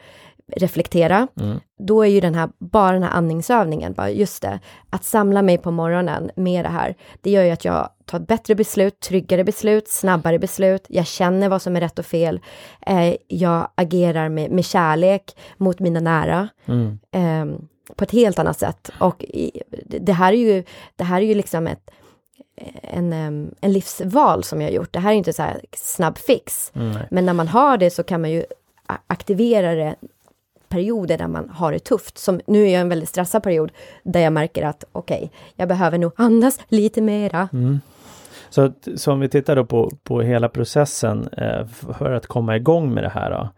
reflektera, 0.57 1.29
Mm. 1.41 1.61
då 1.79 2.03
är 2.03 2.09
ju 2.09 2.21
den 2.21 2.35
här, 2.35 2.49
bara 2.59 2.93
den 2.93 3.03
här 3.03 3.11
andningsövningen, 3.11 3.93
bara 3.93 4.11
just 4.11 4.43
det, 4.43 4.61
att 4.91 5.05
samla 5.05 5.43
mig 5.43 5.59
på 5.59 5.71
morgonen 5.71 6.31
med 6.37 6.65
det 6.65 6.69
här, 6.69 6.95
det 7.21 7.31
gör 7.31 7.43
ju 7.45 7.51
att 7.51 7.65
jag 7.65 7.89
tar 8.05 8.19
bättre 8.19 8.55
beslut, 8.55 9.01
tryggare 9.01 9.45
beslut, 9.45 9.89
snabbare 9.89 10.39
beslut, 10.39 10.87
jag 10.89 11.07
känner 11.07 11.49
vad 11.49 11.63
som 11.63 11.77
är 11.77 11.81
rätt 11.81 11.99
och 11.99 12.07
fel, 12.07 12.41
eh, 12.87 13.15
jag 13.29 13.69
agerar 13.75 14.29
med, 14.29 14.51
med 14.51 14.65
kärlek 14.65 15.37
mot 15.57 15.81
mina 15.81 16.01
nära, 16.01 16.49
Mm. 16.67 16.99
eh, 17.13 17.59
på 17.97 18.05
ett 18.05 18.11
helt 18.13 18.39
annat 18.39 18.59
sätt. 18.59 18.91
Och 19.01 19.25
i, 19.25 19.63
det 20.01 20.13
här 20.13 20.33
är 20.33 20.37
ju, 20.37 20.65
det 20.97 21.05
här 21.05 21.21
är 21.21 21.27
ju 21.27 21.35
liksom 21.35 21.67
ett, 21.67 21.91
en, 22.83 23.13
em, 23.13 23.55
en 23.61 23.73
livsval 23.73 24.45
som 24.45 24.61
jag 24.61 24.69
har 24.69 24.75
gjort. 24.75 24.93
Det 24.93 25.01
här 25.01 25.11
är 25.13 25.17
inte 25.17 25.33
så 25.33 25.43
här 25.43 25.61
snabb 25.77 26.19
fix. 26.19 26.73
Mm. 26.75 26.97
Men 27.11 27.27
när 27.27 27.33
man 27.33 27.49
har 27.49 27.77
det 27.77 27.91
så 27.91 28.03
kan 28.03 28.21
man 28.21 28.31
ju 28.31 28.45
aktivera 29.07 29.75
det 29.75 29.95
perioder 30.75 31.19
där 31.19 31.29
man 31.29 31.49
har 31.49 31.73
det 31.73 31.79
tufft. 31.79 32.19
Som 32.19 32.41
nu 32.47 32.63
är 32.67 32.73
jag 32.73 32.81
en 32.81 32.89
väldigt 32.89 33.09
stressad 33.09 33.43
period 33.43 33.73
där 34.03 34.21
jag 34.21 34.33
märker 34.33 34.63
att 34.67 34.85
okej, 34.93 35.31
jag 35.57 35.69
behöver 35.69 35.99
nog 35.99 36.13
andas 36.17 36.61
lite 36.69 37.03
mera. 37.03 37.49
Mm. 37.53 37.81
Så, 38.51 38.73
så 38.97 39.13
om 39.13 39.21
vi 39.21 39.29
tittar 39.29 39.57
då 39.57 39.65
på, 39.65 39.91
på 40.03 40.21
hela 40.23 40.49
processen 40.49 41.29
eh, 41.29 41.67
för 41.99 42.13
att 42.13 42.27
komma 42.27 42.57
igång 42.57 42.95
med 42.95 43.05
det 43.05 43.09
här 43.09 43.31
då, 43.31 43.49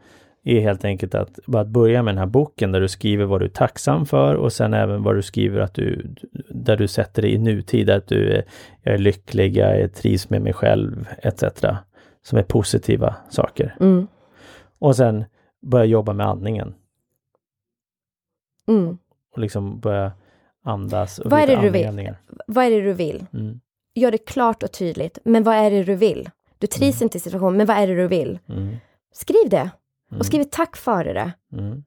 är 0.44 0.60
helt 0.60 0.84
enkelt 0.84 1.14
att 1.14 1.54
att 1.54 1.68
börja 1.68 2.02
med 2.02 2.14
den 2.14 2.18
här 2.18 2.26
boken 2.26 2.72
där 2.72 2.80
du 2.80 2.88
skriver 2.88 3.24
vad 3.24 3.40
du 3.40 3.44
är 3.44 3.50
tacksam 3.50 4.06
för 4.06 4.34
och 4.34 4.52
sen 4.52 4.74
även 4.74 5.02
vad 5.02 5.14
du 5.14 5.22
skriver 5.22 5.60
att 5.60 5.74
du, 5.74 6.14
där 6.50 6.76
du 6.76 6.88
sätter 6.88 7.22
det 7.22 7.32
i 7.32 7.38
nutid, 7.38 7.90
att 7.90 8.08
du 8.08 8.32
är, 8.32 8.44
jag 8.82 8.94
är 8.94 8.98
lycklig, 8.98 9.56
jag 9.56 9.80
är, 9.80 9.88
trivs 9.88 10.30
med 10.30 10.42
mig 10.42 10.52
själv 10.52 11.08
etc. 11.22 11.44
Som 12.22 12.38
är 12.38 12.42
positiva 12.42 13.14
saker. 13.30 13.74
Mm, 13.80 14.06
Och 14.78 14.96
sen 14.96 15.24
börja 15.66 15.84
jobba 15.84 16.12
med 16.12 16.26
andningen 16.26 16.74
mm. 18.68 18.98
och 19.32 19.38
liksom 19.38 19.80
börja 19.80 20.12
andas. 20.64 21.18
Och 21.18 21.30
Vad 21.30 21.40
är 21.40 21.46
det 21.46 21.60
du 21.60 21.70
vill? 21.70 22.14
Vad 22.46 22.64
är 22.64 22.70
det 22.70 22.80
du 22.82 22.92
vill? 22.92 23.26
Mm, 23.32 23.60
Gör 23.94 24.10
det 24.10 24.18
klart 24.18 24.62
och 24.62 24.72
tydligt. 24.72 25.18
Men 25.24 25.42
vad 25.42 25.54
är 25.54 25.70
det 25.70 25.82
du 25.84 25.94
vill? 25.94 26.30
Du 26.58 26.66
trivs 26.66 27.02
inte 27.02 27.18
i 27.18 27.20
situationen, 27.20 27.56
men 27.56 27.66
vad 27.66 27.76
är 27.76 27.86
det 27.86 27.94
du 27.94 28.06
vill? 28.08 28.38
mm, 28.48 28.76
Skriv 29.12 29.48
det. 29.50 29.70
mm, 30.10 30.18
Och 30.20 30.26
skriv 30.26 30.40
ett 30.40 30.52
tack 30.52 30.76
före 30.76 31.12
det. 31.12 31.32
mm, 31.58 31.84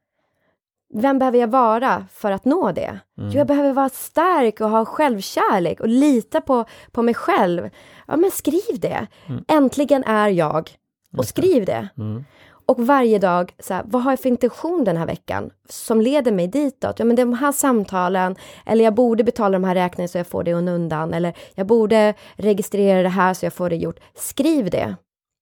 Vem 0.94 1.20
behöver 1.20 1.38
jag 1.40 1.48
vara 1.48 2.06
för 2.12 2.32
att 2.32 2.46
nå 2.46 2.72
det? 2.72 3.00
mm. 3.18 3.32
Jag 3.32 3.48
behöver 3.48 3.74
vara 3.74 3.90
stark 3.90 4.62
och 4.62 4.70
ha 4.70 4.86
självkärlek 4.86 5.80
och 5.80 5.88
lita 5.88 6.42
på, 6.42 6.66
på 6.92 7.02
mig 7.02 7.14
själv. 7.14 7.70
Ja, 8.08 8.18
men 8.18 8.32
skriv 8.32 8.80
det. 8.80 9.08
Mm. 9.28 9.44
Äntligen 9.48 10.04
är 10.04 10.30
jag. 10.30 10.70
Och 11.18 11.26
skriv 11.26 11.66
det. 11.66 11.88
Mm, 11.98 12.26
Och 12.70 12.86
varje 12.86 13.20
dag, 13.20 13.54
så 13.60 13.74
här, 13.74 13.84
vad 13.86 14.02
har 14.02 14.12
jag 14.12 14.20
för 14.20 14.30
intention 14.30 14.84
den 14.84 14.98
här 14.98 15.06
veckan 15.06 15.50
som 15.70 16.02
leder 16.02 16.32
mig 16.32 16.48
ditåt? 16.48 17.00
Ja, 17.00 17.06
men 17.06 17.16
de 17.16 17.34
här 17.34 17.52
samtalen, 17.52 18.36
eller 18.66 18.84
jag 18.84 18.94
borde 18.94 19.24
betala 19.24 19.54
de 19.60 19.64
här 19.64 19.76
räkningarna 19.76 20.08
så 20.08 20.18
jag 20.18 20.28
får 20.28 20.44
det 20.44 20.54
undan, 20.54 21.14
eller 21.14 21.34
jag 21.56 21.68
borde 21.68 22.14
registrera 22.36 23.02
det 23.02 23.10
här 23.10 23.34
så 23.34 23.46
jag 23.46 23.54
får 23.54 23.70
det 23.70 23.76
gjort. 23.76 24.00
Skriv 24.16 24.70
det. 24.70 24.96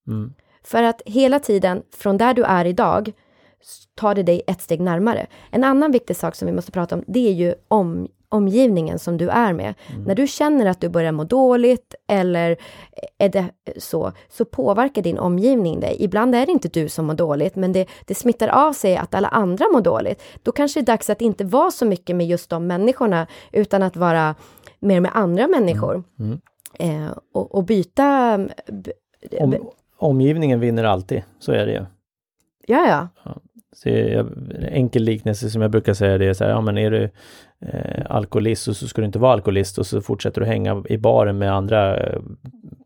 mm, 0.08 0.34
För 0.62 0.82
att 0.82 1.02
hela 1.06 1.38
tiden, 1.40 1.82
från 1.96 2.18
där 2.18 2.34
du 2.34 2.42
är 2.42 2.64
idag, 2.64 3.12
tar 3.94 4.14
det 4.14 4.22
dig 4.22 4.42
ett 4.46 4.60
steg 4.60 4.80
närmare. 4.80 5.26
En 5.50 5.64
annan 5.64 5.92
viktig 5.92 6.16
sak 6.16 6.34
som 6.34 6.46
vi 6.46 6.52
måste 6.52 6.72
prata 6.72 6.94
om, 6.94 7.04
det 7.06 7.28
är 7.28 7.32
ju 7.32 7.54
om, 7.68 8.08
omgivningen 8.28 8.98
som 8.98 9.16
du 9.16 9.28
är 9.28 9.52
med. 9.52 9.74
När 10.06 10.14
du 10.14 10.26
känner 10.26 10.66
att 10.66 10.80
du 10.80 10.88
börjar 10.88 11.12
må 11.12 11.24
dåligt 11.24 11.94
eller 12.08 12.56
är 13.18 13.28
det 13.28 13.44
så, 13.76 14.12
så 14.28 14.44
påverkar 14.44 15.02
din 15.02 15.18
omgivning 15.18 15.80
dig. 15.80 15.96
Ibland 16.00 16.34
är 16.34 16.46
det 16.46 16.52
inte 16.52 16.68
du 16.68 16.88
som 16.88 17.06
mår 17.06 17.14
dåligt, 17.14 17.56
men 17.56 17.72
det, 17.72 17.86
det 18.06 18.14
smittar 18.14 18.48
av 18.48 18.72
sig 18.72 18.96
att 18.96 19.14
alla 19.14 19.28
andra 19.28 19.64
mår 19.72 19.80
dåligt. 19.80 20.22
Då 20.42 20.52
kanske 20.52 20.80
det 20.80 20.84
är 20.84 20.86
dags 20.86 21.10
att 21.10 21.20
inte 21.22 21.44
vara 21.44 21.70
så 21.70 21.86
mycket 21.86 22.16
med 22.16 22.26
just 22.26 22.50
de 22.50 22.66
människorna, 22.66 23.26
utan 23.52 23.82
att 23.82 23.96
vara 23.96 24.34
mer 24.80 25.00
med 25.00 25.10
andra 25.14 25.48
människor. 25.48 26.02
mm. 26.18 26.40
Eh, 26.78 27.10
och, 27.32 27.54
och 27.54 27.64
byta... 27.64 28.38
b- 28.66 28.92
Om, 29.40 29.56
omgivningen 29.96 30.60
vinner 30.60 30.84
alltid, 30.84 31.22
så 31.38 31.52
är 31.52 31.66
det 31.66 31.72
ju. 31.72 31.84
Ja, 32.66 33.08
ja. 33.24 33.34
Så 33.72 33.88
jag, 33.88 34.26
en 34.54 34.64
enkel 34.64 35.02
liknelse 35.02 35.50
som 35.50 35.62
jag 35.62 35.70
brukar 35.70 35.94
säga 35.94 36.18
det 36.18 36.26
är 36.26 36.34
så 36.34 36.44
här, 36.44 36.50
ja 36.50 36.60
men 36.60 36.78
är 36.78 36.90
du 36.90 37.10
eh, 37.66 38.06
alkoholist 38.10 38.68
och 38.68 38.76
så 38.76 38.88
ska 38.88 39.00
du 39.00 39.06
inte 39.06 39.18
vara 39.18 39.32
alkoholist 39.32 39.78
och 39.78 39.86
så 39.86 40.00
fortsätter 40.00 40.40
du 40.40 40.46
hänga 40.46 40.82
i 40.88 40.98
baren 40.98 41.38
med 41.38 41.52
andra 41.52 41.96
eh, 41.96 42.18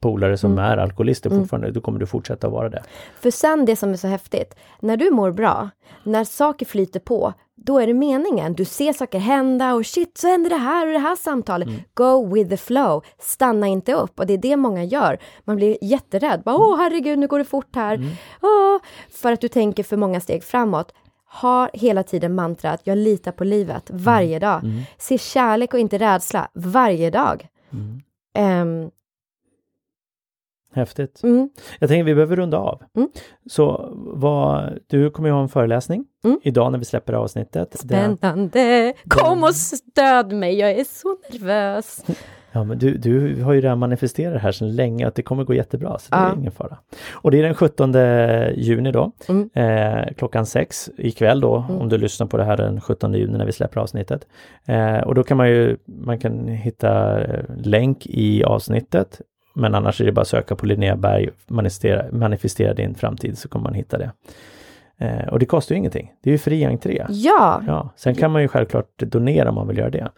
polare 0.00 0.36
som 0.36 0.52
Mm. 0.52 0.64
är 0.64 0.76
alkoholister 0.76 1.30
Mm. 1.30 1.42
fortfarande, 1.42 1.70
då 1.70 1.80
kommer 1.80 1.98
du 1.98 2.06
fortsätta 2.06 2.48
vara 2.48 2.68
det. 2.68 2.82
För 3.20 3.30
sen 3.30 3.64
det 3.64 3.76
som 3.76 3.90
är 3.92 3.96
så 3.96 4.08
häftigt, 4.08 4.54
när 4.80 4.96
du 4.96 5.10
mår 5.10 5.30
bra, 5.30 5.68
när 6.04 6.24
saker 6.24 6.66
flyter 6.66 7.00
på, 7.00 7.32
då 7.56 7.78
är 7.80 7.86
det 7.86 7.94
meningen. 7.94 8.54
Du 8.54 8.64
ser 8.64 8.92
saker 8.92 9.18
hända 9.18 9.74
och 9.74 9.86
shit, 9.86 10.18
så 10.18 10.28
händer 10.28 10.50
det 10.50 10.56
här 10.56 10.86
och 10.86 10.92
det 10.92 10.98
här 10.98 11.16
samtalet. 11.16 11.68
Go 11.94 12.34
with 12.34 12.50
the 12.50 12.56
flow, 12.56 13.02
stanna 13.18 13.66
inte 13.66 13.92
upp. 13.94 14.18
Och 14.20 14.26
det 14.26 14.32
är 14.34 14.38
det 14.38 14.56
många 14.56 14.84
gör. 14.84 15.18
Man 15.44 15.56
blir 15.56 15.78
jätterädd. 15.82 16.42
Bara, 16.44 16.56
Åh 16.56 16.76
herregud, 16.78 17.18
nu 17.18 17.26
går 17.26 17.38
det 17.38 17.44
fort 17.44 17.76
här. 17.76 18.00
Åh, 18.42 18.78
för 19.12 19.32
att 19.32 19.40
du 19.40 19.48
tänker 19.48 19.82
för 19.82 19.96
många 19.96 20.20
steg 20.20 20.44
framåt. 20.44 20.92
Ha 21.41 21.68
hela 21.72 22.03
tiden 22.03 22.35
mantrat, 22.35 22.80
jag 22.85 22.99
litar 22.99 23.33
på 23.33 23.45
livet 23.45 23.91
varje 23.91 24.39
dag. 24.39 24.64
Mm. 24.64 24.83
Se 24.99 25.18
kärlek 25.18 25.74
och 25.74 25.80
inte 25.80 25.99
rädsla 25.99 26.49
varje 26.55 27.11
dag. 27.11 27.49
Mm. 27.72 28.01
Ehm, 28.35 28.91
Häftigt. 30.74 31.22
mm, 31.22 31.51
Jag 31.78 31.89
tänker 31.89 32.05
vi 32.05 32.14
behöver 32.14 32.37
runda 32.37 32.59
av. 32.59 32.83
Mm. 32.97 33.09
Så 33.51 33.89
vad, 33.97 34.78
du 34.87 35.11
kommer 35.11 35.28
ju 35.28 35.33
ha 35.33 35.43
en 35.43 35.49
föreläsning 35.49 36.05
Mm. 36.24 36.41
idag 36.43 36.72
när 36.72 36.78
vi 36.78 36.85
släpper 36.85 37.12
avsnittet. 37.12 37.78
Spännande! 37.80 38.95
Kom 39.09 39.45
och 39.45 39.55
stöd 39.55 40.33
mig, 40.33 40.59
jag 40.59 40.70
är 40.70 40.85
så 40.85 41.16
nervös. 41.30 42.05
Ja, 42.55 42.64
men 42.64 42.78
du, 42.78 42.96
du 42.96 43.42
har 43.42 43.53
ju 43.53 43.61
redan 43.61 43.78
manifesterat 43.78 44.32
det 44.34 44.38
här 44.38 44.53
sedan 44.53 44.76
länge 44.76 45.07
att 45.07 45.14
det 45.14 45.22
kommer 45.22 45.44
gå 45.44 45.55
jättebra, 45.55 45.98
så 45.98 46.11
det 46.11 46.16
Ja. 46.16 46.32
är 46.32 46.36
ingen 46.36 46.53
fara. 46.53 46.78
Och 47.12 47.30
det 47.30 47.38
är 47.38 47.42
den 47.42 47.55
17 47.55 47.92
juni 48.55 48.92
då, 48.92 49.12
Mm. 49.28 49.50
eh, 49.55 50.12
klockan 50.16 50.46
sex 50.46 50.90
ikväll 50.96 51.40
då, 51.40 51.57
Mm. 51.68 51.80
om 51.80 51.88
du 51.88 51.98
lyssnar 51.98 52.26
på 52.26 52.36
det 52.36 52.44
här 52.44 52.57
den 52.57 52.80
17 52.80 53.14
juni 53.14 53.38
när 53.38 53.46
vi 53.46 53.53
släpper 53.53 53.80
avsnittet. 53.80 54.26
Eh, 54.66 54.98
och 54.98 55.14
då 55.14 55.22
kan 55.22 55.36
man 55.36 55.48
ju, 55.48 55.76
man 55.84 56.18
kan 56.18 56.48
hitta 56.48 57.20
eh, 57.24 57.40
länk 57.64 58.07
i 58.07 58.44
avsnittet, 58.44 59.20
men 59.55 59.74
annars 59.74 60.00
är 60.00 60.05
det 60.05 60.12
bara 60.12 60.20
att 60.20 60.28
söka 60.28 60.57
på 60.57 60.66
Linnea 60.66 60.96
Berg, 60.96 61.28
manifestera, 61.48 62.05
manifestera 62.12 62.74
din 62.74 62.94
framtid, 62.94 63.38
så 63.38 63.48
kommer 63.48 63.62
man 63.64 63.74
hitta 63.74 63.98
det. 63.98 64.11
Eh, 64.98 65.28
och 65.28 65.38
det 65.38 65.46
kostar 65.46 65.74
ju 65.74 65.78
ingenting, 65.78 66.12
det 66.22 66.30
är 66.30 66.32
ju 66.32 66.38
fri 66.38 66.64
entré. 66.64 67.05
Ja, 67.09 67.62
Ja, 67.66 67.90
sen 67.96 68.14
kan 68.14 68.30
man 68.30 68.42
ju 68.42 68.48
självklart 68.48 68.98
donera 68.98 69.48
om 69.48 69.55
man 69.55 69.68
vill 69.68 69.78
göra 69.78 69.90
det. 69.90 70.09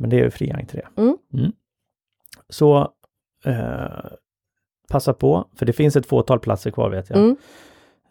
Men 0.00 0.10
det 0.10 0.16
är 0.20 0.24
ju 0.24 0.30
fri 0.30 0.50
entré. 0.50 0.80
Mm. 0.96 1.16
Så 2.48 2.92
eh, 3.44 4.10
passa 4.90 5.14
på, 5.14 5.48
för 5.58 5.66
det 5.66 5.72
finns 5.72 5.96
ett 5.96 6.06
fåtal 6.06 6.38
platser 6.40 6.70
kvar 6.70 6.90
vet 6.90 7.10
jag. 7.10 7.18
mm. 7.18 7.36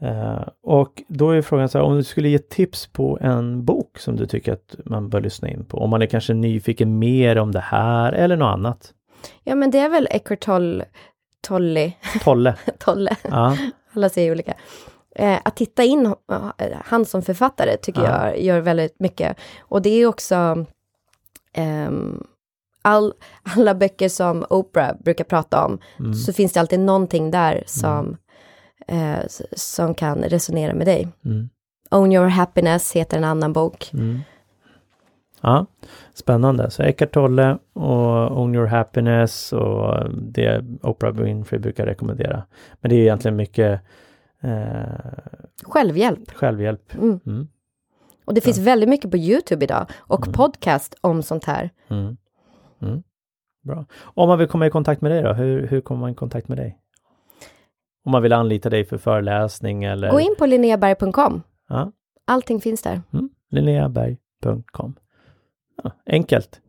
Eh, 0.02 0.48
och 0.64 1.04
då 1.08 1.30
är 1.32 1.42
frågan 1.42 1.70
så 1.70 1.78
här, 1.78 1.86
om 1.86 1.96
du 1.96 2.04
skulle 2.04 2.30
ge 2.30 2.40
tips 2.40 2.88
på 2.88 3.18
en 3.22 3.66
bok 3.66 4.00
som 4.00 4.16
du 4.16 4.26
tycker 4.26 4.54
att 4.54 4.76
man 4.86 5.10
bör 5.10 5.22
lyssna 5.22 5.50
in 5.50 5.66
på. 5.66 5.78
Om 5.78 5.90
man 5.90 6.02
är 6.02 6.06
kanske 6.06 6.34
nyfiken 6.34 7.00
mer 7.00 7.38
om 7.38 7.52
det 7.52 7.60
här 7.60 8.14
eller 8.14 8.38
något 8.38 8.54
annat. 8.54 8.94
ja 9.44 9.56
men 9.56 9.72
det 9.72 9.80
är 9.80 9.90
väl 9.90 10.08
Eckart 10.12 10.40
Tolle, 10.40 10.86
Tolle, 11.42 11.94
Tolle. 12.24 12.56
Tolle, 12.80 13.16
Ja, 13.24 13.58
alla 13.94 14.10
säger 14.10 14.32
olika. 14.32 14.54
Eh, 15.16 15.38
att 15.46 15.56
titta 15.56 15.84
in 15.84 16.06
eh, 16.06 16.78
han 16.86 17.06
som 17.06 17.22
författare 17.22 17.78
tycker 17.78 18.02
Ja. 18.04 18.28
jag 18.30 18.42
gör 18.42 18.60
väldigt 18.60 19.00
mycket. 19.00 19.38
Och 19.60 19.82
det 19.82 19.90
är 19.90 20.06
också 20.08 20.66
ehm, 21.54 22.24
all, 22.88 23.14
alla 23.56 23.76
böcker 23.76 24.10
som 24.10 24.46
Oprah 24.50 24.92
brukar 25.04 25.24
prata 25.24 25.66
om, 25.66 25.80
Mm. 26.00 26.14
så 26.14 26.34
finns 26.34 26.54
det 26.54 26.60
alltid 26.60 26.80
någonting 26.80 27.32
där 27.32 27.64
som, 27.68 28.18
eh, 28.88 29.20
som 29.56 29.94
kan 29.94 30.18
resonera 30.24 30.74
med 30.74 30.88
dig. 30.88 31.08
Mm. 31.26 31.50
Own 31.92 32.12
your 32.12 32.28
happiness 32.28 32.92
heter 32.96 33.18
en 33.18 33.24
annan 33.24 33.54
bok. 33.54 33.90
Mm. 33.94 34.20
Ja, 35.42 35.66
spännande. 36.14 36.70
Så 36.72 36.84
Eckart 36.84 37.12
Tolle 37.14 37.58
och 37.74 38.42
Own 38.42 38.56
Your 38.56 38.66
Happiness 38.66 39.54
och 39.54 40.10
det 40.14 40.66
Oprah 40.84 41.14
Winfrey 41.14 41.60
brukar 41.60 41.86
rekommendera. 41.86 42.44
Men 42.82 42.90
det 42.90 42.96
är 42.96 43.00
egentligen 43.02 43.36
mycket 43.36 43.82
eh, 44.42 45.22
Självhjälp. 45.64 46.32
självhjälp. 46.34 46.94
Mm. 46.94 47.20
Mm. 47.26 47.48
Och 48.26 48.34
det 48.34 48.42
finns 48.42 48.58
väldigt 48.58 48.90
mycket 48.90 49.12
på 49.12 49.18
YouTube 49.18 49.66
idag 49.66 49.86
och 49.98 50.28
Mm. 50.28 50.34
podcast 50.34 50.96
om 51.02 51.24
sånt 51.24 51.46
här. 51.46 51.70
Mm. 51.88 52.18
Mm. 52.82 53.04
Bra. 53.64 53.86
Om 54.04 54.30
man 54.30 54.40
vill 54.40 54.48
komma 54.48 54.68
i 54.68 54.70
kontakt 54.70 55.02
med 55.02 55.12
dig 55.12 55.22
då, 55.22 55.34
hur, 55.34 55.68
hur 55.68 55.82
kommer 55.82 56.02
man 56.02 56.12
i 56.12 56.16
kontakt 56.16 56.48
med 56.48 56.58
dig? 56.58 56.78
Om 58.06 58.12
man 58.12 58.22
vill 58.22 58.34
anlita 58.34 58.70
dig 58.70 58.86
för 58.86 58.98
föreläsning 58.98 59.84
eller? 59.84 60.12
Gå 60.12 60.20
in 60.20 60.36
på 60.38 60.46
linneaberg.com. 60.46 61.42
Ja. 61.70 61.92
Allting 62.26 62.62
finns 62.62 62.82
där. 62.82 63.02
Mm. 63.14 63.30
linneaberg.com 63.52 64.96
ja, 65.84 65.92
Enkelt. 66.06 66.62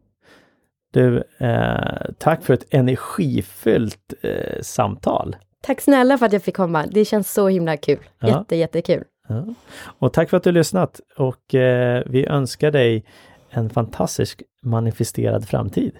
Du, 0.92 1.22
eh, 1.38 2.10
tack 2.18 2.42
för 2.42 2.54
ett 2.54 2.66
energifyllt 2.70 4.14
eh, 4.22 4.60
samtal. 4.62 5.36
Tack 5.62 5.80
snälla 5.80 6.18
för 6.18 6.26
att 6.26 6.32
jag 6.32 6.42
fick 6.42 6.56
komma. 6.56 6.86
Det 6.86 7.04
känns 7.04 7.32
så 7.32 7.48
himla 7.48 7.76
kul. 7.76 7.98
Ja. 8.20 8.28
Jätte, 8.28 8.56
jättekul. 8.56 9.04
Ja. 9.28 9.54
Och 9.98 10.12
tack 10.12 10.30
för 10.30 10.36
att 10.36 10.42
du 10.42 10.52
lyssnat 10.52 11.00
och 11.16 11.54
eh, 11.54 12.02
vi 12.06 12.26
önskar 12.26 12.70
dig 12.70 13.04
en 13.50 13.70
fantastisk 13.70 14.42
manifesterad 14.62 15.48
framtid. 15.48 15.92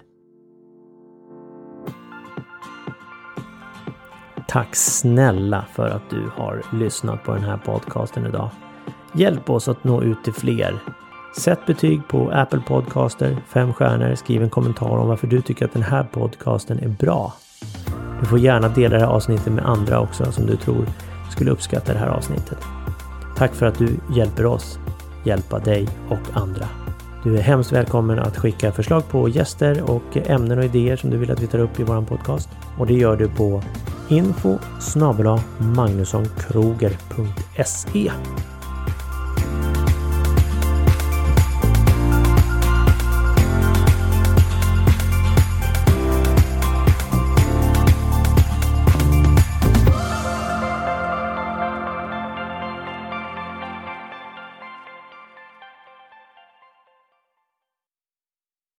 Tack 4.47 4.75
snälla 4.75 5.65
för 5.73 5.89
att 5.89 6.09
du 6.09 6.29
har 6.35 6.61
lyssnat 6.73 7.23
på 7.23 7.33
den 7.33 7.43
här 7.43 7.57
podcasten 7.57 8.25
idag. 8.25 8.49
Hjälp 9.13 9.49
oss 9.49 9.67
att 9.67 9.83
nå 9.83 10.03
ut 10.03 10.23
till 10.23 10.33
fler. 10.33 10.79
Sätt 11.37 11.59
betyg 11.65 12.07
på 12.07 12.31
Apple 12.31 12.61
Podcaster, 12.67 13.37
fem 13.47 13.73
stjärnor, 13.73 14.15
skriv 14.15 14.43
en 14.43 14.49
kommentar 14.49 14.97
om 14.97 15.07
varför 15.07 15.27
du 15.27 15.41
tycker 15.41 15.65
att 15.65 15.73
den 15.73 15.83
här 15.83 16.03
podcasten 16.03 16.79
är 16.79 16.87
bra. 16.87 17.33
Du 18.19 18.25
får 18.25 18.39
gärna 18.39 18.69
dela 18.69 18.95
det 18.97 19.05
här 19.05 19.11
avsnittet 19.11 19.53
med 19.53 19.65
andra 19.65 19.99
också 19.99 20.31
som 20.31 20.45
du 20.45 20.55
tror 20.55 20.85
skulle 21.31 21.51
uppskatta 21.51 21.93
det 21.93 21.99
här 21.99 22.09
avsnittet. 22.09 22.57
Tack 23.37 23.53
för 23.53 23.65
att 23.65 23.77
du 23.77 23.99
hjälper 24.15 24.45
oss 24.45 24.79
hjälpa 25.23 25.59
dig 25.59 25.87
och 26.09 26.37
andra. 26.41 26.88
Du 27.23 27.37
är 27.37 27.41
hemskt 27.41 27.71
välkommen 27.71 28.19
att 28.19 28.37
skicka 28.37 28.71
förslag 28.71 29.09
på 29.09 29.29
gäster 29.29 29.91
och 29.91 30.17
ämnen 30.17 30.57
och 30.57 30.65
idéer 30.65 30.95
som 30.95 31.09
du 31.09 31.17
vill 31.17 31.31
att 31.31 31.39
vi 31.39 31.47
tar 31.47 31.59
upp 31.59 31.79
i 31.79 31.83
våran 31.83 32.05
podcast. 32.05 32.49
Och 32.77 32.87
det 32.87 32.93
gör 32.93 33.17
du 33.17 33.29
på 33.29 33.63
info 34.09 34.57
magnussonkroger.se 35.57 38.11